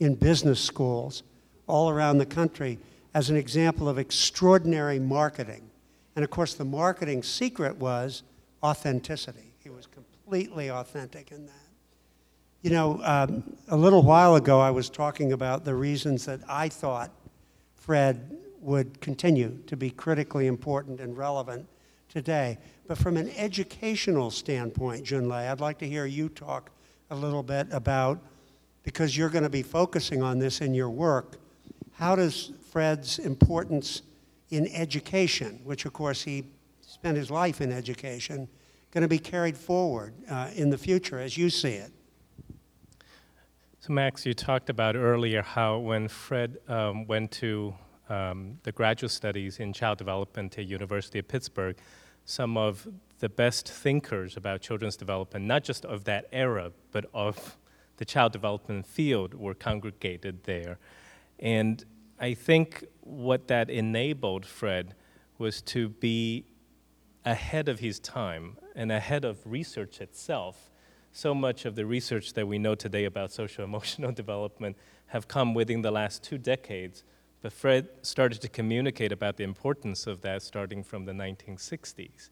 in 0.00 0.14
business 0.16 0.60
schools 0.60 1.22
all 1.68 1.90
around 1.90 2.18
the 2.18 2.26
country 2.26 2.78
as 3.14 3.30
an 3.30 3.36
example 3.36 3.88
of 3.88 3.98
extraordinary 3.98 4.98
marketing. 4.98 5.70
And 6.16 6.24
of 6.24 6.30
course, 6.30 6.54
the 6.54 6.64
marketing 6.64 7.22
secret 7.22 7.76
was 7.76 8.22
authenticity. 8.62 9.54
He 9.62 9.70
was 9.70 9.86
completely 9.86 10.70
authentic 10.70 11.32
in 11.32 11.46
that. 11.46 11.52
You 12.62 12.70
know, 12.70 13.00
um, 13.04 13.56
a 13.68 13.76
little 13.76 14.02
while 14.02 14.36
ago, 14.36 14.60
I 14.60 14.70
was 14.70 14.88
talking 14.88 15.32
about 15.32 15.64
the 15.64 15.74
reasons 15.74 16.24
that 16.26 16.40
I 16.48 16.68
thought 16.68 17.10
Fred 17.74 18.38
would 18.60 19.00
continue 19.02 19.58
to 19.66 19.76
be 19.76 19.90
critically 19.90 20.46
important 20.46 21.00
and 21.00 21.16
relevant 21.16 21.66
today. 22.08 22.56
But 22.86 22.96
from 22.96 23.16
an 23.18 23.30
educational 23.36 24.30
standpoint, 24.30 25.04
Junlei, 25.04 25.50
I'd 25.50 25.60
like 25.60 25.78
to 25.78 25.88
hear 25.88 26.06
you 26.06 26.30
talk 26.30 26.70
a 27.10 27.16
little 27.16 27.42
bit 27.42 27.66
about, 27.70 28.18
because 28.82 29.16
you're 29.16 29.28
going 29.28 29.44
to 29.44 29.50
be 29.50 29.62
focusing 29.62 30.22
on 30.22 30.38
this 30.38 30.62
in 30.62 30.72
your 30.72 30.88
work, 30.88 31.36
how 31.92 32.16
does 32.16 32.52
Fred's 32.70 33.18
importance 33.18 34.02
in 34.56 34.68
education, 34.68 35.60
which 35.64 35.84
of 35.84 35.92
course 35.92 36.22
he 36.22 36.44
spent 36.80 37.16
his 37.16 37.30
life 37.30 37.60
in 37.60 37.72
education, 37.72 38.48
going 38.90 39.02
to 39.02 39.08
be 39.08 39.18
carried 39.18 39.56
forward 39.56 40.14
uh, 40.30 40.50
in 40.54 40.70
the 40.70 40.78
future 40.78 41.18
as 41.18 41.36
you 41.36 41.50
see 41.50 41.74
it? 41.74 41.92
So, 43.80 43.92
Max, 43.92 44.24
you 44.24 44.32
talked 44.32 44.70
about 44.70 44.96
earlier 44.96 45.42
how 45.42 45.78
when 45.78 46.08
Fred 46.08 46.58
um, 46.68 47.06
went 47.06 47.30
to 47.32 47.74
um, 48.08 48.58
the 48.62 48.72
graduate 48.72 49.12
studies 49.12 49.58
in 49.58 49.72
child 49.72 49.98
development 49.98 50.58
at 50.58 50.66
University 50.66 51.18
of 51.18 51.28
Pittsburgh, 51.28 51.76
some 52.24 52.56
of 52.56 52.88
the 53.18 53.28
best 53.28 53.70
thinkers 53.70 54.36
about 54.36 54.62
children's 54.62 54.96
development, 54.96 55.44
not 55.44 55.64
just 55.64 55.84
of 55.84 56.04
that 56.04 56.26
era, 56.32 56.72
but 56.92 57.04
of 57.12 57.58
the 57.96 58.04
child 58.04 58.32
development 58.32 58.86
field, 58.86 59.34
were 59.34 59.54
congregated 59.54 60.44
there. 60.44 60.78
And 61.38 61.84
I 62.18 62.34
think 62.34 62.84
what 63.04 63.48
that 63.48 63.70
enabled 63.70 64.46
Fred 64.46 64.94
was 65.38 65.60
to 65.62 65.88
be 65.88 66.44
ahead 67.24 67.68
of 67.68 67.80
his 67.80 68.00
time 68.00 68.56
and 68.74 68.90
ahead 68.90 69.24
of 69.24 69.38
research 69.44 70.00
itself 70.00 70.70
so 71.12 71.32
much 71.32 71.64
of 71.64 71.76
the 71.76 71.86
research 71.86 72.32
that 72.32 72.48
we 72.48 72.58
know 72.58 72.74
today 72.74 73.04
about 73.04 73.30
social 73.30 73.62
emotional 73.62 74.10
development 74.22 74.76
have 75.06 75.28
come 75.28 75.54
within 75.54 75.80
the 75.80 75.90
last 75.90 76.24
two 76.24 76.38
decades. 76.38 77.04
But 77.40 77.52
Fred 77.52 77.88
started 78.02 78.40
to 78.40 78.48
communicate 78.48 79.12
about 79.12 79.36
the 79.36 79.44
importance 79.44 80.08
of 80.08 80.22
that 80.22 80.42
starting 80.42 80.82
from 80.82 81.04
the 81.04 81.12
1960s. 81.12 82.30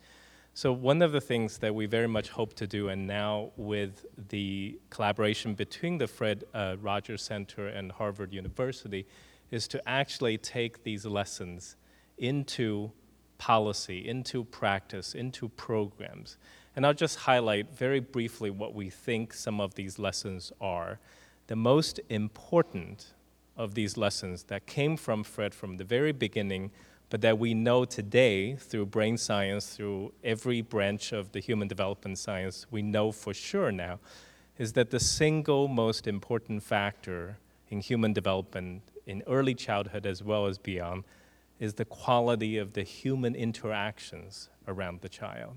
So, 0.55 0.73
one 0.73 1.01
of 1.01 1.13
the 1.13 1.21
things 1.21 1.59
that 1.59 1.75
we 1.75 1.87
very 1.87 2.09
much 2.09 2.29
hope 2.31 2.55
to 2.55 2.67
do, 2.67 2.89
and 2.89 3.07
now 3.07 3.53
with 3.57 4.05
the 4.29 4.79
collaboration 4.91 5.55
between 5.55 5.97
the 5.99 6.07
Fred 6.07 6.45
uh, 6.53 6.77
Rogers 6.81 7.23
Center 7.23 7.69
and 7.69 7.93
Harvard 7.93 8.35
University, 8.35 9.07
is 9.53 9.69
to 9.69 9.89
actually 9.89 10.39
take 10.39 10.83
these 10.83 11.05
lessons 11.05 11.77
into 12.19 12.91
policy, 13.39 14.09
into 14.09 14.45
practice, 14.45 15.15
into 15.15 15.49
programs. 15.51 16.39
And 16.75 16.87
I'll 16.87 16.95
just 16.95 17.19
highlight 17.19 17.77
very 17.77 18.01
briefly 18.01 18.51
what 18.51 18.75
we 18.75 18.89
think 18.89 19.35
some 19.35 19.61
of 19.61 19.75
these 19.75 19.99
lessons 19.99 20.53
are. 20.61 20.99
The 21.49 21.57
most 21.57 22.01
important 22.09 23.13
of 23.57 23.75
these 23.75 23.97
lessons 23.97 24.45
that 24.45 24.67
came 24.67 24.97
from 24.97 25.23
Fred 25.23 25.55
from 25.55 25.77
the 25.77 25.85
very 25.85 26.13
beginning, 26.13 26.71
but 27.11 27.21
that 27.21 27.39
we 27.39 27.53
know 27.53 27.85
today 27.85 28.57
through 28.57 28.87
brain 28.87 29.19
science, 29.19 29.77
through 29.77 30.13
every 30.25 30.63
branch 30.63 31.13
of 31.13 31.33
the 31.33 31.41
human 31.41 31.69
development 31.69 32.19
science, 32.19 32.65
we 32.71 32.81
know 32.81 33.13
for 33.13 33.35
sure 33.35 33.71
now, 33.71 33.99
is 34.57 34.73
that 34.73 34.91
the 34.91 35.01
single 35.01 35.69
most 35.69 36.07
important 36.07 36.63
factor 36.63 37.37
in 37.69 37.81
human 37.81 38.15
development 38.15 38.83
in 39.07 39.23
early 39.27 39.55
childhood 39.55 40.07
as 40.07 40.23
well 40.23 40.47
as 40.47 40.59
beyond 40.59 41.05
is 41.59 41.75
the 41.75 41.85
quality 41.85 42.59
of 42.59 42.73
the 42.73 42.83
human 42.83 43.35
interactions 43.35 44.49
around 44.67 45.01
the 45.01 45.09
child. 45.09 45.57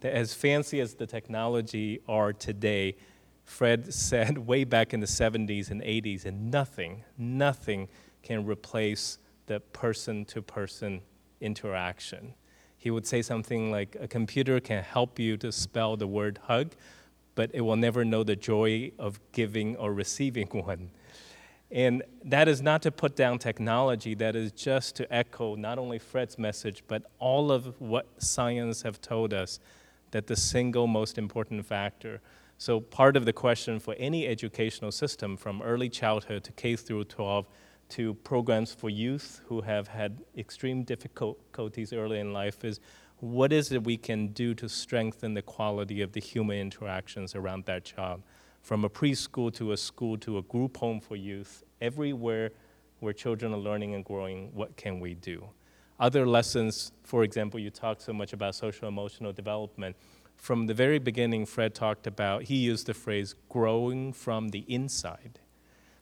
That 0.00 0.12
as 0.12 0.34
fancy 0.34 0.80
as 0.80 0.94
the 0.94 1.06
technology 1.06 2.00
are 2.08 2.32
today, 2.32 2.96
Fred 3.44 3.92
said 3.94 4.38
way 4.38 4.64
back 4.64 4.92
in 4.92 5.00
the 5.00 5.06
70s 5.06 5.70
and 5.70 5.82
80s, 5.82 6.24
and 6.24 6.50
nothing, 6.50 7.04
nothing 7.16 7.88
can 8.22 8.44
replace 8.46 9.18
the 9.46 9.60
person 9.60 10.24
to 10.26 10.42
person 10.42 11.00
interaction. 11.40 12.34
He 12.76 12.90
would 12.90 13.06
say 13.06 13.22
something 13.22 13.70
like, 13.70 13.96
A 14.00 14.08
computer 14.08 14.60
can 14.60 14.82
help 14.82 15.18
you 15.18 15.36
to 15.38 15.52
spell 15.52 15.96
the 15.96 16.06
word 16.06 16.38
hug, 16.44 16.74
but 17.34 17.50
it 17.52 17.62
will 17.62 17.76
never 17.76 18.04
know 18.04 18.22
the 18.22 18.36
joy 18.36 18.92
of 18.98 19.20
giving 19.32 19.76
or 19.76 19.92
receiving 19.92 20.46
one. 20.52 20.90
And 21.72 22.02
that 22.24 22.48
is 22.48 22.60
not 22.60 22.82
to 22.82 22.90
put 22.90 23.14
down 23.14 23.38
technology, 23.38 24.14
that 24.14 24.34
is 24.34 24.50
just 24.52 24.96
to 24.96 25.12
echo 25.12 25.54
not 25.54 25.78
only 25.78 25.98
Fred's 25.98 26.38
message, 26.38 26.82
but 26.88 27.04
all 27.18 27.52
of 27.52 27.80
what 27.80 28.06
science 28.18 28.82
have 28.82 29.00
told 29.00 29.32
us 29.32 29.60
that 30.10 30.26
the 30.26 30.36
single 30.36 30.88
most 30.88 31.16
important 31.16 31.64
factor. 31.64 32.20
So 32.58 32.80
part 32.80 33.16
of 33.16 33.24
the 33.24 33.32
question 33.32 33.78
for 33.78 33.94
any 33.98 34.26
educational 34.26 34.90
system 34.90 35.36
from 35.36 35.62
early 35.62 35.88
childhood 35.88 36.44
to 36.44 36.52
K 36.52 36.74
through 36.76 37.04
12 37.04 37.46
to 37.90 38.14
programs 38.14 38.72
for 38.72 38.90
youth 38.90 39.40
who 39.46 39.60
have 39.62 39.88
had 39.88 40.20
extreme 40.36 40.82
difficulties 40.82 41.92
early 41.92 42.18
in 42.18 42.32
life 42.32 42.64
is 42.64 42.80
what 43.18 43.52
is 43.52 43.70
it 43.72 43.84
we 43.84 43.96
can 43.96 44.28
do 44.28 44.54
to 44.54 44.68
strengthen 44.68 45.34
the 45.34 45.42
quality 45.42 46.00
of 46.00 46.12
the 46.12 46.20
human 46.20 46.58
interactions 46.58 47.34
around 47.34 47.64
that 47.66 47.84
child? 47.84 48.22
From 48.60 48.84
a 48.84 48.90
preschool 48.90 49.52
to 49.54 49.72
a 49.72 49.76
school 49.76 50.16
to 50.18 50.38
a 50.38 50.42
group 50.42 50.76
home 50.76 51.00
for 51.00 51.16
youth, 51.16 51.64
everywhere 51.80 52.50
where 53.00 53.12
children 53.12 53.52
are 53.52 53.58
learning 53.58 53.94
and 53.94 54.04
growing, 54.04 54.50
what 54.54 54.76
can 54.76 55.00
we 55.00 55.14
do? 55.14 55.48
Other 55.98 56.26
lessons, 56.26 56.92
for 57.02 57.24
example, 57.24 57.60
you 57.60 57.70
talked 57.70 58.02
so 58.02 58.12
much 58.12 58.32
about 58.32 58.54
social 58.54 58.88
emotional 58.88 59.32
development. 59.32 59.96
From 60.36 60.66
the 60.66 60.74
very 60.74 60.98
beginning, 60.98 61.44
Fred 61.46 61.74
talked 61.74 62.06
about, 62.06 62.44
he 62.44 62.56
used 62.56 62.86
the 62.86 62.94
phrase 62.94 63.34
growing 63.48 64.12
from 64.12 64.48
the 64.48 64.60
inside. 64.60 65.40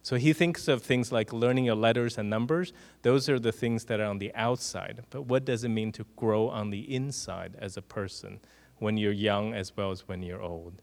So 0.03 0.17
he 0.17 0.33
thinks 0.33 0.69
of 0.69 0.83
things 0.83 1.11
like 1.11 1.33
learning 1.33 1.65
your 1.65 1.75
letters 1.75 2.17
and 2.17 2.31
numbers. 2.31 2.73
Those 3.03 3.29
are 3.29 3.39
the 3.39 3.53
things 3.53 3.85
that 3.87 4.01
are 4.01 4.07
on 4.07 4.19
the 4.19 4.35
outside. 4.35 5.03
But 5.11 5.23
what 5.23 5.45
does 5.45 5.65
it 5.65 5.69
mean 5.69 5.93
to 5.93 6.07
grow 6.17 6.49
on 6.49 6.71
the 6.71 6.95
inside 6.95 7.57
as 7.59 7.77
a 7.77 7.83
person 7.83 8.41
when 8.79 8.97
you're 8.97 9.13
young 9.13 9.53
as 9.53 9.77
well 9.77 9.91
as 9.91 10.07
when 10.07 10.23
you're 10.23 10.41
old? 10.41 10.81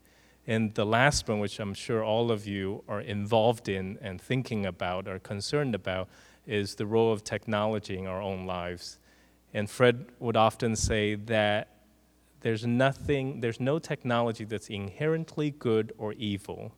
And 0.48 0.74
the 0.76 0.86
last 0.86 1.28
one, 1.28 1.40
which 1.40 1.60
I'm 1.60 1.74
sure 1.74 2.04
all 2.04 2.32
of 2.32 2.46
you 2.46 2.84
are 2.88 3.02
involved 3.02 3.68
in 3.68 3.98
and 4.02 4.22
thinking 4.22 4.66
about 4.66 5.08
or 5.08 5.20
concerned 5.20 5.74
about, 5.74 6.08
is 6.46 6.76
the 6.76 6.86
role 6.86 7.12
of 7.12 7.24
technology 7.24 7.98
in 7.98 8.06
our 8.06 8.22
own 8.22 8.46
lives. 8.46 9.00
And 9.54 9.70
Fred 9.70 10.06
would 10.20 10.38
often 10.38 10.76
say 10.76 11.16
that 11.16 11.70
there's 12.42 12.66
nothing, 12.66 13.40
there's 13.40 13.60
no 13.60 13.80
technology 13.80 14.44
that's 14.44 14.68
inherently 14.68 15.50
good 15.50 15.94
or 15.98 16.14
evil. 16.14 16.76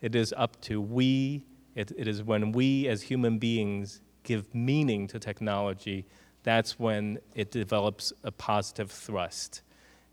It 0.00 0.14
is 0.14 0.32
up 0.36 0.60
to 0.62 0.80
we 0.80 1.44
it, 1.74 1.92
it 1.96 2.06
is 2.06 2.22
when 2.22 2.52
we 2.52 2.88
as 2.88 3.02
human 3.02 3.38
beings 3.38 4.00
give 4.24 4.54
meaning 4.54 5.06
to 5.08 5.18
technology, 5.18 6.06
that's 6.42 6.78
when 6.78 7.18
it 7.34 7.50
develops 7.50 8.12
a 8.24 8.30
positive 8.30 8.90
thrust. 8.90 9.62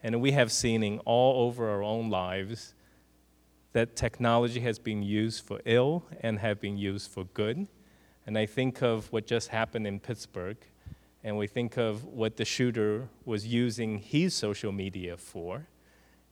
And 0.01 0.21
we 0.21 0.31
have 0.31 0.51
seen 0.51 0.83
in 0.83 0.99
all 0.99 1.47
over 1.47 1.69
our 1.69 1.83
own 1.83 2.09
lives 2.09 2.73
that 3.73 3.95
technology 3.95 4.59
has 4.61 4.79
been 4.79 5.03
used 5.03 5.45
for 5.45 5.61
ill 5.65 6.03
and 6.21 6.39
have 6.39 6.59
been 6.59 6.77
used 6.77 7.11
for 7.11 7.25
good. 7.25 7.67
And 8.25 8.37
I 8.37 8.45
think 8.45 8.81
of 8.81 9.11
what 9.11 9.27
just 9.27 9.49
happened 9.49 9.87
in 9.87 9.99
Pittsburgh, 9.99 10.57
and 11.23 11.37
we 11.37 11.47
think 11.47 11.77
of 11.77 12.05
what 12.05 12.37
the 12.37 12.45
shooter 12.45 13.09
was 13.25 13.45
using 13.45 13.99
his 13.99 14.33
social 14.33 14.71
media 14.71 15.17
for, 15.17 15.67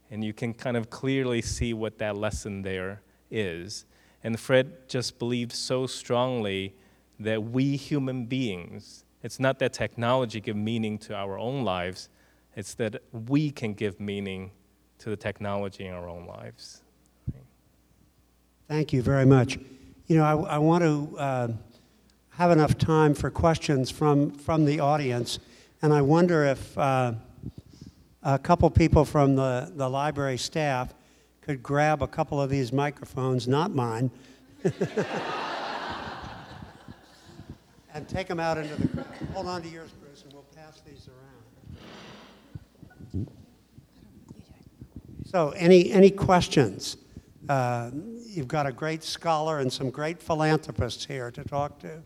and 0.09 0.23
you 0.23 0.33
can 0.33 0.53
kind 0.53 0.77
of 0.77 0.89
clearly 0.89 1.41
see 1.41 1.73
what 1.73 1.97
that 1.97 2.15
lesson 2.15 2.61
there 2.61 3.01
is. 3.29 3.85
And 4.23 4.39
Fred 4.39 4.88
just 4.88 5.19
believed 5.19 5.51
so 5.51 5.88
strongly 5.88 6.75
that 7.19 7.43
we 7.43 7.75
human 7.75 8.25
beings, 8.25 9.03
it's 9.23 9.39
not 9.39 9.59
that 9.59 9.73
technology 9.73 10.39
give 10.39 10.55
meaning 10.55 10.97
to 10.99 11.15
our 11.15 11.38
own 11.38 11.63
lives, 11.63 12.09
it's 12.55 12.73
that 12.75 13.01
we 13.11 13.51
can 13.51 13.73
give 13.73 13.99
meaning 13.99 14.51
to 14.99 15.09
the 15.09 15.15
technology 15.15 15.85
in 15.85 15.93
our 15.93 16.07
own 16.07 16.25
lives. 16.25 16.81
Thank 18.68 18.91
you 18.91 19.01
very 19.01 19.26
much. 19.26 19.57
You 20.07 20.18
know, 20.18 20.26
I, 20.26 20.55
I 20.55 20.57
want 20.57 20.84
to 20.84 21.18
uh, 21.18 21.47
have 22.32 22.51
enough 22.51 22.78
time 22.78 23.13
for 23.13 23.30
questions 23.30 23.89
from, 23.89 24.32
from 24.32 24.65
the 24.65 24.82
audience, 24.82 25.39
and 25.82 25.93
I 25.93 26.01
wonder 26.01 26.43
if 26.43 26.78
uh, 26.78 27.13
a 28.24 28.38
couple 28.38 28.70
people 28.70 29.05
from 29.05 29.38
the, 29.38 29.72
the 29.74 29.89
library 29.89 30.38
staff 30.38 30.93
could 31.39 31.63
grab 31.63 32.03
a 32.03 32.07
couple 32.07 32.41
of 32.41 32.49
these 32.49 32.74
microphones, 32.74 33.47
not 33.47 33.74
mine, 33.74 34.11
and 37.93 38.09
take 38.09 38.28
them 38.28 38.41
out 38.41 38.57
into 38.57 38.76
the 38.76 38.88
crowd. 38.89 39.07
Hold 39.34 39.47
on 39.47 39.61
to 39.61 39.70
yours, 39.70 39.91
Bruce, 39.91 40.24
and 40.24 40.34
we'll 40.34 40.43
pass 40.53 40.82
these 40.82 41.07
around. 43.15 43.30
So, 45.26 45.51
any, 45.51 45.89
any 45.89 46.11
questions? 46.11 46.97
Uh, 47.47 47.91
you've 48.38 48.47
got 48.47 48.67
a 48.67 48.71
great 48.71 49.03
scholar 49.03 49.57
and 49.59 49.73
some 49.73 49.89
great 49.89 50.21
philanthropists 50.21 51.05
here 51.05 51.31
to 51.31 51.43
talk 51.43 51.79
to. 51.79 52.03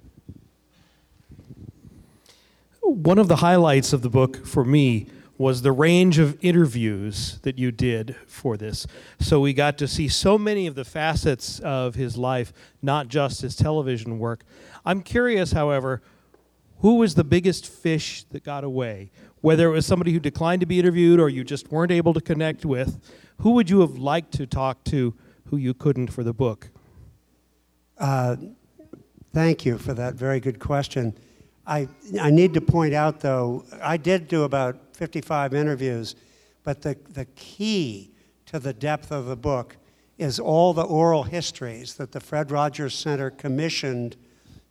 One 2.81 3.19
of 3.19 3.27
the 3.27 3.37
highlights 3.37 3.91
of 3.91 4.01
the 4.01 4.09
book 4.09 4.45
for 4.45 4.63
me 4.63 5.07
was 5.37 5.61
the 5.61 5.71
range 5.71 6.19
of 6.19 6.37
interviews 6.41 7.39
that 7.41 7.59
you 7.59 7.71
did 7.71 8.15
for 8.27 8.55
this. 8.55 8.87
So 9.19 9.41
we 9.41 9.53
got 9.53 9.77
to 9.79 9.87
see 9.87 10.07
so 10.07 10.37
many 10.37 10.67
of 10.67 10.75
the 10.75 10.85
facets 10.85 11.59
of 11.59 11.95
his 11.95 12.15
life, 12.15 12.53
not 12.81 13.07
just 13.07 13.41
his 13.41 13.55
television 13.55 14.17
work. 14.17 14.43
I'm 14.85 15.01
curious, 15.01 15.51
however, 15.51 16.01
who 16.79 16.95
was 16.95 17.15
the 17.15 17.23
biggest 17.23 17.67
fish 17.67 18.23
that 18.31 18.43
got 18.43 18.63
away? 18.63 19.11
Whether 19.41 19.67
it 19.67 19.71
was 19.71 19.85
somebody 19.85 20.13
who 20.13 20.19
declined 20.19 20.61
to 20.61 20.65
be 20.65 20.79
interviewed 20.79 21.19
or 21.19 21.27
you 21.27 21.43
just 21.43 21.71
weren't 21.71 21.91
able 21.91 22.13
to 22.13 22.21
connect 22.21 22.65
with, 22.65 22.99
who 23.39 23.51
would 23.51 23.69
you 23.69 23.81
have 23.81 23.97
liked 23.97 24.31
to 24.33 24.45
talk 24.45 24.83
to 24.85 25.13
who 25.51 25.57
you 25.57 25.73
couldn't 25.73 26.07
for 26.07 26.23
the 26.23 26.33
book? 26.33 26.69
Uh, 27.97 28.37
thank 29.33 29.65
you 29.65 29.77
for 29.77 29.93
that 29.93 30.15
very 30.15 30.39
good 30.39 30.59
question. 30.59 31.13
I, 31.67 31.89
I 32.19 32.31
need 32.31 32.53
to 32.55 32.61
point 32.61 32.93
out, 32.93 33.19
though, 33.19 33.65
I 33.81 33.97
did 33.97 34.29
do 34.29 34.43
about 34.43 34.95
55 34.95 35.53
interviews, 35.53 36.15
but 36.63 36.81
the, 36.81 36.97
the 37.09 37.25
key 37.35 38.11
to 38.45 38.59
the 38.59 38.73
depth 38.73 39.11
of 39.11 39.25
the 39.25 39.35
book 39.35 39.75
is 40.17 40.39
all 40.39 40.73
the 40.73 40.83
oral 40.83 41.23
histories 41.23 41.95
that 41.95 42.13
the 42.13 42.21
Fred 42.21 42.49
Rogers 42.49 42.95
Center 42.95 43.29
commissioned 43.29 44.15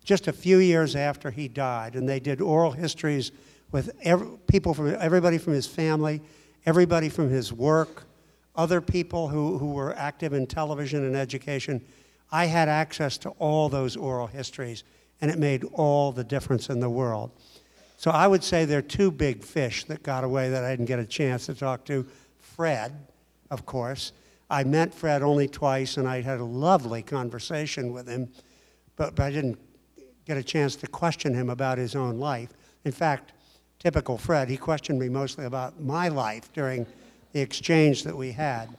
just 0.03 0.27
a 0.27 0.33
few 0.33 0.57
years 0.57 0.95
after 0.95 1.29
he 1.29 1.47
died. 1.47 1.95
And 1.95 2.09
they 2.09 2.19
did 2.19 2.41
oral 2.41 2.71
histories 2.71 3.31
with 3.71 3.91
every, 4.01 4.27
people 4.47 4.73
from 4.73 4.95
everybody 4.99 5.37
from 5.37 5.53
his 5.53 5.67
family, 5.67 6.21
everybody 6.65 7.07
from 7.07 7.29
his 7.29 7.53
work, 7.53 8.07
other 8.55 8.81
people 8.81 9.27
who, 9.27 9.57
who 9.57 9.71
were 9.71 9.95
active 9.95 10.33
in 10.33 10.47
television 10.47 11.05
and 11.05 11.15
education. 11.15 11.83
I 12.31 12.45
had 12.45 12.69
access 12.69 13.17
to 13.19 13.29
all 13.31 13.69
those 13.69 13.95
oral 13.95 14.27
histories, 14.27 14.83
and 15.19 15.29
it 15.31 15.39
made 15.39 15.63
all 15.73 16.11
the 16.11 16.23
difference 16.23 16.69
in 16.69 16.79
the 16.79 16.89
world. 16.89 17.31
So 17.97 18.11
I 18.11 18.27
would 18.27 18.43
say 18.43 18.65
there 18.65 18.79
are 18.79 18.81
two 18.81 19.11
big 19.11 19.43
fish 19.43 19.83
that 19.85 20.01
got 20.01 20.23
away 20.23 20.49
that 20.49 20.63
I 20.63 20.71
didn't 20.71 20.85
get 20.85 20.99
a 20.99 21.05
chance 21.05 21.45
to 21.45 21.53
talk 21.53 21.85
to. 21.85 22.05
Fred, 22.39 23.07
of 23.49 23.65
course. 23.65 24.11
I 24.49 24.63
met 24.63 24.93
Fred 24.93 25.21
only 25.21 25.47
twice, 25.47 25.97
and 25.97 26.07
I 26.07 26.21
had 26.21 26.39
a 26.39 26.45
lovely 26.45 27.03
conversation 27.03 27.93
with 27.93 28.07
him, 28.07 28.29
but, 28.95 29.15
but 29.15 29.23
I 29.23 29.31
didn't 29.31 29.59
get 30.25 30.37
a 30.37 30.43
chance 30.43 30.75
to 30.77 30.87
question 30.87 31.33
him 31.33 31.49
about 31.49 31.77
his 31.77 31.95
own 31.95 32.19
life. 32.19 32.49
In 32.83 32.91
fact, 32.91 33.33
typical 33.79 34.17
Fred, 34.17 34.49
he 34.49 34.57
questioned 34.57 34.99
me 34.99 35.09
mostly 35.09 35.45
about 35.45 35.81
my 35.81 36.07
life 36.07 36.51
during 36.53 36.85
the 37.33 37.41
exchange 37.41 38.03
that 38.03 38.15
we 38.15 38.31
had, 38.31 38.69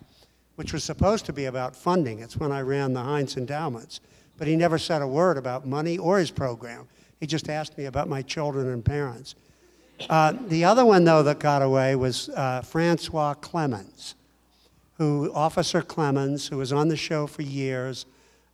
which 0.56 0.72
was 0.72 0.84
supposed 0.84 1.26
to 1.26 1.32
be 1.32 1.46
about 1.46 1.74
funding. 1.74 2.20
It's 2.20 2.36
when 2.36 2.52
I 2.52 2.60
ran 2.60 2.92
the 2.92 3.02
Heinz 3.02 3.36
endowments. 3.36 4.00
But 4.38 4.48
he 4.48 4.56
never 4.56 4.78
said 4.78 5.02
a 5.02 5.06
word 5.06 5.36
about 5.36 5.66
money 5.66 5.98
or 5.98 6.18
his 6.18 6.30
program. 6.30 6.88
He 7.20 7.26
just 7.26 7.48
asked 7.48 7.78
me 7.78 7.84
about 7.84 8.08
my 8.08 8.22
children 8.22 8.68
and 8.68 8.84
parents. 8.84 9.34
Uh, 10.10 10.34
the 10.48 10.64
other 10.64 10.84
one, 10.84 11.04
though, 11.04 11.22
that 11.22 11.38
got 11.38 11.62
away 11.62 11.94
was 11.94 12.28
uh, 12.30 12.60
Francois 12.62 13.34
Clemmons, 13.34 14.14
who 14.98 15.32
Officer 15.32 15.82
Clemmons, 15.82 16.48
who 16.48 16.56
was 16.56 16.72
on 16.72 16.88
the 16.88 16.96
show 16.96 17.26
for 17.26 17.42
years, 17.42 18.06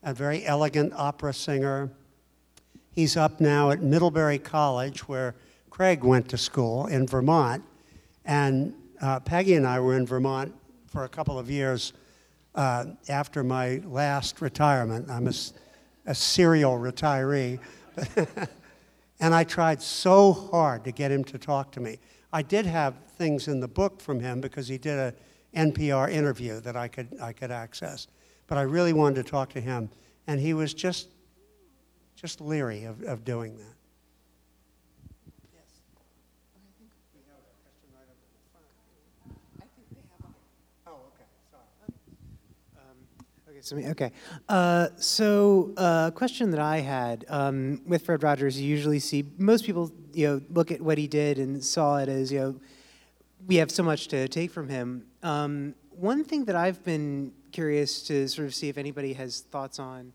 a 0.02 0.12
very 0.12 0.44
elegant 0.44 0.92
opera 0.94 1.32
singer. 1.32 1.90
He's 2.92 3.16
up 3.16 3.40
now 3.40 3.70
at 3.70 3.80
Middlebury 3.80 4.38
College, 4.38 5.08
where 5.08 5.34
Craig 5.70 6.04
went 6.04 6.28
to 6.30 6.36
school 6.36 6.86
in 6.86 7.06
Vermont. 7.06 7.64
And 8.24 8.74
uh, 9.00 9.20
Peggy 9.20 9.54
and 9.54 9.66
I 9.66 9.80
were 9.80 9.96
in 9.96 10.06
Vermont 10.06 10.54
for 10.86 11.04
a 11.04 11.08
couple 11.08 11.38
of 11.38 11.50
years 11.50 11.92
uh, 12.54 12.86
after 13.08 13.44
my 13.44 13.80
last 13.84 14.40
retirement. 14.40 15.08
I'm 15.10 15.28
a, 15.28 15.34
a 16.06 16.14
serial 16.14 16.78
retiree. 16.78 17.58
And 19.20 19.34
I 19.34 19.44
tried 19.44 19.82
so 19.82 20.32
hard 20.32 20.84
to 20.84 20.92
get 20.92 21.10
him 21.10 21.24
to 21.24 21.38
talk 21.38 21.72
to 21.72 21.80
me. 21.80 21.98
I 22.32 22.42
did 22.42 22.66
have 22.66 22.94
things 23.16 23.48
in 23.48 23.60
the 23.60 23.68
book 23.68 24.00
from 24.00 24.20
him 24.20 24.40
because 24.40 24.68
he 24.68 24.78
did 24.78 24.98
a 24.98 25.14
NPR 25.56 26.10
interview 26.10 26.60
that 26.60 26.76
I 26.76 26.88
could, 26.88 27.08
I 27.20 27.32
could 27.32 27.50
access. 27.50 28.06
But 28.46 28.58
I 28.58 28.62
really 28.62 28.92
wanted 28.92 29.24
to 29.24 29.30
talk 29.30 29.50
to 29.54 29.60
him, 29.60 29.90
and 30.26 30.40
he 30.40 30.54
was 30.54 30.72
just, 30.72 31.08
just 32.14 32.40
leery 32.40 32.84
of, 32.84 33.02
of 33.02 33.24
doing 33.24 33.56
that. 33.56 33.74
Okay, 43.72 43.82
so, 43.82 43.86
me- 43.86 43.90
okay. 43.90 44.12
Uh, 44.48 44.88
so, 44.96 45.72
uh, 45.76 46.10
question 46.12 46.50
that 46.52 46.60
I 46.60 46.78
had 46.78 47.24
um, 47.28 47.82
with 47.86 48.04
Fred 48.04 48.22
Rogers, 48.22 48.60
you 48.60 48.68
usually 48.68 48.98
see 48.98 49.24
most 49.36 49.64
people, 49.64 49.92
you 50.12 50.26
know, 50.26 50.40
look 50.50 50.70
at 50.70 50.80
what 50.80 50.98
he 50.98 51.06
did 51.06 51.38
and 51.38 51.62
saw 51.62 51.98
it 51.98 52.08
as, 52.08 52.32
you 52.32 52.38
know, 52.38 52.60
we 53.46 53.56
have 53.56 53.70
so 53.70 53.82
much 53.82 54.08
to 54.08 54.28
take 54.28 54.50
from 54.50 54.68
him. 54.68 55.06
Um, 55.22 55.74
one 55.90 56.24
thing 56.24 56.44
that 56.46 56.56
I've 56.56 56.82
been 56.84 57.32
curious 57.52 58.02
to 58.04 58.28
sort 58.28 58.46
of 58.46 58.54
see 58.54 58.68
if 58.68 58.78
anybody 58.78 59.12
has 59.14 59.40
thoughts 59.40 59.78
on 59.78 60.12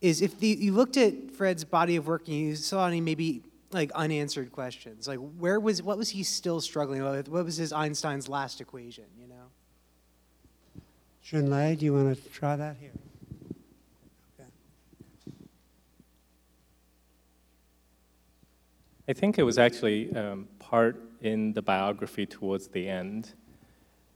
is 0.00 0.22
if 0.22 0.38
the, 0.38 0.48
you 0.48 0.72
looked 0.72 0.96
at 0.96 1.30
Fred's 1.32 1.64
body 1.64 1.96
of 1.96 2.06
work 2.06 2.28
and 2.28 2.36
you 2.36 2.56
saw 2.56 2.86
any 2.86 3.00
maybe 3.00 3.42
like 3.72 3.90
unanswered 3.92 4.52
questions, 4.52 5.06
like 5.06 5.18
where 5.38 5.60
was 5.60 5.82
what 5.82 5.98
was 5.98 6.08
he 6.08 6.22
still 6.22 6.60
struggling 6.60 7.02
with? 7.02 7.28
What 7.28 7.44
was 7.44 7.56
his 7.56 7.72
Einstein's 7.72 8.28
last 8.28 8.60
equation? 8.60 9.04
You 9.18 9.26
know. 9.27 9.27
Junlei, 11.30 11.78
do 11.78 11.84
you 11.84 11.92
want 11.92 12.16
to 12.16 12.30
try 12.30 12.56
that 12.56 12.76
here? 12.80 12.90
Okay. 14.40 14.48
I 19.06 19.12
think 19.12 19.38
it 19.38 19.42
was 19.42 19.58
actually 19.58 20.10
um, 20.16 20.48
part 20.58 20.98
in 21.20 21.52
the 21.52 21.60
biography 21.60 22.24
towards 22.24 22.68
the 22.68 22.88
end. 22.88 23.34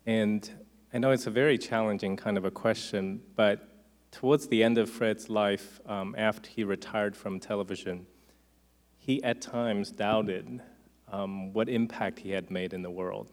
And 0.06 0.48
I 0.94 0.98
know 0.98 1.10
it's 1.10 1.26
a 1.26 1.30
very 1.30 1.58
challenging 1.58 2.16
kind 2.16 2.38
of 2.38 2.46
a 2.46 2.50
question, 2.50 3.20
but 3.36 3.68
towards 4.10 4.48
the 4.48 4.64
end 4.64 4.78
of 4.78 4.88
Fred's 4.88 5.28
life, 5.28 5.82
um, 5.84 6.14
after 6.16 6.48
he 6.48 6.64
retired 6.64 7.14
from 7.14 7.38
television, 7.38 8.06
he 8.96 9.22
at 9.22 9.42
times 9.42 9.90
doubted 9.90 10.62
um, 11.08 11.52
what 11.52 11.68
impact 11.68 12.20
he 12.20 12.30
had 12.30 12.50
made 12.50 12.72
in 12.72 12.80
the 12.80 12.90
world. 12.90 13.32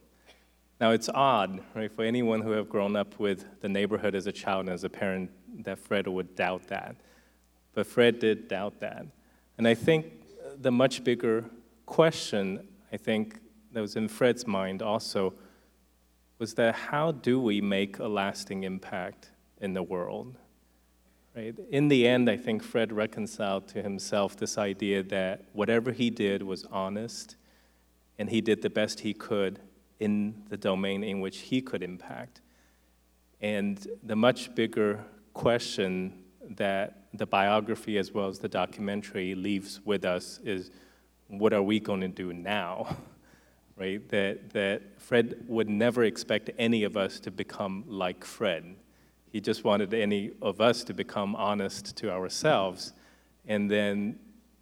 Now 0.80 0.92
it's 0.92 1.10
odd, 1.10 1.62
right, 1.76 1.92
for 1.92 2.04
anyone 2.04 2.42
who 2.42 2.52
have 2.52 2.70
grown 2.70 2.96
up 2.96 3.20
with 3.20 3.62
the 3.62 3.68
neighborhood 3.68 4.16
as 4.16 4.28
a 4.28 4.32
child 4.32 4.62
and 4.62 4.70
as 4.70 4.86
a 4.86 4.90
parent, 4.90 5.30
that 5.64 5.78
Fred 5.78 6.08
would 6.08 6.36
doubt 6.36 6.68
that. 6.68 6.96
But 7.74 7.86
Fred 7.86 8.20
did 8.20 8.48
doubt 8.48 8.80
that. 8.80 9.06
And 9.58 9.68
I 9.68 9.74
think 9.74 10.06
the 10.58 10.72
much 10.72 11.04
bigger 11.04 11.46
question, 11.86 12.66
I 12.94 12.98
think, 12.98 13.40
that 13.74 13.82
was 13.82 13.98
in 13.98 14.08
Fred's 14.08 14.48
mind 14.48 14.82
also, 14.82 15.34
was 16.40 16.54
that 16.54 16.74
how 16.74 17.12
do 17.12 17.42
we 17.42 17.60
make 17.60 18.00
a 18.00 18.08
lasting 18.08 18.64
impact 18.64 19.32
in 19.60 19.74
the 19.74 19.84
world? 19.84 20.38
Right? 21.36 21.56
In 21.70 21.90
the 21.90 22.08
end, 22.08 22.30
I 22.30 22.38
think 22.38 22.64
Fred 22.64 22.94
reconciled 22.94 23.68
to 23.70 23.82
himself 23.82 24.38
this 24.38 24.58
idea 24.58 25.04
that 25.04 25.46
whatever 25.52 25.92
he 25.92 26.10
did 26.10 26.42
was 26.42 26.66
honest 26.72 27.36
and 28.18 28.30
he 28.30 28.40
did 28.40 28.62
the 28.62 28.70
best 28.70 29.02
he 29.02 29.14
could 29.14 29.60
in 30.00 30.44
the 30.50 30.58
domain 30.58 31.04
in 31.04 31.20
which 31.20 31.40
he 31.40 31.62
could 31.62 31.84
impact. 31.84 32.42
And 33.42 33.86
the 34.04 34.16
much 34.16 34.54
bigger 34.56 35.04
question 35.34 36.24
that 36.58 37.08
the 37.14 37.26
biography 37.26 37.98
as 37.98 38.14
well 38.14 38.28
as 38.28 38.40
the 38.40 38.50
documentary 38.50 39.36
leaves 39.36 39.80
with 39.86 40.06
us 40.06 40.40
is 40.44 40.72
what 41.28 41.54
are 41.54 41.62
we 41.62 41.80
going 41.80 42.02
to 42.02 42.08
do 42.08 42.34
now? 42.34 42.98
right? 43.78 44.08
That, 44.10 44.50
that 44.52 44.82
Fred 45.00 45.46
would 45.48 45.70
never 45.70 46.04
expect 46.04 46.50
any 46.58 46.84
of 46.84 46.98
us 46.98 47.20
to 47.22 47.32
become 47.32 47.86
like 47.88 48.26
Fred. 48.26 48.76
He 49.32 49.40
just 49.40 49.64
wanted 49.64 49.94
any 49.94 50.32
of 50.42 50.60
us 50.60 50.84
to 50.86 50.94
become 50.94 51.36
honest 51.36 51.96
to 51.98 52.12
ourselves. 52.12 52.94
And 53.48 53.72
then 53.72 54.20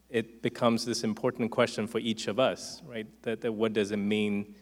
it 0.09 0.41
becomes 0.41 0.85
this 0.85 1.03
important 1.03 1.51
question 1.51 1.87
for 1.87 1.99
each 1.99 2.27
of 2.27 2.39
us, 2.39 2.81
right? 2.85 3.07
That, 3.23 3.41
that 3.41 3.51
what 3.51 3.73
does 3.73 3.91
it 3.91 3.97
mean 3.97 4.53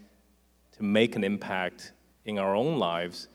to 0.77 0.83
make 0.83 1.15
an 1.15 1.23
impact 1.23 1.93
in 2.25 2.37
our 2.37 2.55
own 2.55 2.77
lives, 2.77 3.27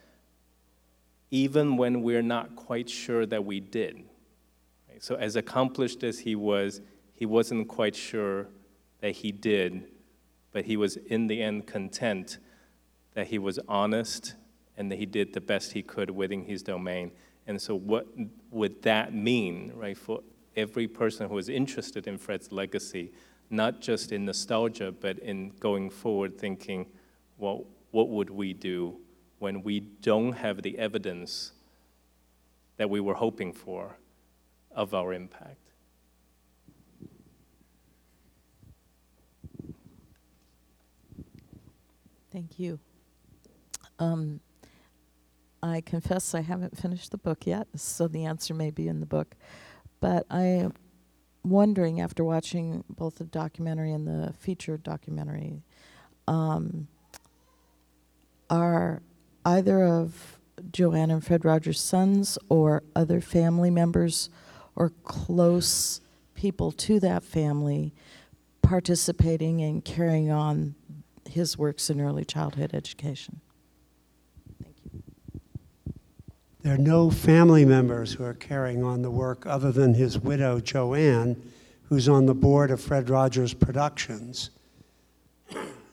even 1.31 1.77
when 1.77 2.03
we're 2.03 2.23
not 2.23 2.57
quite 2.57 2.91
sure 2.91 3.27
that 3.27 3.45
we 3.45 3.61
did? 3.61 4.05
So, 4.99 5.15
as 5.15 5.37
accomplished 5.37 6.03
as 6.03 6.21
he 6.21 6.35
was, 6.35 6.81
he 7.15 7.25
wasn't 7.25 7.69
quite 7.69 7.97
sure 7.97 8.49
that 9.01 9.13
he 9.13 9.33
did 9.33 9.89
but 10.53 10.65
he 10.65 10.77
was 10.77 10.97
in 10.97 11.27
the 11.27 11.43
end 11.43 11.67
content 11.67 12.39
that 13.15 13.29
he 13.29 13.39
was 13.39 13.59
honest 13.69 14.35
and 14.77 14.91
that 14.91 14.99
he 14.99 15.07
did 15.07 15.33
the 15.33 15.41
best 15.41 15.73
he 15.73 15.83
could 15.83 16.11
within 16.11 16.45
his 16.45 16.63
domain. 16.63 17.13
And 17.47 17.61
so, 17.61 17.77
what 17.77 18.07
would 18.51 18.83
that 18.83 19.15
mean, 19.15 19.73
right, 19.75 19.97
for 19.97 20.21
every 20.57 20.87
person 20.87 21.29
who 21.29 21.39
is 21.39 21.49
interested 21.49 22.07
in 22.07 22.19
Fred's 22.19 22.53
legacy, 22.53 23.13
not 23.51 23.81
just 23.81 24.13
in 24.13 24.25
nostalgia, 24.25 24.93
but 24.93 25.19
in 25.19 25.51
going 25.61 25.91
forward 25.91 26.39
thinking, 26.39 26.87
well, 27.41 27.65
what 27.91 28.09
would 28.09 28.31
we 28.31 28.53
do 28.53 28.99
when 29.39 29.63
we 29.63 29.81
don't 29.81 30.33
have 30.33 30.63
the 30.63 30.79
evidence 30.79 31.53
that 32.77 32.89
we 32.91 33.01
were 33.01 33.15
hoping 33.15 33.53
for 33.53 33.97
of 34.71 34.95
our 34.95 35.13
impact? 35.13 35.57
Thank 42.31 42.61
you. 42.61 42.79
Um, 43.99 44.41
I 45.63 45.81
confess 45.81 46.35
I 46.35 46.43
haven't 46.43 46.79
finished 46.79 47.11
the 47.11 47.19
book 47.19 47.47
yet, 47.47 47.67
so 47.75 48.07
the 48.07 48.25
answer 48.25 48.55
may 48.55 48.71
be 48.71 48.87
in 48.87 49.01
the 49.01 49.07
book. 49.07 49.35
But 49.99 50.27
I 50.31 50.43
am 50.43 50.75
wondering, 51.43 52.01
after 52.01 52.23
watching 52.23 52.85
both 52.89 53.17
the 53.17 53.25
documentary 53.25 53.93
and 53.93 54.07
the 54.07 54.33
featured 54.39 54.83
documentary, 54.83 55.65
um, 56.29 56.87
are 58.51 59.03
either 59.45 59.83
of 59.85 60.39
Joanne 60.73 61.11
and 61.11 61.25
Fred 61.25 61.45
Rogers' 61.45 61.81
sons 61.81 62.37
or 62.49 62.83
other 62.95 63.21
family 63.21 63.71
members 63.71 64.29
or 64.77 64.91
close 65.05 66.01
people 66.35 66.73
to 66.73 67.01
that 67.01 67.23
family 67.23 67.95
participating 68.63 69.63
and 69.63 69.85
carrying 69.85 70.31
on 70.31 70.75
his 71.29 71.57
works 71.57 71.91
in 71.91 72.01
early 72.01 72.25
childhood 72.25 72.75
education. 72.75 73.41
Thank 74.63 74.77
you. 74.85 75.03
There 76.63 76.75
are 76.75 76.79
no 76.79 77.11
family 77.11 77.65
members 77.65 78.13
who 78.13 78.25
are 78.25 78.35
carrying 78.35 78.85
on 78.85 79.03
the 79.03 79.11
work 79.11 79.47
other 79.47 79.73
than 79.73 79.95
his 79.95 80.19
widow, 80.19 80.61
Joanne, 80.61 81.43
who's 81.85 82.09
on 82.09 82.27
the 82.27 82.35
board 82.35 82.71
of 82.71 82.81
Fred 82.81 83.09
Rogers 83.09 83.55
Productions. 83.55 84.51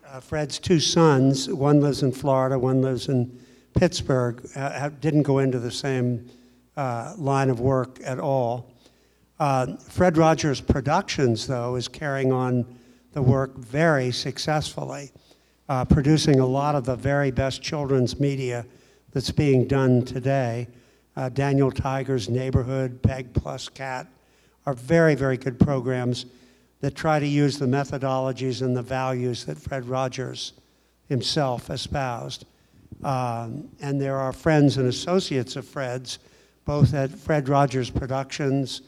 Uh, 0.10 0.22
Fred's 0.22 0.58
two 0.58 0.80
sons, 0.80 1.50
one 1.50 1.82
lives 1.82 2.02
in 2.02 2.14
Florida, 2.14 2.58
one 2.58 2.82
lives 2.82 3.10
in 3.10 3.38
Pittsburgh, 3.78 4.42
uh, 4.56 4.90
didn't 5.02 5.24
go 5.24 5.40
into 5.40 5.60
the 5.60 5.72
same 5.72 6.30
uh, 6.78 7.14
line 7.18 7.50
of 7.50 7.60
work 7.60 8.00
at 8.06 8.18
all. 8.18 8.72
Uh, 9.38 9.76
Fred 9.76 10.16
Rogers 10.16 10.62
Productions, 10.62 11.46
though, 11.46 11.76
is 11.76 11.90
carrying 11.90 12.32
on 12.32 12.66
the 13.12 13.22
work 13.22 13.58
very 13.58 14.12
successfully 14.12 15.12
uh, 15.68 15.84
producing 15.84 16.40
a 16.40 16.46
lot 16.46 16.76
of 16.76 16.86
the 16.86 16.96
very 16.96 17.30
best 17.30 17.62
children's 17.62 18.18
media 18.18 18.66
that's 19.12 19.32
being 19.32 19.68
done 19.68 20.06
today. 20.06 20.70
Uh, 21.18 21.28
Daniel 21.28 21.70
Tiger's 21.70 22.30
Neighborhood, 22.30 23.02
Peg 23.04 23.34
Plus 23.34 23.68
Cat 23.68 24.08
are 24.66 24.74
very, 24.74 25.16
very 25.16 25.36
good 25.36 25.60
programs 25.60 26.28
that 26.82 26.96
try 26.96 27.20
to 27.20 27.28
use 27.28 27.58
the 27.58 27.66
methodologies 27.66 28.62
and 28.62 28.76
the 28.76 28.82
values 28.82 29.46
that 29.46 29.58
Fred 29.58 29.88
Rogers 29.88 30.54
himself 31.10 31.70
espoused. 31.70 32.46
Um, 33.04 33.70
and 33.82 34.00
there 34.00 34.18
are 34.18 34.32
friends 34.32 34.78
and 34.78 34.88
associates 34.88 35.56
of 35.56 35.66
Fred's, 35.66 36.20
both 36.66 36.94
at 36.94 37.12
Fred 37.12 37.50
Rogers 37.50 37.90
Productions 37.90 38.82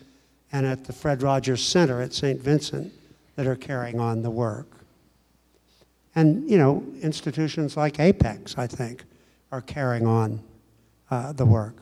and 0.52 0.66
at 0.66 0.86
the 0.86 0.94
Fred 0.94 1.22
Rogers 1.22 1.64
Center 1.64 2.02
at 2.02 2.14
St. 2.14 2.40
Vincent, 2.40 2.92
that 3.36 3.48
are 3.48 3.56
carrying 3.56 4.00
on 4.00 4.22
the 4.22 4.30
work. 4.30 4.68
And, 6.16 6.50
you 6.50 6.58
know, 6.58 6.84
institutions 7.02 7.78
like 7.78 8.00
Apex, 8.00 8.58
I 8.58 8.68
think, 8.68 9.04
are 9.52 9.62
carrying 9.62 10.06
on 10.06 10.42
uh, 11.10 11.32
the 11.34 11.46
work. 11.46 11.76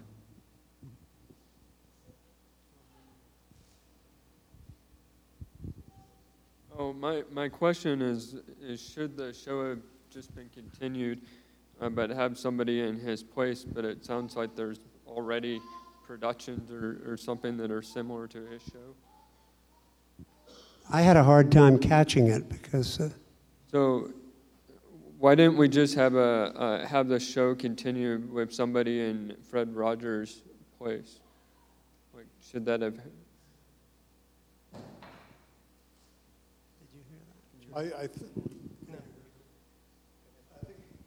Oh, 6.79 6.93
my, 6.93 7.23
my 7.31 7.49
question 7.49 8.03
is, 8.03 8.35
is 8.61 8.79
should 8.79 9.17
the 9.17 9.33
show 9.33 9.67
have 9.67 9.79
just 10.11 10.35
been 10.35 10.47
continued, 10.53 11.21
uh, 11.81 11.89
but 11.89 12.11
have 12.11 12.37
somebody 12.37 12.81
in 12.81 12.99
his 12.99 13.23
place? 13.23 13.63
But 13.63 13.83
it 13.83 14.05
sounds 14.05 14.35
like 14.35 14.55
there's 14.55 14.79
already 15.07 15.59
productions 16.05 16.71
or, 16.71 17.01
or 17.03 17.17
something 17.17 17.57
that 17.57 17.71
are 17.71 17.81
similar 17.81 18.27
to 18.27 18.45
his 18.45 18.61
show. 18.61 18.95
I 20.91 21.01
had 21.01 21.17
a 21.17 21.23
hard 21.23 21.51
time 21.51 21.79
catching 21.79 22.27
it 22.27 22.47
because 22.47 22.99
uh, 22.99 23.09
So 23.71 24.11
why 25.17 25.33
didn't 25.33 25.57
we 25.57 25.67
just 25.67 25.95
have 25.95 26.13
a, 26.13 26.53
uh, 26.55 26.85
have 26.85 27.07
the 27.07 27.19
show 27.19 27.55
continue 27.55 28.19
with 28.31 28.53
somebody 28.53 29.01
in 29.01 29.35
Fred 29.49 29.75
Rogers' 29.75 30.43
place? 30.77 31.21
Like, 32.13 32.27
should 32.39 32.65
that 32.65 32.81
have, 32.81 32.99
I, 37.77 37.81
I 37.81 38.07
th- 38.07 38.11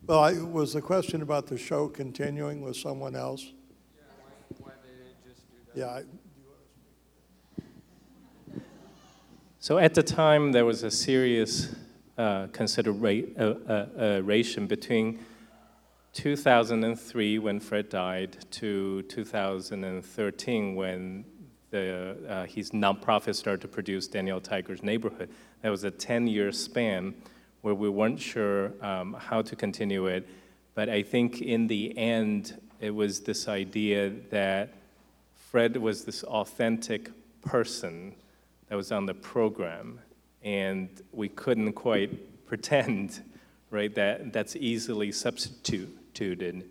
well, 0.06 0.20
I, 0.20 0.34
was 0.34 0.72
the 0.72 0.80
question 0.80 1.20
about 1.20 1.48
the 1.48 1.58
show 1.58 1.88
continuing 1.88 2.60
with 2.60 2.76
someone 2.76 3.16
else? 3.16 3.52
why 4.60 4.70
just 5.26 5.40
do 5.50 5.56
that? 5.74 5.80
Yeah, 5.80 5.86
I- 5.88 6.04
So 9.58 9.78
at 9.78 9.94
the 9.94 10.04
time, 10.04 10.52
there 10.52 10.64
was 10.64 10.84
a 10.84 10.92
serious 10.92 11.74
uh, 12.16 12.46
consideration 12.52 13.34
uh, 13.36 13.88
uh, 13.98 14.20
between 14.68 15.18
2003, 16.12 17.38
when 17.40 17.58
Fred 17.58 17.88
died, 17.88 18.36
to 18.52 19.02
2013, 19.02 20.76
when 20.76 21.24
the, 21.70 22.16
uh, 22.28 22.46
his 22.46 22.70
nonprofit 22.70 23.34
started 23.34 23.60
to 23.62 23.68
produce 23.68 24.08
Daniel 24.08 24.40
Tiger's 24.40 24.82
Neighborhood. 24.82 25.30
That 25.62 25.70
was 25.70 25.84
a 25.84 25.90
10-year 25.90 26.52
span 26.52 27.14
where 27.62 27.74
we 27.74 27.88
weren't 27.88 28.20
sure 28.20 28.72
um, 28.84 29.14
how 29.18 29.42
to 29.42 29.54
continue 29.54 30.06
it. 30.06 30.28
But 30.74 30.88
I 30.88 31.02
think 31.02 31.42
in 31.42 31.66
the 31.66 31.96
end, 31.96 32.60
it 32.80 32.94
was 32.94 33.20
this 33.20 33.48
idea 33.48 34.10
that 34.30 34.74
Fred 35.34 35.76
was 35.76 36.04
this 36.04 36.24
authentic 36.24 37.10
person 37.42 38.14
that 38.68 38.76
was 38.76 38.92
on 38.92 39.06
the 39.06 39.14
program, 39.14 40.00
and 40.42 40.88
we 41.12 41.28
couldn't 41.28 41.72
quite 41.74 42.46
pretend, 42.46 43.22
right, 43.70 43.94
that 43.94 44.32
that's 44.32 44.56
easily 44.56 45.12
substituted. 45.12 46.70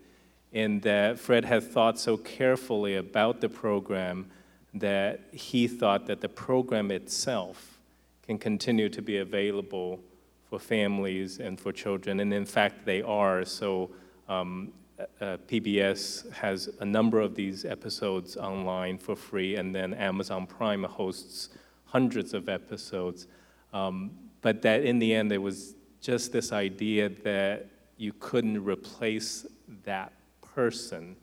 And 0.52 0.82
that 0.82 1.18
Fred 1.18 1.44
had 1.44 1.62
thought 1.62 1.98
so 1.98 2.16
carefully 2.16 2.96
about 2.96 3.40
the 3.40 3.48
program 3.48 4.30
that 4.74 5.20
he 5.32 5.66
thought 5.66 6.06
that 6.06 6.20
the 6.20 6.28
program 6.28 6.90
itself 6.90 7.78
can 8.22 8.38
continue 8.38 8.88
to 8.88 9.02
be 9.02 9.18
available 9.18 10.00
for 10.48 10.58
families 10.58 11.38
and 11.38 11.60
for 11.60 11.72
children, 11.72 12.20
and 12.20 12.32
in 12.32 12.44
fact, 12.44 12.84
they 12.84 13.02
are. 13.02 13.44
So 13.44 13.90
um, 14.28 14.72
uh, 15.20 15.38
PBS 15.48 16.30
has 16.32 16.68
a 16.80 16.84
number 16.84 17.20
of 17.20 17.34
these 17.34 17.64
episodes 17.64 18.36
online 18.36 18.98
for 18.98 19.16
free, 19.16 19.56
and 19.56 19.74
then 19.74 19.94
Amazon 19.94 20.46
Prime 20.46 20.84
hosts 20.84 21.50
hundreds 21.84 22.34
of 22.34 22.48
episodes. 22.48 23.26
Um, 23.72 24.10
but 24.42 24.62
that 24.62 24.84
in 24.84 24.98
the 24.98 25.14
end, 25.14 25.30
there 25.30 25.40
was 25.40 25.74
just 26.00 26.32
this 26.32 26.52
idea 26.52 27.08
that 27.08 27.66
you 27.96 28.12
couldn't 28.18 28.64
replace 28.64 29.46
that 29.84 30.12
person, 30.54 31.16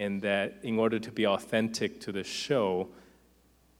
and 0.00 0.22
that 0.22 0.54
in 0.62 0.78
order 0.78 0.98
to 0.98 1.12
be 1.12 1.26
authentic 1.26 2.00
to 2.00 2.10
the 2.10 2.24
show, 2.24 2.88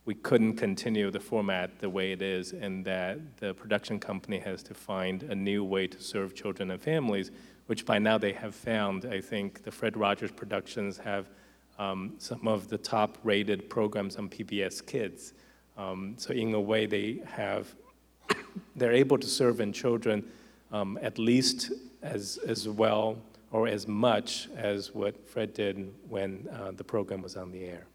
we 0.05 0.15
couldn't 0.15 0.57
continue 0.57 1.11
the 1.11 1.19
format 1.19 1.79
the 1.79 1.89
way 1.89 2.13
it 2.13 2.21
is, 2.21 2.53
and 2.53 2.85
that 2.85 3.39
the 3.39 3.55
production 3.55 3.99
company 3.99 4.39
has 4.39 4.63
to 4.63 4.75
find 4.75 5.23
a 5.25 5.35
new 5.35 5.65
way 5.65 5.87
to 5.87 6.01
serve 6.01 6.35
children 6.35 6.71
and 6.71 6.81
families, 6.81 7.31
which 7.67 7.87
by 7.87 7.99
now 7.99 8.19
they 8.19 8.35
have 8.35 8.55
found. 8.55 9.07
I 9.07 9.23
think 9.23 9.63
the 9.63 9.71
Fred 9.71 9.97
Rogers 9.97 10.31
productions 10.31 10.99
have 10.99 11.31
um, 11.79 12.15
some 12.19 12.47
of 12.47 12.69
the 12.69 12.77
top 12.77 13.17
rated 13.25 13.71
programs 13.71 14.17
on 14.17 14.29
PBS 14.29 14.87
Kids. 14.87 15.33
Um, 15.79 16.17
so 16.19 16.35
in 16.35 16.53
a 16.53 16.61
way, 16.61 16.85
they 16.85 17.23
have, 17.25 17.75
they're 18.77 18.93
able 18.93 19.17
to 19.17 19.27
serve 19.27 19.61
in 19.61 19.73
children 19.73 20.31
um, 20.71 20.99
at 21.01 21.19
least 21.19 21.73
as, 22.03 22.39
as 22.47 22.69
well 22.69 23.17
or 23.51 23.67
as 23.67 23.89
much 23.89 24.49
as 24.57 24.95
what 24.95 25.29
Fred 25.29 25.55
did 25.55 25.93
when 26.09 26.49
uh, 26.53 26.73
the 26.73 26.85
program 26.85 27.23
was 27.23 27.37
on 27.37 27.51
the 27.51 27.65
air. 27.65 27.87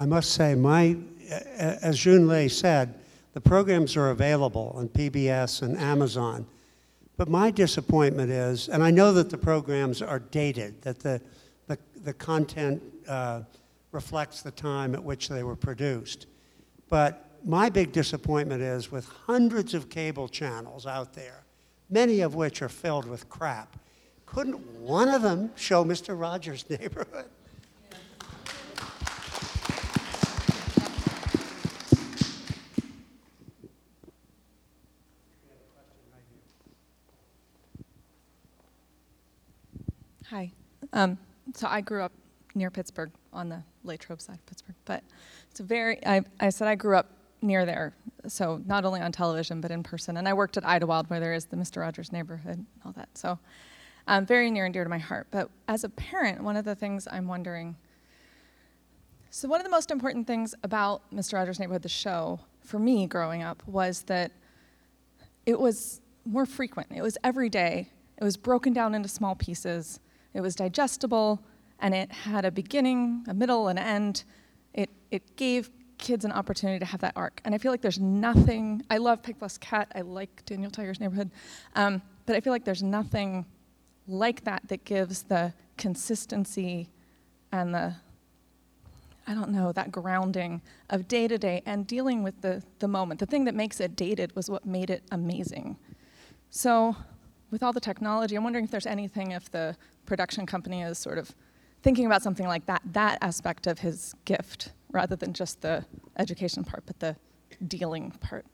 I 0.00 0.06
must 0.06 0.32
say, 0.32 0.54
my, 0.54 0.96
as 1.30 1.98
Junlei 1.98 2.50
said, 2.50 2.94
the 3.34 3.40
programs 3.40 3.96
are 3.96 4.10
available 4.10 4.72
on 4.76 4.88
PBS 4.88 5.62
and 5.62 5.78
Amazon. 5.78 6.46
But 7.16 7.28
my 7.28 7.50
disappointment 7.50 8.30
is, 8.30 8.68
and 8.68 8.82
I 8.82 8.90
know 8.90 9.12
that 9.12 9.30
the 9.30 9.38
programs 9.38 10.02
are 10.02 10.18
dated, 10.18 10.82
that 10.82 10.98
the, 10.98 11.20
the, 11.66 11.78
the 12.02 12.12
content 12.14 12.82
uh, 13.06 13.42
reflects 13.92 14.42
the 14.42 14.50
time 14.50 14.94
at 14.94 15.02
which 15.02 15.28
they 15.28 15.42
were 15.42 15.56
produced. 15.56 16.26
But 16.88 17.28
my 17.44 17.68
big 17.68 17.92
disappointment 17.92 18.62
is 18.62 18.90
with 18.90 19.06
hundreds 19.06 19.74
of 19.74 19.88
cable 19.88 20.28
channels 20.28 20.86
out 20.86 21.12
there, 21.12 21.44
many 21.90 22.20
of 22.20 22.34
which 22.34 22.62
are 22.62 22.68
filled 22.68 23.06
with 23.06 23.28
crap, 23.28 23.76
couldn't 24.32 24.58
one 24.80 25.08
of 25.08 25.20
them 25.20 25.50
show 25.56 25.84
Mr. 25.84 26.18
Rogers' 26.18 26.64
neighborhood? 26.70 27.26
Hi. 40.30 40.50
Um, 40.94 41.18
so 41.54 41.68
I 41.68 41.82
grew 41.82 42.02
up 42.02 42.12
near 42.54 42.70
Pittsburgh 42.70 43.10
on 43.34 43.50
the 43.50 43.62
Latrobe 43.84 44.22
side 44.22 44.36
of 44.36 44.46
Pittsburgh, 44.46 44.74
but 44.86 45.04
it's 45.50 45.60
a 45.60 45.62
very, 45.62 46.04
I, 46.06 46.22
I 46.40 46.48
said 46.48 46.68
I 46.68 46.74
grew 46.74 46.96
up 46.96 47.10
near 47.42 47.66
there, 47.66 47.92
so 48.28 48.62
not 48.64 48.86
only 48.86 49.02
on 49.02 49.12
television, 49.12 49.60
but 49.60 49.70
in 49.70 49.82
person. 49.82 50.16
And 50.16 50.26
I 50.26 50.32
worked 50.32 50.56
at 50.56 50.64
Idlewild 50.64 51.10
where 51.10 51.20
there 51.20 51.34
is 51.34 51.44
the 51.46 51.56
Mr. 51.56 51.82
Rogers 51.82 52.12
neighborhood 52.12 52.56
and 52.56 52.66
all 52.86 52.92
that. 52.92 53.10
So 53.14 53.38
um, 54.06 54.26
very 54.26 54.50
near 54.50 54.64
and 54.64 54.74
dear 54.74 54.84
to 54.84 54.90
my 54.90 54.98
heart. 54.98 55.28
But 55.30 55.50
as 55.68 55.84
a 55.84 55.88
parent, 55.88 56.42
one 56.42 56.56
of 56.56 56.64
the 56.64 56.74
things 56.74 57.06
I'm 57.10 57.28
wondering, 57.28 57.76
so 59.30 59.48
one 59.48 59.60
of 59.60 59.64
the 59.64 59.70
most 59.70 59.90
important 59.90 60.26
things 60.26 60.54
about 60.62 61.10
Mr. 61.10 61.34
Rogers 61.34 61.58
Neighborhood, 61.58 61.82
the 61.82 61.88
show, 61.88 62.40
for 62.60 62.78
me 62.78 63.06
growing 63.06 63.42
up, 63.42 63.66
was 63.66 64.02
that 64.02 64.32
it 65.46 65.58
was 65.58 66.02
more 66.24 66.46
frequent. 66.46 66.88
It 66.94 67.02
was 67.02 67.16
every 67.24 67.48
day. 67.48 67.88
It 68.20 68.24
was 68.24 68.36
broken 68.36 68.72
down 68.72 68.94
into 68.94 69.08
small 69.08 69.34
pieces. 69.34 70.00
It 70.34 70.40
was 70.40 70.54
digestible, 70.54 71.42
and 71.80 71.94
it 71.94 72.12
had 72.12 72.44
a 72.44 72.50
beginning, 72.50 73.24
a 73.26 73.34
middle, 73.34 73.68
an 73.68 73.78
end. 73.78 74.24
It, 74.74 74.90
it 75.10 75.36
gave 75.36 75.70
kids 75.98 76.24
an 76.24 76.32
opportunity 76.32 76.78
to 76.78 76.84
have 76.84 77.00
that 77.00 77.12
arc. 77.16 77.40
And 77.44 77.54
I 77.54 77.58
feel 77.58 77.72
like 77.72 77.80
there's 77.80 78.00
nothing, 78.00 78.82
I 78.90 78.98
love 78.98 79.22
Peg 79.22 79.38
Plus 79.38 79.56
Cat, 79.58 79.90
I 79.94 80.02
like 80.02 80.44
Daniel 80.44 80.70
Tiger's 80.70 81.00
Neighborhood, 81.00 81.30
um, 81.74 82.02
but 82.26 82.36
I 82.36 82.40
feel 82.40 82.52
like 82.52 82.64
there's 82.64 82.82
nothing 82.82 83.46
like 84.06 84.44
that 84.44 84.62
that 84.68 84.84
gives 84.84 85.22
the 85.24 85.52
consistency 85.76 86.88
and 87.50 87.74
the, 87.74 87.94
I 89.26 89.34
don't 89.34 89.50
know, 89.50 89.72
that 89.72 89.92
grounding 89.92 90.62
of 90.90 91.08
day 91.08 91.28
to 91.28 91.38
day 91.38 91.62
and 91.66 91.86
dealing 91.86 92.22
with 92.22 92.40
the, 92.40 92.62
the 92.78 92.88
moment. 92.88 93.20
The 93.20 93.26
thing 93.26 93.44
that 93.44 93.54
makes 93.54 93.80
it 93.80 93.94
dated 93.96 94.34
was 94.34 94.50
what 94.50 94.66
made 94.66 94.90
it 94.90 95.02
amazing. 95.10 95.76
So, 96.50 96.96
with 97.50 97.62
all 97.62 97.72
the 97.72 97.80
technology, 97.80 98.34
I'm 98.34 98.44
wondering 98.44 98.64
if 98.64 98.70
there's 98.70 98.86
anything 98.86 99.32
if 99.32 99.50
the 99.50 99.76
production 100.06 100.46
company 100.46 100.82
is 100.82 100.98
sort 100.98 101.18
of 101.18 101.34
thinking 101.82 102.06
about 102.06 102.22
something 102.22 102.46
like 102.46 102.64
that, 102.66 102.80
that 102.92 103.18
aspect 103.20 103.66
of 103.66 103.80
his 103.80 104.14
gift, 104.24 104.72
rather 104.90 105.16
than 105.16 105.32
just 105.32 105.60
the 105.60 105.84
education 106.18 106.64
part, 106.64 106.84
but 106.86 106.98
the 107.00 107.16
dealing 107.66 108.10
part. 108.10 108.46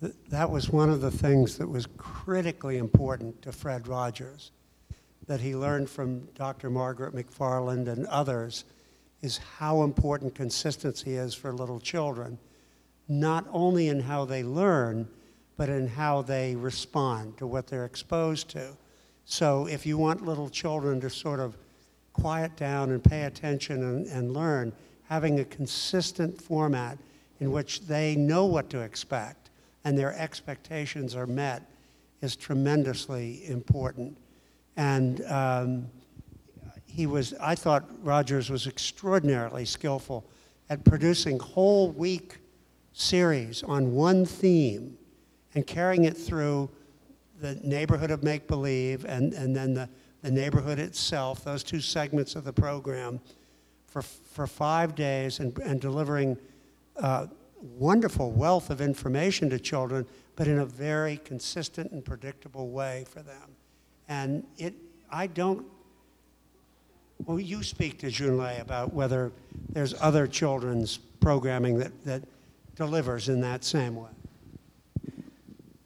Th- 0.00 0.14
That 0.30 0.50
was 0.50 0.70
one 0.70 0.90
of 0.90 1.00
the 1.00 1.10
things 1.10 1.58
that 1.58 1.68
was 1.68 1.86
critically 1.96 2.78
important 2.78 3.42
to 3.42 3.52
Fred 3.52 3.86
Rogers, 3.86 4.50
that 5.26 5.40
he 5.40 5.54
learned 5.54 5.90
from 5.90 6.26
Dr. 6.34 6.70
Margaret 6.70 7.14
McFarland 7.14 7.86
and 7.88 8.06
others, 8.06 8.64
is 9.20 9.38
how 9.58 9.82
important 9.82 10.34
consistency 10.34 11.16
is 11.16 11.34
for 11.34 11.52
little 11.52 11.80
children, 11.80 12.38
not 13.08 13.46
only 13.52 13.88
in 13.88 14.00
how 14.00 14.24
they 14.24 14.42
learn, 14.42 15.08
but 15.56 15.68
in 15.68 15.86
how 15.86 16.22
they 16.22 16.56
respond 16.56 17.36
to 17.36 17.46
what 17.46 17.66
they're 17.66 17.84
exposed 17.84 18.48
to. 18.48 18.76
So 19.26 19.66
if 19.66 19.84
you 19.84 19.98
want 19.98 20.24
little 20.24 20.48
children 20.48 21.00
to 21.02 21.10
sort 21.10 21.38
of 21.38 21.58
quiet 22.14 22.56
down 22.56 22.90
and 22.90 23.04
pay 23.04 23.24
attention 23.24 23.82
and, 23.82 24.06
and 24.06 24.32
learn, 24.32 24.72
having 25.04 25.40
a 25.40 25.44
consistent 25.44 26.40
format 26.40 26.98
in 27.40 27.52
which 27.52 27.82
they 27.82 28.16
know 28.16 28.46
what 28.46 28.70
to 28.70 28.80
expect 28.80 29.39
and 29.84 29.98
their 29.98 30.14
expectations 30.14 31.14
are 31.14 31.26
met 31.26 31.62
is 32.20 32.36
tremendously 32.36 33.46
important. 33.46 34.16
And 34.76 35.24
um, 35.26 35.86
he 36.86 37.06
was, 37.06 37.34
I 37.40 37.54
thought 37.54 37.84
Rogers 38.02 38.50
was 38.50 38.66
extraordinarily 38.66 39.64
skillful 39.64 40.24
at 40.68 40.84
producing 40.84 41.38
whole 41.38 41.90
week 41.90 42.38
series 42.92 43.62
on 43.62 43.92
one 43.92 44.24
theme 44.24 44.96
and 45.54 45.66
carrying 45.66 46.04
it 46.04 46.16
through 46.16 46.70
the 47.40 47.54
neighborhood 47.56 48.10
of 48.10 48.22
make 48.22 48.46
believe 48.46 49.04
and, 49.04 49.32
and 49.32 49.56
then 49.56 49.74
the, 49.74 49.88
the 50.22 50.30
neighborhood 50.30 50.78
itself, 50.78 51.42
those 51.44 51.62
two 51.62 51.80
segments 51.80 52.36
of 52.36 52.44
the 52.44 52.52
program, 52.52 53.20
for, 53.86 54.02
for 54.02 54.46
five 54.46 54.94
days 54.94 55.40
and, 55.40 55.56
and 55.58 55.80
delivering 55.80 56.36
uh, 56.98 57.26
wonderful 57.60 58.30
wealth 58.30 58.70
of 58.70 58.80
information 58.80 59.50
to 59.50 59.58
children, 59.58 60.06
but 60.36 60.48
in 60.48 60.58
a 60.58 60.66
very 60.66 61.18
consistent 61.18 61.92
and 61.92 62.04
predictable 62.04 62.70
way 62.70 63.04
for 63.08 63.20
them. 63.22 63.56
And 64.08 64.44
it, 64.58 64.74
I 65.10 65.26
don't, 65.26 65.66
well, 67.26 67.38
you 67.38 67.62
speak 67.62 67.98
to 67.98 68.06
Junlei 68.06 68.60
about 68.60 68.92
whether 68.92 69.32
there's 69.68 69.94
other 70.00 70.26
children's 70.26 70.98
programming 70.98 71.78
that, 71.78 72.04
that 72.04 72.22
delivers 72.76 73.28
in 73.28 73.40
that 73.42 73.62
same 73.62 73.96
way. 73.96 74.10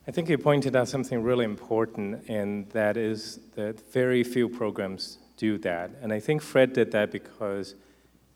I 0.07 0.11
think 0.11 0.29
you 0.29 0.37
pointed 0.37 0.77
out 0.77 0.89
something 0.89 1.22
really 1.22 1.47
important, 1.47 2.29
and 2.29 2.68
that 2.70 2.97
is 2.97 3.41
that 3.57 3.81
very 3.91 4.22
few 4.22 4.49
programs 4.49 5.18
do 5.37 5.57
that. 5.59 5.91
And 6.03 6.12
I 6.12 6.20
think 6.20 6.43
Fred 6.43 6.75
did 6.75 6.93
that 6.93 7.11
because 7.11 7.75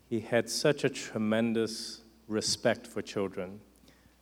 he 0.09 0.19
had 0.19 0.49
such 0.49 0.83
a 0.83 0.89
tremendous 0.89 1.98
respect 2.29 2.87
for 2.87 3.01
children. 3.01 3.59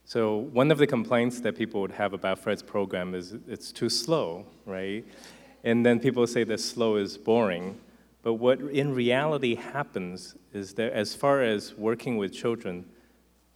So, 0.04 0.36
one 0.36 0.70
of 0.70 0.78
the 0.78 0.86
complaints 0.86 1.40
that 1.42 1.56
people 1.56 1.82
would 1.82 1.92
have 1.92 2.14
about 2.14 2.38
Fred's 2.38 2.62
program 2.62 3.14
is 3.14 3.36
it's 3.46 3.70
too 3.70 3.90
slow, 3.90 4.46
right? 4.64 5.04
And 5.64 5.84
then 5.84 6.00
people 6.00 6.26
say 6.26 6.44
that 6.44 6.60
slow 6.60 6.96
is 6.96 7.18
boring. 7.18 7.78
But 8.22 8.34
what 8.34 8.60
in 8.60 8.94
reality 8.94 9.54
happens 9.54 10.34
is 10.52 10.74
that 10.74 10.92
as 10.92 11.14
far 11.14 11.42
as 11.42 11.74
working 11.74 12.16
with 12.16 12.32
children 12.32 12.86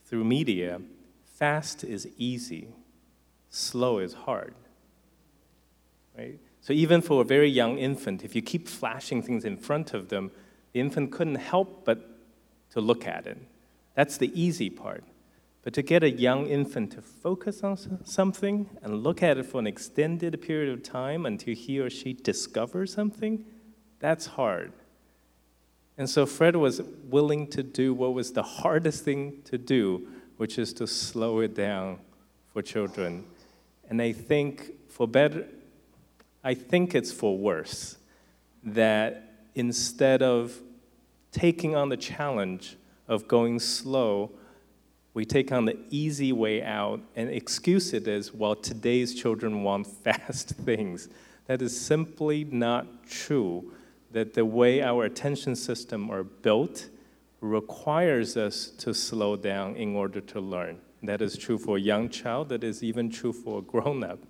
through 0.04 0.24
media, 0.24 0.80
fast 1.24 1.84
is 1.84 2.06
easy, 2.18 2.68
slow 3.48 3.98
is 3.98 4.14
hard. 4.14 4.54
Right? 6.16 6.38
So 6.60 6.72
even 6.72 7.00
for 7.00 7.22
a 7.22 7.24
very 7.24 7.48
young 7.48 7.78
infant, 7.78 8.24
if 8.24 8.36
you 8.36 8.42
keep 8.42 8.68
flashing 8.68 9.22
things 9.22 9.44
in 9.44 9.56
front 9.56 9.94
of 9.94 10.08
them, 10.10 10.30
the 10.72 10.80
infant 10.80 11.10
couldn't 11.10 11.36
help 11.36 11.84
but 11.84 12.08
to 12.70 12.80
look 12.80 13.06
at 13.06 13.26
it. 13.26 13.38
That's 13.94 14.16
the 14.16 14.32
easy 14.40 14.70
part. 14.70 15.04
But 15.62 15.74
to 15.74 15.82
get 15.82 16.02
a 16.02 16.10
young 16.10 16.46
infant 16.46 16.92
to 16.92 17.02
focus 17.02 17.62
on 17.62 18.04
something 18.04 18.68
and 18.82 19.02
look 19.02 19.22
at 19.22 19.38
it 19.38 19.46
for 19.46 19.60
an 19.60 19.66
extended 19.66 20.40
period 20.42 20.72
of 20.72 20.82
time 20.82 21.24
until 21.24 21.54
he 21.54 21.78
or 21.78 21.88
she 21.88 22.12
discovers 22.12 22.92
something, 22.92 23.44
that's 24.00 24.26
hard. 24.26 24.72
And 25.96 26.10
so 26.10 26.26
Fred 26.26 26.56
was 26.56 26.82
willing 27.04 27.46
to 27.48 27.62
do 27.62 27.94
what 27.94 28.14
was 28.14 28.32
the 28.32 28.42
hardest 28.42 29.04
thing 29.04 29.42
to 29.44 29.56
do, 29.56 30.08
which 30.36 30.58
is 30.58 30.72
to 30.74 30.86
slow 30.86 31.40
it 31.40 31.54
down 31.54 31.98
for 32.52 32.62
children. 32.62 33.24
And 33.88 34.02
I 34.02 34.12
think 34.12 34.72
for 34.88 35.06
better, 35.06 35.46
I 36.42 36.54
think 36.54 36.94
it's 36.94 37.12
for 37.12 37.38
worse 37.38 37.98
that 38.64 39.34
instead 39.54 40.22
of 40.22 40.60
taking 41.30 41.76
on 41.76 41.88
the 41.88 41.96
challenge 41.96 42.76
of 43.12 43.28
going 43.28 43.60
slow, 43.60 44.30
we 45.14 45.24
take 45.24 45.52
on 45.52 45.66
the 45.66 45.78
easy 45.90 46.32
way 46.32 46.62
out 46.62 47.00
and 47.14 47.28
excuse 47.28 47.92
it 47.92 48.08
as, 48.08 48.32
well, 48.32 48.54
today's 48.54 49.14
children 49.14 49.62
want 49.62 49.86
fast 50.04 50.50
things. 50.50 51.08
That 51.46 51.60
is 51.60 51.78
simply 51.78 52.44
not 52.44 53.06
true. 53.06 53.72
That 54.12 54.34
the 54.34 54.44
way 54.44 54.82
our 54.82 55.04
attention 55.04 55.56
system 55.56 56.10
are 56.10 56.22
built 56.22 56.88
requires 57.40 58.36
us 58.36 58.68
to 58.78 58.94
slow 58.94 59.36
down 59.36 59.76
in 59.76 59.96
order 59.96 60.20
to 60.20 60.40
learn. 60.40 60.78
That 61.02 61.20
is 61.20 61.36
true 61.36 61.58
for 61.58 61.76
a 61.76 61.80
young 61.80 62.08
child, 62.08 62.48
that 62.50 62.62
is 62.62 62.82
even 62.82 63.10
true 63.10 63.32
for 63.32 63.58
a 63.58 63.62
grown 63.62 64.04
up. 64.04 64.20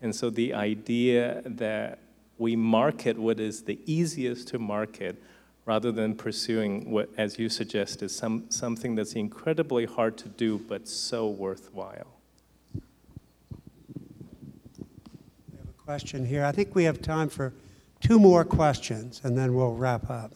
And 0.00 0.14
so 0.14 0.30
the 0.30 0.54
idea 0.54 1.42
that 1.44 1.98
we 2.38 2.56
market 2.56 3.18
what 3.18 3.40
is 3.40 3.62
the 3.62 3.78
easiest 3.86 4.48
to 4.48 4.58
market 4.58 5.20
rather 5.64 5.92
than 5.92 6.14
pursuing 6.14 6.90
what, 6.90 7.08
as 7.16 7.38
you 7.38 7.48
suggest, 7.48 8.02
is 8.02 8.14
some, 8.14 8.44
something 8.50 8.94
that's 8.94 9.12
incredibly 9.12 9.84
hard 9.84 10.16
to 10.18 10.28
do 10.28 10.58
but 10.58 10.88
so 10.88 11.28
worthwhile. 11.28 12.18
We 12.74 12.80
have 15.58 15.68
a 15.68 15.84
question 15.84 16.26
here. 16.26 16.44
I 16.44 16.52
think 16.52 16.74
we 16.74 16.84
have 16.84 17.00
time 17.00 17.28
for 17.28 17.52
two 18.00 18.18
more 18.18 18.44
questions 18.44 19.20
and 19.22 19.38
then 19.38 19.54
we'll 19.54 19.74
wrap 19.74 20.10
up. 20.10 20.32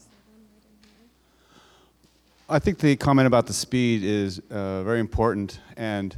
I 2.48 2.60
think 2.60 2.78
the 2.78 2.94
comment 2.94 3.26
about 3.26 3.48
the 3.48 3.52
speed 3.52 4.04
is 4.04 4.40
uh, 4.50 4.84
very 4.84 5.00
important. 5.00 5.58
And 5.76 6.16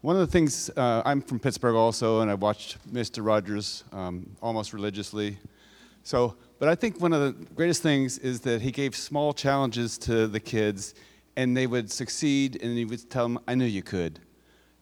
one 0.00 0.16
of 0.16 0.20
the 0.20 0.26
things, 0.26 0.70
uh, 0.70 1.02
I'm 1.04 1.20
from 1.20 1.38
Pittsburgh 1.38 1.74
also, 1.74 2.20
and 2.20 2.30
I've 2.30 2.40
watched 2.40 2.78
Mr. 2.90 3.22
Rogers 3.22 3.84
um, 3.92 4.26
almost 4.40 4.72
religiously. 4.72 5.36
So 6.02 6.34
but 6.58 6.68
I 6.68 6.74
think 6.74 7.00
one 7.00 7.12
of 7.12 7.20
the 7.20 7.44
greatest 7.54 7.82
things 7.82 8.18
is 8.18 8.40
that 8.40 8.62
he 8.62 8.70
gave 8.70 8.96
small 8.96 9.32
challenges 9.32 9.98
to 9.98 10.26
the 10.26 10.40
kids, 10.40 10.94
and 11.36 11.56
they 11.56 11.66
would 11.66 11.90
succeed, 11.90 12.58
and 12.62 12.76
he 12.76 12.84
would 12.84 13.10
tell 13.10 13.24
them, 13.24 13.38
"I 13.46 13.54
knew 13.54 13.66
you 13.66 13.82
could." 13.82 14.20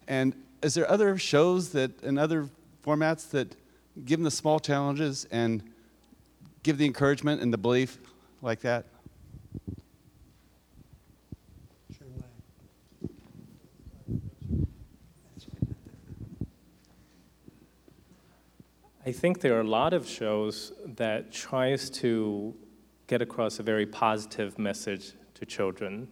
And 0.07 0.35
is 0.63 0.75
there 0.75 0.89
other 0.91 1.19
shows 1.19 1.71
that 1.71 2.03
and 2.03 2.19
other 2.19 2.49
formats 2.85 3.29
that 3.31 3.57
give 4.05 4.19
them 4.19 4.25
the 4.25 4.31
small 4.31 4.61
challenges 4.61 5.27
and 5.31 5.63
give 6.63 6.79
the 6.79 6.87
encouragement 6.87 7.43
and 7.43 7.53
the 7.53 7.59
belief 7.59 7.99
like 8.43 8.61
that? 8.61 8.87
I 19.07 19.13
think 19.13 19.41
there 19.41 19.55
are 19.55 19.61
a 19.61 19.69
lot 19.69 19.93
of 19.93 20.09
shows 20.09 20.73
that 20.97 21.31
tries 21.31 21.91
to 21.91 22.55
get 23.07 23.21
across 23.21 23.59
a 23.59 23.63
very 23.63 23.85
positive 23.85 24.59
message 24.59 25.13
to 25.35 25.45
children 25.45 26.09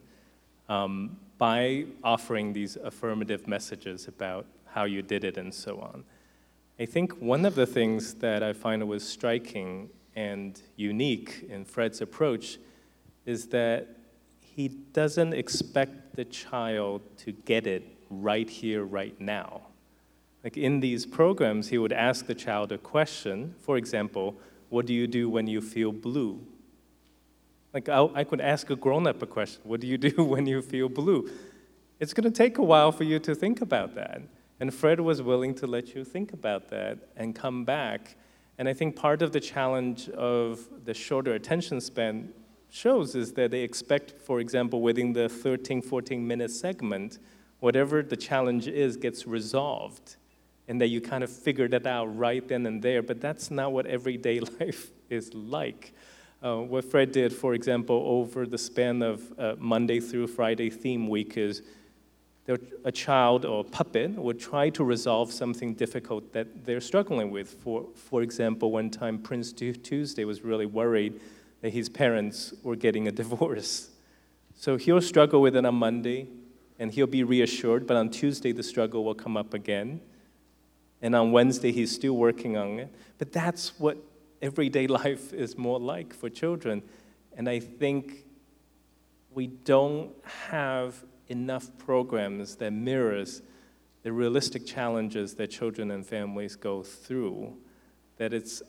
um, 0.68 1.16
by 1.38 1.86
offering 2.05 2.53
these 2.53 2.76
affirmative 2.76 3.49
messages 3.49 4.09
about 4.09 4.45
how 4.66 4.84
you 4.84 5.01
did 5.01 5.24
it 5.24 5.38
and 5.38 5.55
so 5.55 5.78
on. 5.78 6.05
I 6.78 6.84
think 6.84 7.12
one 7.12 7.47
of 7.47 7.55
the 7.55 7.64
things 7.64 8.12
that 8.14 8.43
I 8.43 8.53
find 8.53 8.86
was 8.86 9.09
striking 9.09 9.88
and 10.14 10.61
unique 10.76 11.47
in 11.49 11.64
Fred's 11.64 12.03
approach 12.03 12.59
is 13.24 13.47
that 13.47 13.88
he 14.43 14.68
doesn't 14.68 15.32
expect 15.32 16.14
the 16.14 16.26
child 16.26 17.01
to 17.20 17.32
get 17.32 17.66
it 17.66 17.84
right 18.11 18.51
here, 18.51 18.84
right 18.84 19.18
now. 19.18 19.62
Like 20.45 20.57
in 20.57 20.80
these 20.80 21.07
programs, 21.07 21.68
he 21.68 21.78
would 21.78 21.93
ask 21.93 22.26
the 22.26 22.34
child 22.34 22.72
a 22.72 22.78
question. 22.78 23.55
For 23.61 23.76
example, 23.76 24.36
what 24.70 24.86
do 24.86 24.95
you 24.95 25.07
do 25.07 25.28
when 25.28 25.47
you 25.47 25.61
feel 25.61 25.93
blue? 25.93 26.40
Like 27.72 27.88
I, 27.88 28.09
I 28.14 28.24
could 28.24 28.40
ask 28.40 28.68
a 28.70 28.76
grown 28.76 29.07
up 29.07 29.22
a 29.22 29.26
question 29.26 29.62
What 29.64 29.80
do 29.80 29.86
you 29.86 29.99
do 29.99 30.24
when 30.24 30.47
you 30.47 30.62
feel 30.62 30.88
blue? 30.88 31.30
It's 32.01 32.12
going 32.12 32.24
to 32.24 32.36
take 32.36 32.59
a 32.59 32.62
while 32.62 32.90
for 32.90 33.05
you 33.05 33.20
to 33.20 33.34
think 33.34 33.61
about 33.61 33.95
that. 33.95 34.22
And 34.59 34.74
Fred 34.74 35.01
was 35.01 35.22
willing 35.22 35.55
to 35.57 35.66
let 35.66 35.95
you 35.95 36.05
think 36.05 36.32
about 36.32 36.68
that 36.70 36.99
and 37.16 37.34
come 37.34 37.64
back. 37.64 38.16
And 38.59 38.68
I 38.68 38.74
think 38.74 38.97
part 38.97 39.22
of 39.22 39.32
the 39.32 39.40
challenge 39.40 40.09
of 40.11 40.68
the 40.84 40.95
shorter 40.95 41.34
attention 41.34 41.80
span 41.80 42.32
shows 42.68 43.14
is 43.14 43.32
that 43.34 43.51
they 43.51 43.61
expect, 43.61 44.12
for 44.20 44.40
example, 44.40 44.82
within 44.82 45.12
the 45.12 45.28
13, 45.28 45.82
14 45.82 46.26
minute 46.26 46.51
segment, 46.51 47.18
whatever 47.61 48.03
the 48.03 48.16
challenge 48.16 48.66
is 48.66 48.97
gets 48.97 49.26
resolved 49.26 50.16
and 50.68 50.80
that 50.80 50.88
you 50.88 51.00
kind 51.00 51.24
of 51.24 51.30
figure 51.30 51.68
that 51.68 51.86
out 51.86 52.16
right 52.16 52.46
then 52.46 52.66
and 52.66 52.82
there, 52.82 53.02
but 53.02 53.20
that's 53.20 53.50
not 53.50 53.72
what 53.72 53.86
everyday 53.86 54.40
life 54.60 54.90
is 55.10 55.32
like. 55.34 55.92
Uh, 56.42 56.56
what 56.56 56.84
Fred 56.84 57.12
did, 57.12 57.32
for 57.32 57.54
example, 57.54 58.02
over 58.04 58.46
the 58.46 58.58
span 58.58 59.02
of 59.02 59.38
uh, 59.38 59.54
Monday 59.58 60.00
through 60.00 60.26
Friday 60.26 60.70
theme 60.70 61.08
week 61.08 61.36
is 61.36 61.62
a 62.84 62.90
child 62.90 63.44
or 63.44 63.60
a 63.60 63.64
puppet 63.64 64.10
would 64.10 64.40
try 64.40 64.68
to 64.70 64.82
resolve 64.82 65.32
something 65.32 65.74
difficult 65.74 66.32
that 66.32 66.64
they're 66.64 66.80
struggling 66.80 67.30
with. 67.30 67.48
For, 67.62 67.86
for 67.94 68.22
example, 68.22 68.72
one 68.72 68.90
time 68.90 69.18
Prince 69.18 69.52
Tuesday 69.52 70.24
was 70.24 70.42
really 70.42 70.66
worried 70.66 71.20
that 71.60 71.72
his 71.72 71.88
parents 71.88 72.52
were 72.64 72.74
getting 72.74 73.06
a 73.06 73.12
divorce. 73.22 73.90
So 74.56 74.76
he'll 74.76 75.00
struggle 75.00 75.40
with 75.40 75.54
it 75.54 75.64
on 75.64 75.76
Monday 75.76 76.26
and 76.78 76.90
he'll 76.90 77.06
be 77.06 77.22
reassured, 77.22 77.86
but 77.86 77.96
on 77.96 78.10
Tuesday 78.10 78.50
the 78.50 78.62
struggle 78.64 79.04
will 79.04 79.14
come 79.14 79.36
up 79.36 79.54
again. 79.54 80.00
And 81.03 81.16
on 81.16 81.32
Wednesday, 81.32 81.72
he's 81.72 81.92
still 81.92 82.16
working 82.16 82.57
on 82.57 82.78
it. 82.78 82.94
But 83.18 83.32
that's 83.32 83.78
what 83.78 83.98
everyday 84.40 84.86
life 85.03 85.32
is 85.32 85.59
more 85.59 85.80
like 85.80 86.14
for 86.14 86.30
children. 86.30 86.82
And 87.36 87.48
I 87.48 87.59
think 87.59 88.24
we 89.34 89.48
don't 89.48 90.12
have 90.48 91.05
enough 91.28 91.68
programs 91.78 92.57
that 92.57 92.72
mirrors 92.72 93.42
the 94.03 94.12
realistic 94.12 94.66
challenges 94.66 95.34
that 95.34 95.50
children 95.50 95.90
and 95.90 96.07
families 96.07 96.57
go 96.57 96.82
through, 96.82 97.57
that 98.16 98.32
it's 98.32 98.62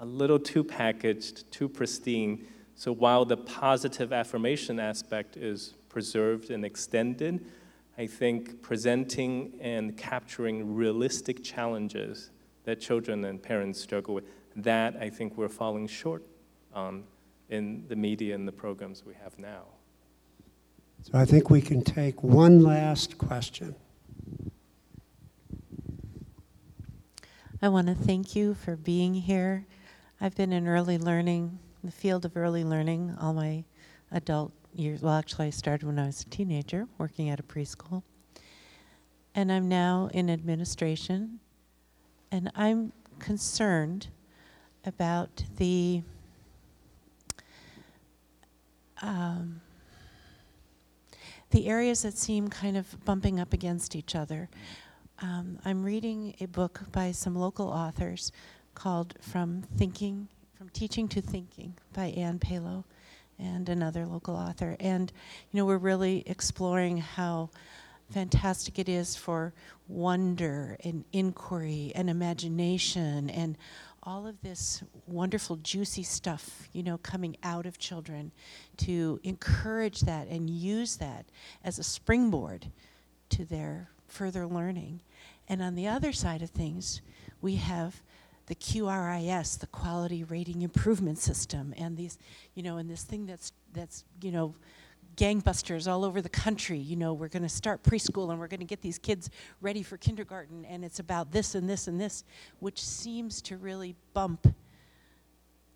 a 0.00 0.04
little 0.04 0.38
too 0.38 0.64
packaged, 0.64 1.50
too 1.52 1.68
pristine. 1.68 2.46
So 2.74 2.92
while 2.92 3.24
the 3.24 3.36
positive 3.36 4.12
affirmation 4.12 4.80
aspect 4.80 5.36
is 5.36 5.74
preserved 5.88 6.50
and 6.50 6.64
extended, 6.64 7.44
I 7.98 8.06
think 8.06 8.62
presenting 8.62 9.58
and 9.60 9.96
capturing 9.96 10.76
realistic 10.76 11.42
challenges 11.42 12.30
that 12.62 12.80
children 12.80 13.24
and 13.24 13.42
parents 13.42 13.80
struggle 13.80 14.14
with, 14.14 14.24
that 14.54 14.96
I 15.00 15.10
think 15.10 15.36
we're 15.36 15.48
falling 15.48 15.88
short 15.88 16.24
on 16.72 17.02
in 17.48 17.84
the 17.88 17.96
media 17.96 18.36
and 18.36 18.46
the 18.46 18.52
programs 18.52 19.04
we 19.04 19.14
have 19.14 19.36
now. 19.36 19.64
So 21.02 21.18
I 21.18 21.24
think 21.24 21.50
we 21.50 21.60
can 21.60 21.82
take 21.82 22.22
one 22.22 22.62
last 22.62 23.18
question. 23.18 23.74
I 27.60 27.68
want 27.68 27.88
to 27.88 27.94
thank 27.94 28.36
you 28.36 28.54
for 28.54 28.76
being 28.76 29.14
here. 29.14 29.66
I've 30.20 30.36
been 30.36 30.52
in 30.52 30.68
early 30.68 30.98
learning, 30.98 31.58
the 31.82 31.90
field 31.90 32.24
of 32.24 32.36
early 32.36 32.62
learning, 32.62 33.16
all 33.20 33.32
my 33.32 33.64
adult 34.12 34.52
years. 34.74 35.02
Well, 35.02 35.14
actually, 35.14 35.46
I 35.46 35.50
started 35.50 35.86
when 35.86 35.98
I 35.98 36.06
was 36.06 36.22
a 36.22 36.26
teenager, 36.26 36.86
working 36.98 37.28
at 37.28 37.40
a 37.40 37.42
preschool. 37.42 38.02
And 39.34 39.52
I'm 39.52 39.68
now 39.68 40.10
in 40.12 40.30
administration. 40.30 41.40
And 42.30 42.50
I'm 42.54 42.92
concerned 43.18 44.08
about 44.84 45.44
the 45.56 46.02
um, 49.00 49.60
the 51.50 51.68
areas 51.68 52.02
that 52.02 52.16
seem 52.18 52.48
kind 52.48 52.76
of 52.76 53.04
bumping 53.04 53.40
up 53.40 53.52
against 53.52 53.96
each 53.96 54.14
other. 54.14 54.48
Um, 55.20 55.58
I'm 55.64 55.82
reading 55.82 56.34
a 56.40 56.46
book 56.46 56.80
by 56.92 57.12
some 57.12 57.34
local 57.34 57.68
authors 57.68 58.32
called 58.74 59.14
From 59.20 59.62
Thinking, 59.76 60.28
From 60.56 60.68
Teaching 60.68 61.08
to 61.08 61.20
Thinking 61.20 61.74
by 61.92 62.06
Ann 62.06 62.38
Pelo 62.38 62.84
and 63.38 63.68
another 63.68 64.06
local 64.06 64.34
author. 64.34 64.76
And, 64.80 65.12
you 65.50 65.58
know, 65.58 65.66
we're 65.66 65.78
really 65.78 66.22
exploring 66.26 66.98
how 66.98 67.50
fantastic 68.10 68.78
it 68.78 68.88
is 68.88 69.16
for 69.16 69.52
wonder 69.86 70.76
and 70.82 71.04
inquiry 71.12 71.92
and 71.94 72.08
imagination 72.08 73.30
and 73.30 73.56
all 74.02 74.26
of 74.26 74.40
this 74.40 74.82
wonderful, 75.06 75.56
juicy 75.56 76.02
stuff, 76.02 76.68
you 76.72 76.82
know, 76.82 76.98
coming 76.98 77.36
out 77.42 77.66
of 77.66 77.78
children 77.78 78.32
to 78.78 79.20
encourage 79.22 80.00
that 80.00 80.28
and 80.28 80.48
use 80.48 80.96
that 80.96 81.26
as 81.62 81.78
a 81.78 81.82
springboard 81.82 82.70
to 83.28 83.44
their 83.44 83.90
further 84.06 84.46
learning. 84.46 85.02
And 85.48 85.60
on 85.60 85.74
the 85.74 85.88
other 85.88 86.12
side 86.12 86.40
of 86.42 86.50
things, 86.50 87.02
we 87.42 87.56
have 87.56 88.02
the 88.48 88.54
QRIS, 88.54 89.58
the 89.58 89.66
Quality 89.66 90.24
Rating 90.24 90.62
Improvement 90.62 91.18
System, 91.18 91.74
and 91.76 91.96
these, 91.96 92.18
you 92.54 92.62
know, 92.62 92.78
and 92.78 92.90
this 92.90 93.04
thing 93.04 93.26
that's 93.26 93.52
that's 93.74 94.04
you 94.22 94.32
know 94.32 94.54
gangbusters 95.16 95.90
all 95.90 96.02
over 96.02 96.22
the 96.22 96.30
country. 96.30 96.78
You 96.78 96.96
know, 96.96 97.12
we're 97.12 97.28
going 97.28 97.42
to 97.42 97.48
start 97.48 97.82
preschool 97.82 98.30
and 98.30 98.40
we're 98.40 98.48
going 98.48 98.60
to 98.60 98.66
get 98.66 98.80
these 98.80 98.98
kids 98.98 99.28
ready 99.60 99.82
for 99.82 99.98
kindergarten, 99.98 100.64
and 100.64 100.82
it's 100.82 100.98
about 100.98 101.30
this 101.30 101.54
and 101.54 101.68
this 101.68 101.88
and 101.88 102.00
this, 102.00 102.24
which 102.58 102.82
seems 102.82 103.42
to 103.42 103.58
really 103.58 103.94
bump 104.14 104.54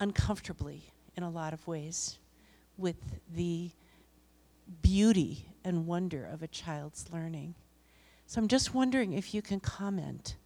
uncomfortably 0.01 0.83
in 1.17 1.23
a 1.23 1.31
lot 1.31 1.53
of 1.53 1.67
ways 1.67 2.19
with 2.79 2.97
the 3.35 3.71
beauty 4.81 5.47
and 5.63 5.87
wonder 5.87 6.25
of 6.25 6.43
a 6.43 6.49
child's 6.49 7.05
learning. 7.13 7.55
So 8.27 8.41
I'm 8.41 8.49
just 8.49 8.73
wondering 8.73 9.13
if 9.13 9.35
you 9.35 9.43
can 9.43 9.61
comment 9.61 10.37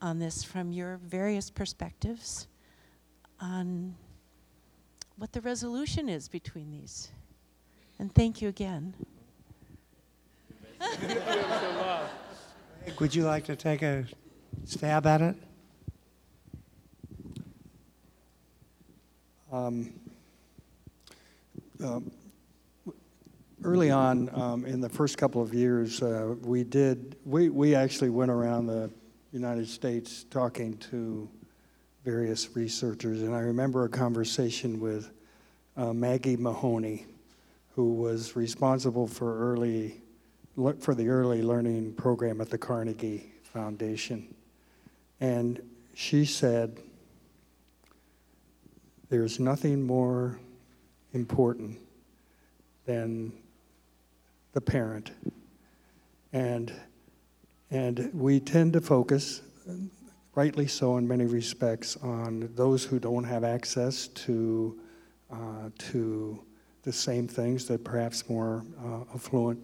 on 0.00 0.18
this 0.18 0.42
from 0.44 0.72
your 0.72 0.98
various 1.04 1.50
perspectives 1.50 2.46
on 3.40 3.94
what 5.16 5.32
the 5.32 5.40
resolution 5.40 6.08
is 6.08 6.28
between 6.28 6.70
these. 6.70 7.10
And 7.98 8.14
thank 8.14 8.40
you 8.40 8.48
again. 8.48 8.94
Would 13.00 13.14
you 13.14 13.24
like 13.24 13.44
to 13.46 13.56
take 13.56 13.82
a 13.82 14.06
stab 14.64 15.06
at 15.06 15.20
it? 15.20 15.36
Um, 19.50 19.92
um, 21.82 22.10
early 23.64 23.90
on, 23.90 24.30
um, 24.34 24.64
in 24.66 24.80
the 24.80 24.88
first 24.88 25.18
couple 25.18 25.42
of 25.42 25.54
years, 25.54 26.02
uh, 26.02 26.34
we 26.42 26.64
did, 26.64 27.16
we, 27.24 27.48
we 27.48 27.74
actually 27.74 28.10
went 28.10 28.30
around 28.30 28.66
the 28.66 28.90
United 29.32 29.68
States 29.68 30.24
talking 30.30 30.76
to 30.78 31.28
various 32.04 32.56
researchers, 32.56 33.22
and 33.22 33.34
I 33.34 33.40
remember 33.40 33.84
a 33.84 33.88
conversation 33.88 34.80
with 34.80 35.10
uh, 35.76 35.92
Maggie 35.92 36.36
Mahoney, 36.36 37.06
who 37.74 37.92
was 37.92 38.34
responsible 38.34 39.06
for 39.06 39.52
early 39.52 40.00
for 40.80 40.94
the 40.94 41.08
early 41.08 41.40
learning 41.40 41.92
program 41.94 42.40
at 42.40 42.50
the 42.50 42.58
Carnegie 42.58 43.30
Foundation. 43.44 44.34
And 45.20 45.60
she 45.94 46.24
said, 46.24 46.80
There's 49.08 49.38
nothing 49.38 49.82
more 49.82 50.40
important 51.12 51.78
than 52.86 53.32
the 54.52 54.60
parent. 54.60 55.12
And, 56.32 56.72
and 57.70 58.10
we 58.14 58.40
tend 58.40 58.72
to 58.74 58.80
focus, 58.80 59.42
rightly 60.34 60.66
so 60.66 60.96
in 60.96 61.06
many 61.06 61.26
respects, 61.26 61.96
on 61.98 62.50
those 62.54 62.84
who 62.84 62.98
don't 62.98 63.24
have 63.24 63.44
access 63.44 64.08
to, 64.08 64.78
uh, 65.30 65.70
to 65.78 66.42
the 66.82 66.92
same 66.92 67.28
things 67.28 67.66
that 67.66 67.84
perhaps 67.84 68.28
more 68.28 68.64
uh, 68.82 69.14
affluent 69.14 69.60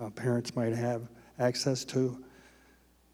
uh, 0.00 0.10
parents 0.10 0.54
might 0.54 0.74
have 0.74 1.08
access 1.38 1.84
to. 1.84 2.22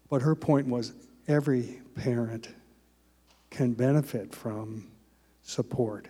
But 0.09 0.21
her 0.21 0.35
point 0.35 0.67
was 0.67 0.93
every 1.27 1.81
parent 1.95 2.49
can 3.49 3.73
benefit 3.73 4.35
from 4.35 4.91
support 5.41 6.09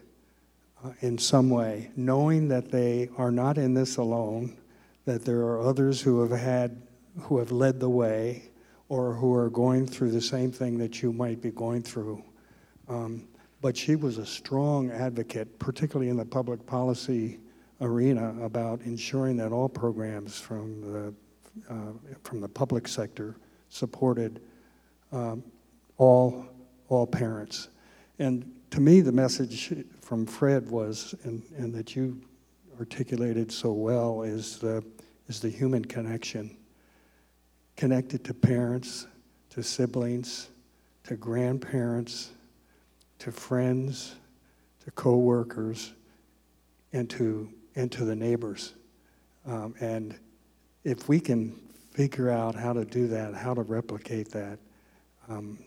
uh, 0.84 0.90
in 1.02 1.18
some 1.18 1.50
way, 1.50 1.92
knowing 1.96 2.48
that 2.50 2.72
they 2.72 3.10
are 3.18 3.32
not 3.32 3.58
in 3.58 3.74
this 3.74 3.98
alone, 3.98 4.58
that 5.06 5.24
there 5.24 5.42
are 5.42 5.62
others 5.62 6.02
who 6.02 6.22
have 6.22 6.38
had, 6.38 6.82
who 7.20 7.38
have 7.38 7.52
led 7.52 7.80
the 7.80 7.90
way, 7.90 8.52
or 8.90 9.14
who 9.14 9.34
are 9.34 9.50
going 9.50 9.88
through 9.88 10.12
the 10.12 10.22
same 10.22 10.52
thing 10.52 10.78
that 10.78 11.02
you 11.02 11.12
might 11.12 11.42
be 11.42 11.52
going 11.52 11.82
through. 11.82 12.24
Um, 12.88 13.28
but 13.62 13.76
she 13.76 13.96
was 13.96 14.20
a 14.20 14.26
strong 14.26 14.92
advocate, 14.92 15.58
particularly 15.58 16.10
in 16.10 16.18
the 16.18 16.26
public 16.26 16.66
policy 16.66 17.40
arena, 17.82 18.36
about 18.44 18.82
ensuring 18.82 19.38
that 19.38 19.52
all 19.52 19.68
programs 19.68 20.40
from 20.40 20.82
the, 20.82 21.14
uh, 21.70 22.14
from 22.24 22.42
the 22.42 22.48
public 22.48 22.88
sector 22.88 23.38
supported 23.70 24.40
um, 25.12 25.44
all, 25.98 26.46
all 26.90 27.08
parents. 27.08 27.70
And 28.20 28.52
to 28.72 28.80
me, 28.80 29.02
the 29.02 29.12
message 29.12 29.74
from 30.02 30.26
Fred 30.26 30.70
was, 30.70 31.16
and, 31.24 31.42
and 31.58 31.74
that 31.74 31.96
you 31.96 32.22
articulated 32.80 33.52
so 33.52 33.72
well, 33.72 34.22
is 34.22 34.60
the, 34.60 34.84
is 35.28 35.40
the 35.40 35.50
human 35.50 35.84
connection. 35.84 36.56
Connected 37.76 38.24
to 38.26 38.34
parents, 38.34 39.08
to 39.50 39.62
siblings, 39.62 40.50
to 41.04 41.16
grandparents, 41.16 42.32
to 43.20 43.32
friends, 43.32 44.16
to 44.84 44.92
coworkers, 44.92 45.94
and 46.94 47.10
to 47.10 47.50
and 47.76 47.92
to 47.92 48.06
the 48.06 48.16
neighbors. 48.16 48.74
Um, 49.46 49.76
and 49.80 50.18
if 50.84 51.10
we 51.10 51.20
can 51.20 51.52
figure 51.92 52.30
out 52.30 52.56
how 52.56 52.74
to 52.74 52.86
do 52.86 53.08
that, 53.08 53.34
how 53.34 53.54
to 53.54 53.62
replicate 53.62 54.32
that, 54.32 54.60
um, 55.28 55.60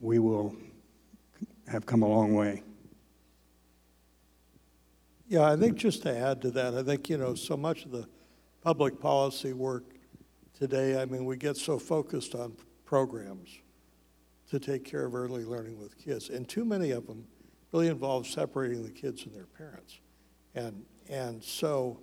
we 0.00 0.18
will 0.18 0.56
have 1.66 1.84
come 1.86 2.02
a 2.02 2.08
long 2.08 2.34
way. 2.34 2.62
Yeah, 5.28 5.50
I 5.50 5.56
think 5.56 5.76
just 5.76 6.02
to 6.02 6.16
add 6.16 6.40
to 6.42 6.50
that, 6.52 6.74
I 6.74 6.82
think, 6.82 7.10
you 7.10 7.18
know, 7.18 7.34
so 7.34 7.56
much 7.56 7.84
of 7.84 7.90
the 7.90 8.08
public 8.62 8.98
policy 8.98 9.52
work 9.52 9.84
today, 10.58 11.00
I 11.00 11.04
mean, 11.04 11.24
we 11.24 11.36
get 11.36 11.56
so 11.56 11.78
focused 11.78 12.34
on 12.34 12.54
programs 12.84 13.48
to 14.50 14.58
take 14.58 14.84
care 14.84 15.04
of 15.04 15.14
early 15.14 15.44
learning 15.44 15.78
with 15.78 15.96
kids, 15.98 16.30
and 16.30 16.48
too 16.48 16.64
many 16.64 16.90
of 16.90 17.06
them 17.06 17.26
really 17.72 17.88
involve 17.88 18.26
separating 18.26 18.82
the 18.82 18.90
kids 18.90 19.24
and 19.24 19.34
their 19.34 19.46
parents. 19.46 20.00
And, 20.54 20.84
and 21.08 21.44
so 21.44 22.00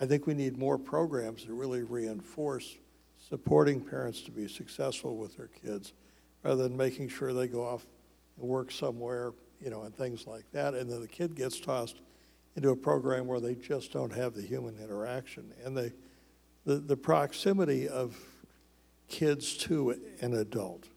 I 0.00 0.06
think 0.06 0.26
we 0.26 0.34
need 0.34 0.56
more 0.56 0.78
programs 0.78 1.44
that 1.44 1.52
really 1.52 1.82
reinforce 1.82 2.76
supporting 3.28 3.80
parents 3.80 4.22
to 4.22 4.30
be 4.30 4.48
successful 4.48 5.16
with 5.16 5.36
their 5.36 5.48
kids 5.48 5.92
rather 6.42 6.62
than 6.62 6.76
making 6.76 7.08
sure 7.08 7.32
they 7.32 7.46
go 7.46 7.64
off 7.64 7.86
and 8.40 8.48
work 8.48 8.72
somewhere, 8.72 9.32
you 9.60 9.70
know, 9.70 9.82
and 9.82 9.94
things 9.94 10.26
like 10.26 10.50
that. 10.52 10.74
And 10.74 10.90
then 10.90 11.00
the 11.00 11.08
kid 11.08 11.34
gets 11.34 11.60
tossed 11.60 12.00
into 12.56 12.70
a 12.70 12.76
program 12.76 13.26
where 13.26 13.40
they 13.40 13.54
just 13.54 13.92
don't 13.92 14.12
have 14.12 14.34
the 14.34 14.42
human 14.42 14.78
interaction. 14.78 15.52
And 15.64 15.76
they, 15.76 15.92
the, 16.66 16.76
the 16.76 16.96
proximity 16.96 17.88
of 17.88 18.18
kids 19.08 19.56
to 19.56 19.96
an 20.20 20.34
adult 20.34 20.88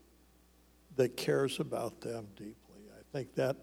that 0.98 1.16
cares 1.16 1.62
about 1.62 2.02
them 2.02 2.28
deeply, 2.36 2.82
I 2.91 3.02
think 3.14 3.36
that 3.36 3.56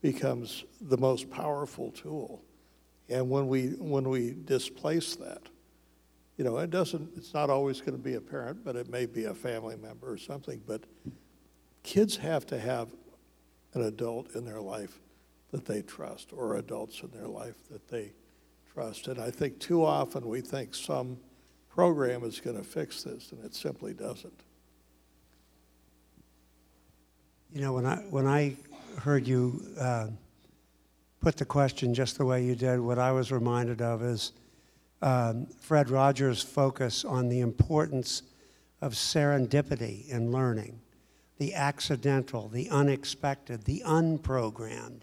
becomes 0.00 0.64
the 0.80 0.98
most 0.98 1.28
powerful 1.30 1.90
tool 1.90 2.44
and 3.08 3.30
when 3.30 3.48
we, 3.48 3.68
when 3.68 4.08
we 4.08 4.34
displace 4.44 5.16
that, 5.16 5.42
you 6.36 6.44
know, 6.44 6.58
it 6.58 6.70
doesn't, 6.70 7.10
it's 7.16 7.32
not 7.32 7.50
always 7.50 7.80
going 7.80 7.96
to 7.96 8.02
be 8.02 8.14
a 8.14 8.20
parent, 8.20 8.64
but 8.64 8.76
it 8.76 8.90
may 8.90 9.06
be 9.06 9.24
a 9.24 9.34
family 9.34 9.76
member 9.76 10.10
or 10.10 10.18
something. 10.18 10.60
But 10.66 10.84
kids 11.82 12.16
have 12.16 12.46
to 12.46 12.58
have 12.58 12.90
an 13.74 13.82
adult 13.82 14.34
in 14.34 14.44
their 14.44 14.60
life 14.60 14.98
that 15.52 15.64
they 15.64 15.82
trust 15.82 16.32
or 16.32 16.56
adults 16.56 17.00
in 17.02 17.10
their 17.10 17.28
life 17.28 17.54
that 17.70 17.88
they 17.88 18.12
trust. 18.72 19.06
And 19.06 19.20
I 19.20 19.30
think 19.30 19.60
too 19.60 19.84
often 19.84 20.28
we 20.28 20.40
think 20.40 20.74
some 20.74 21.18
program 21.76 22.24
is 22.24 22.40
going 22.40 22.56
to 22.56 22.64
fix 22.64 23.02
this, 23.02 23.32
and 23.32 23.44
it 23.44 23.54
simply 23.54 23.92
doesn't. 23.92 24.40
You 27.52 27.60
know, 27.60 27.74
when 27.74 27.84
I, 27.84 27.96
when 28.08 28.26
I 28.26 28.56
heard 28.98 29.28
you 29.28 29.62
uh, 29.78 30.08
put 31.20 31.36
the 31.36 31.44
question 31.44 31.92
just 31.92 32.16
the 32.16 32.24
way 32.24 32.42
you 32.42 32.54
did, 32.54 32.80
what 32.80 32.98
I 32.98 33.12
was 33.12 33.30
reminded 33.30 33.82
of 33.82 34.02
is 34.02 34.32
um, 35.02 35.48
Fred 35.60 35.90
Rogers' 35.90 36.42
focus 36.42 37.04
on 37.04 37.28
the 37.28 37.40
importance 37.40 38.22
of 38.80 38.94
serendipity 38.94 40.08
in 40.08 40.32
learning, 40.32 40.80
the 41.36 41.54
accidental, 41.54 42.48
the 42.48 42.70
unexpected, 42.70 43.64
the 43.64 43.82
unprogrammed. 43.84 45.02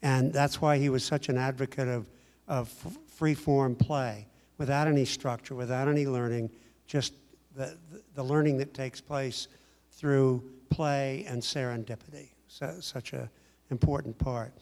And 0.00 0.32
that's 0.32 0.60
why 0.60 0.78
he 0.78 0.90
was 0.90 1.02
such 1.02 1.28
an 1.28 1.38
advocate 1.38 1.88
of, 1.88 2.08
of 2.46 2.68
free 3.08 3.34
form 3.34 3.74
play, 3.74 4.28
without 4.58 4.86
any 4.86 5.04
structure, 5.04 5.54
without 5.54 5.88
any 5.88 6.06
learning, 6.06 6.50
just 6.86 7.14
the, 7.56 7.76
the 8.14 8.22
learning 8.22 8.58
that 8.58 8.74
takes 8.74 9.00
place 9.00 9.48
through 9.92 10.42
play 10.70 11.24
and 11.28 11.40
serendipity. 11.42 12.28
So, 12.48 12.76
such 12.80 13.12
an 13.12 13.28
important 13.70 14.18
part. 14.18 14.52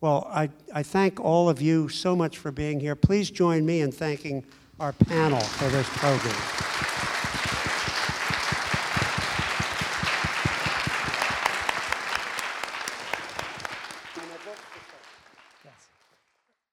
Well, 0.00 0.28
I, 0.30 0.50
I 0.74 0.82
thank 0.82 1.20
all 1.20 1.48
of 1.48 1.62
you 1.62 1.88
so 1.88 2.16
much 2.16 2.38
for 2.38 2.50
being 2.50 2.80
here. 2.80 2.96
Please 2.96 3.30
join 3.30 3.64
me 3.64 3.80
in 3.80 3.92
thanking 3.92 4.44
our 4.80 4.92
panel 4.92 5.40
for 5.40 5.68
this 5.68 5.88
program. 5.90 6.91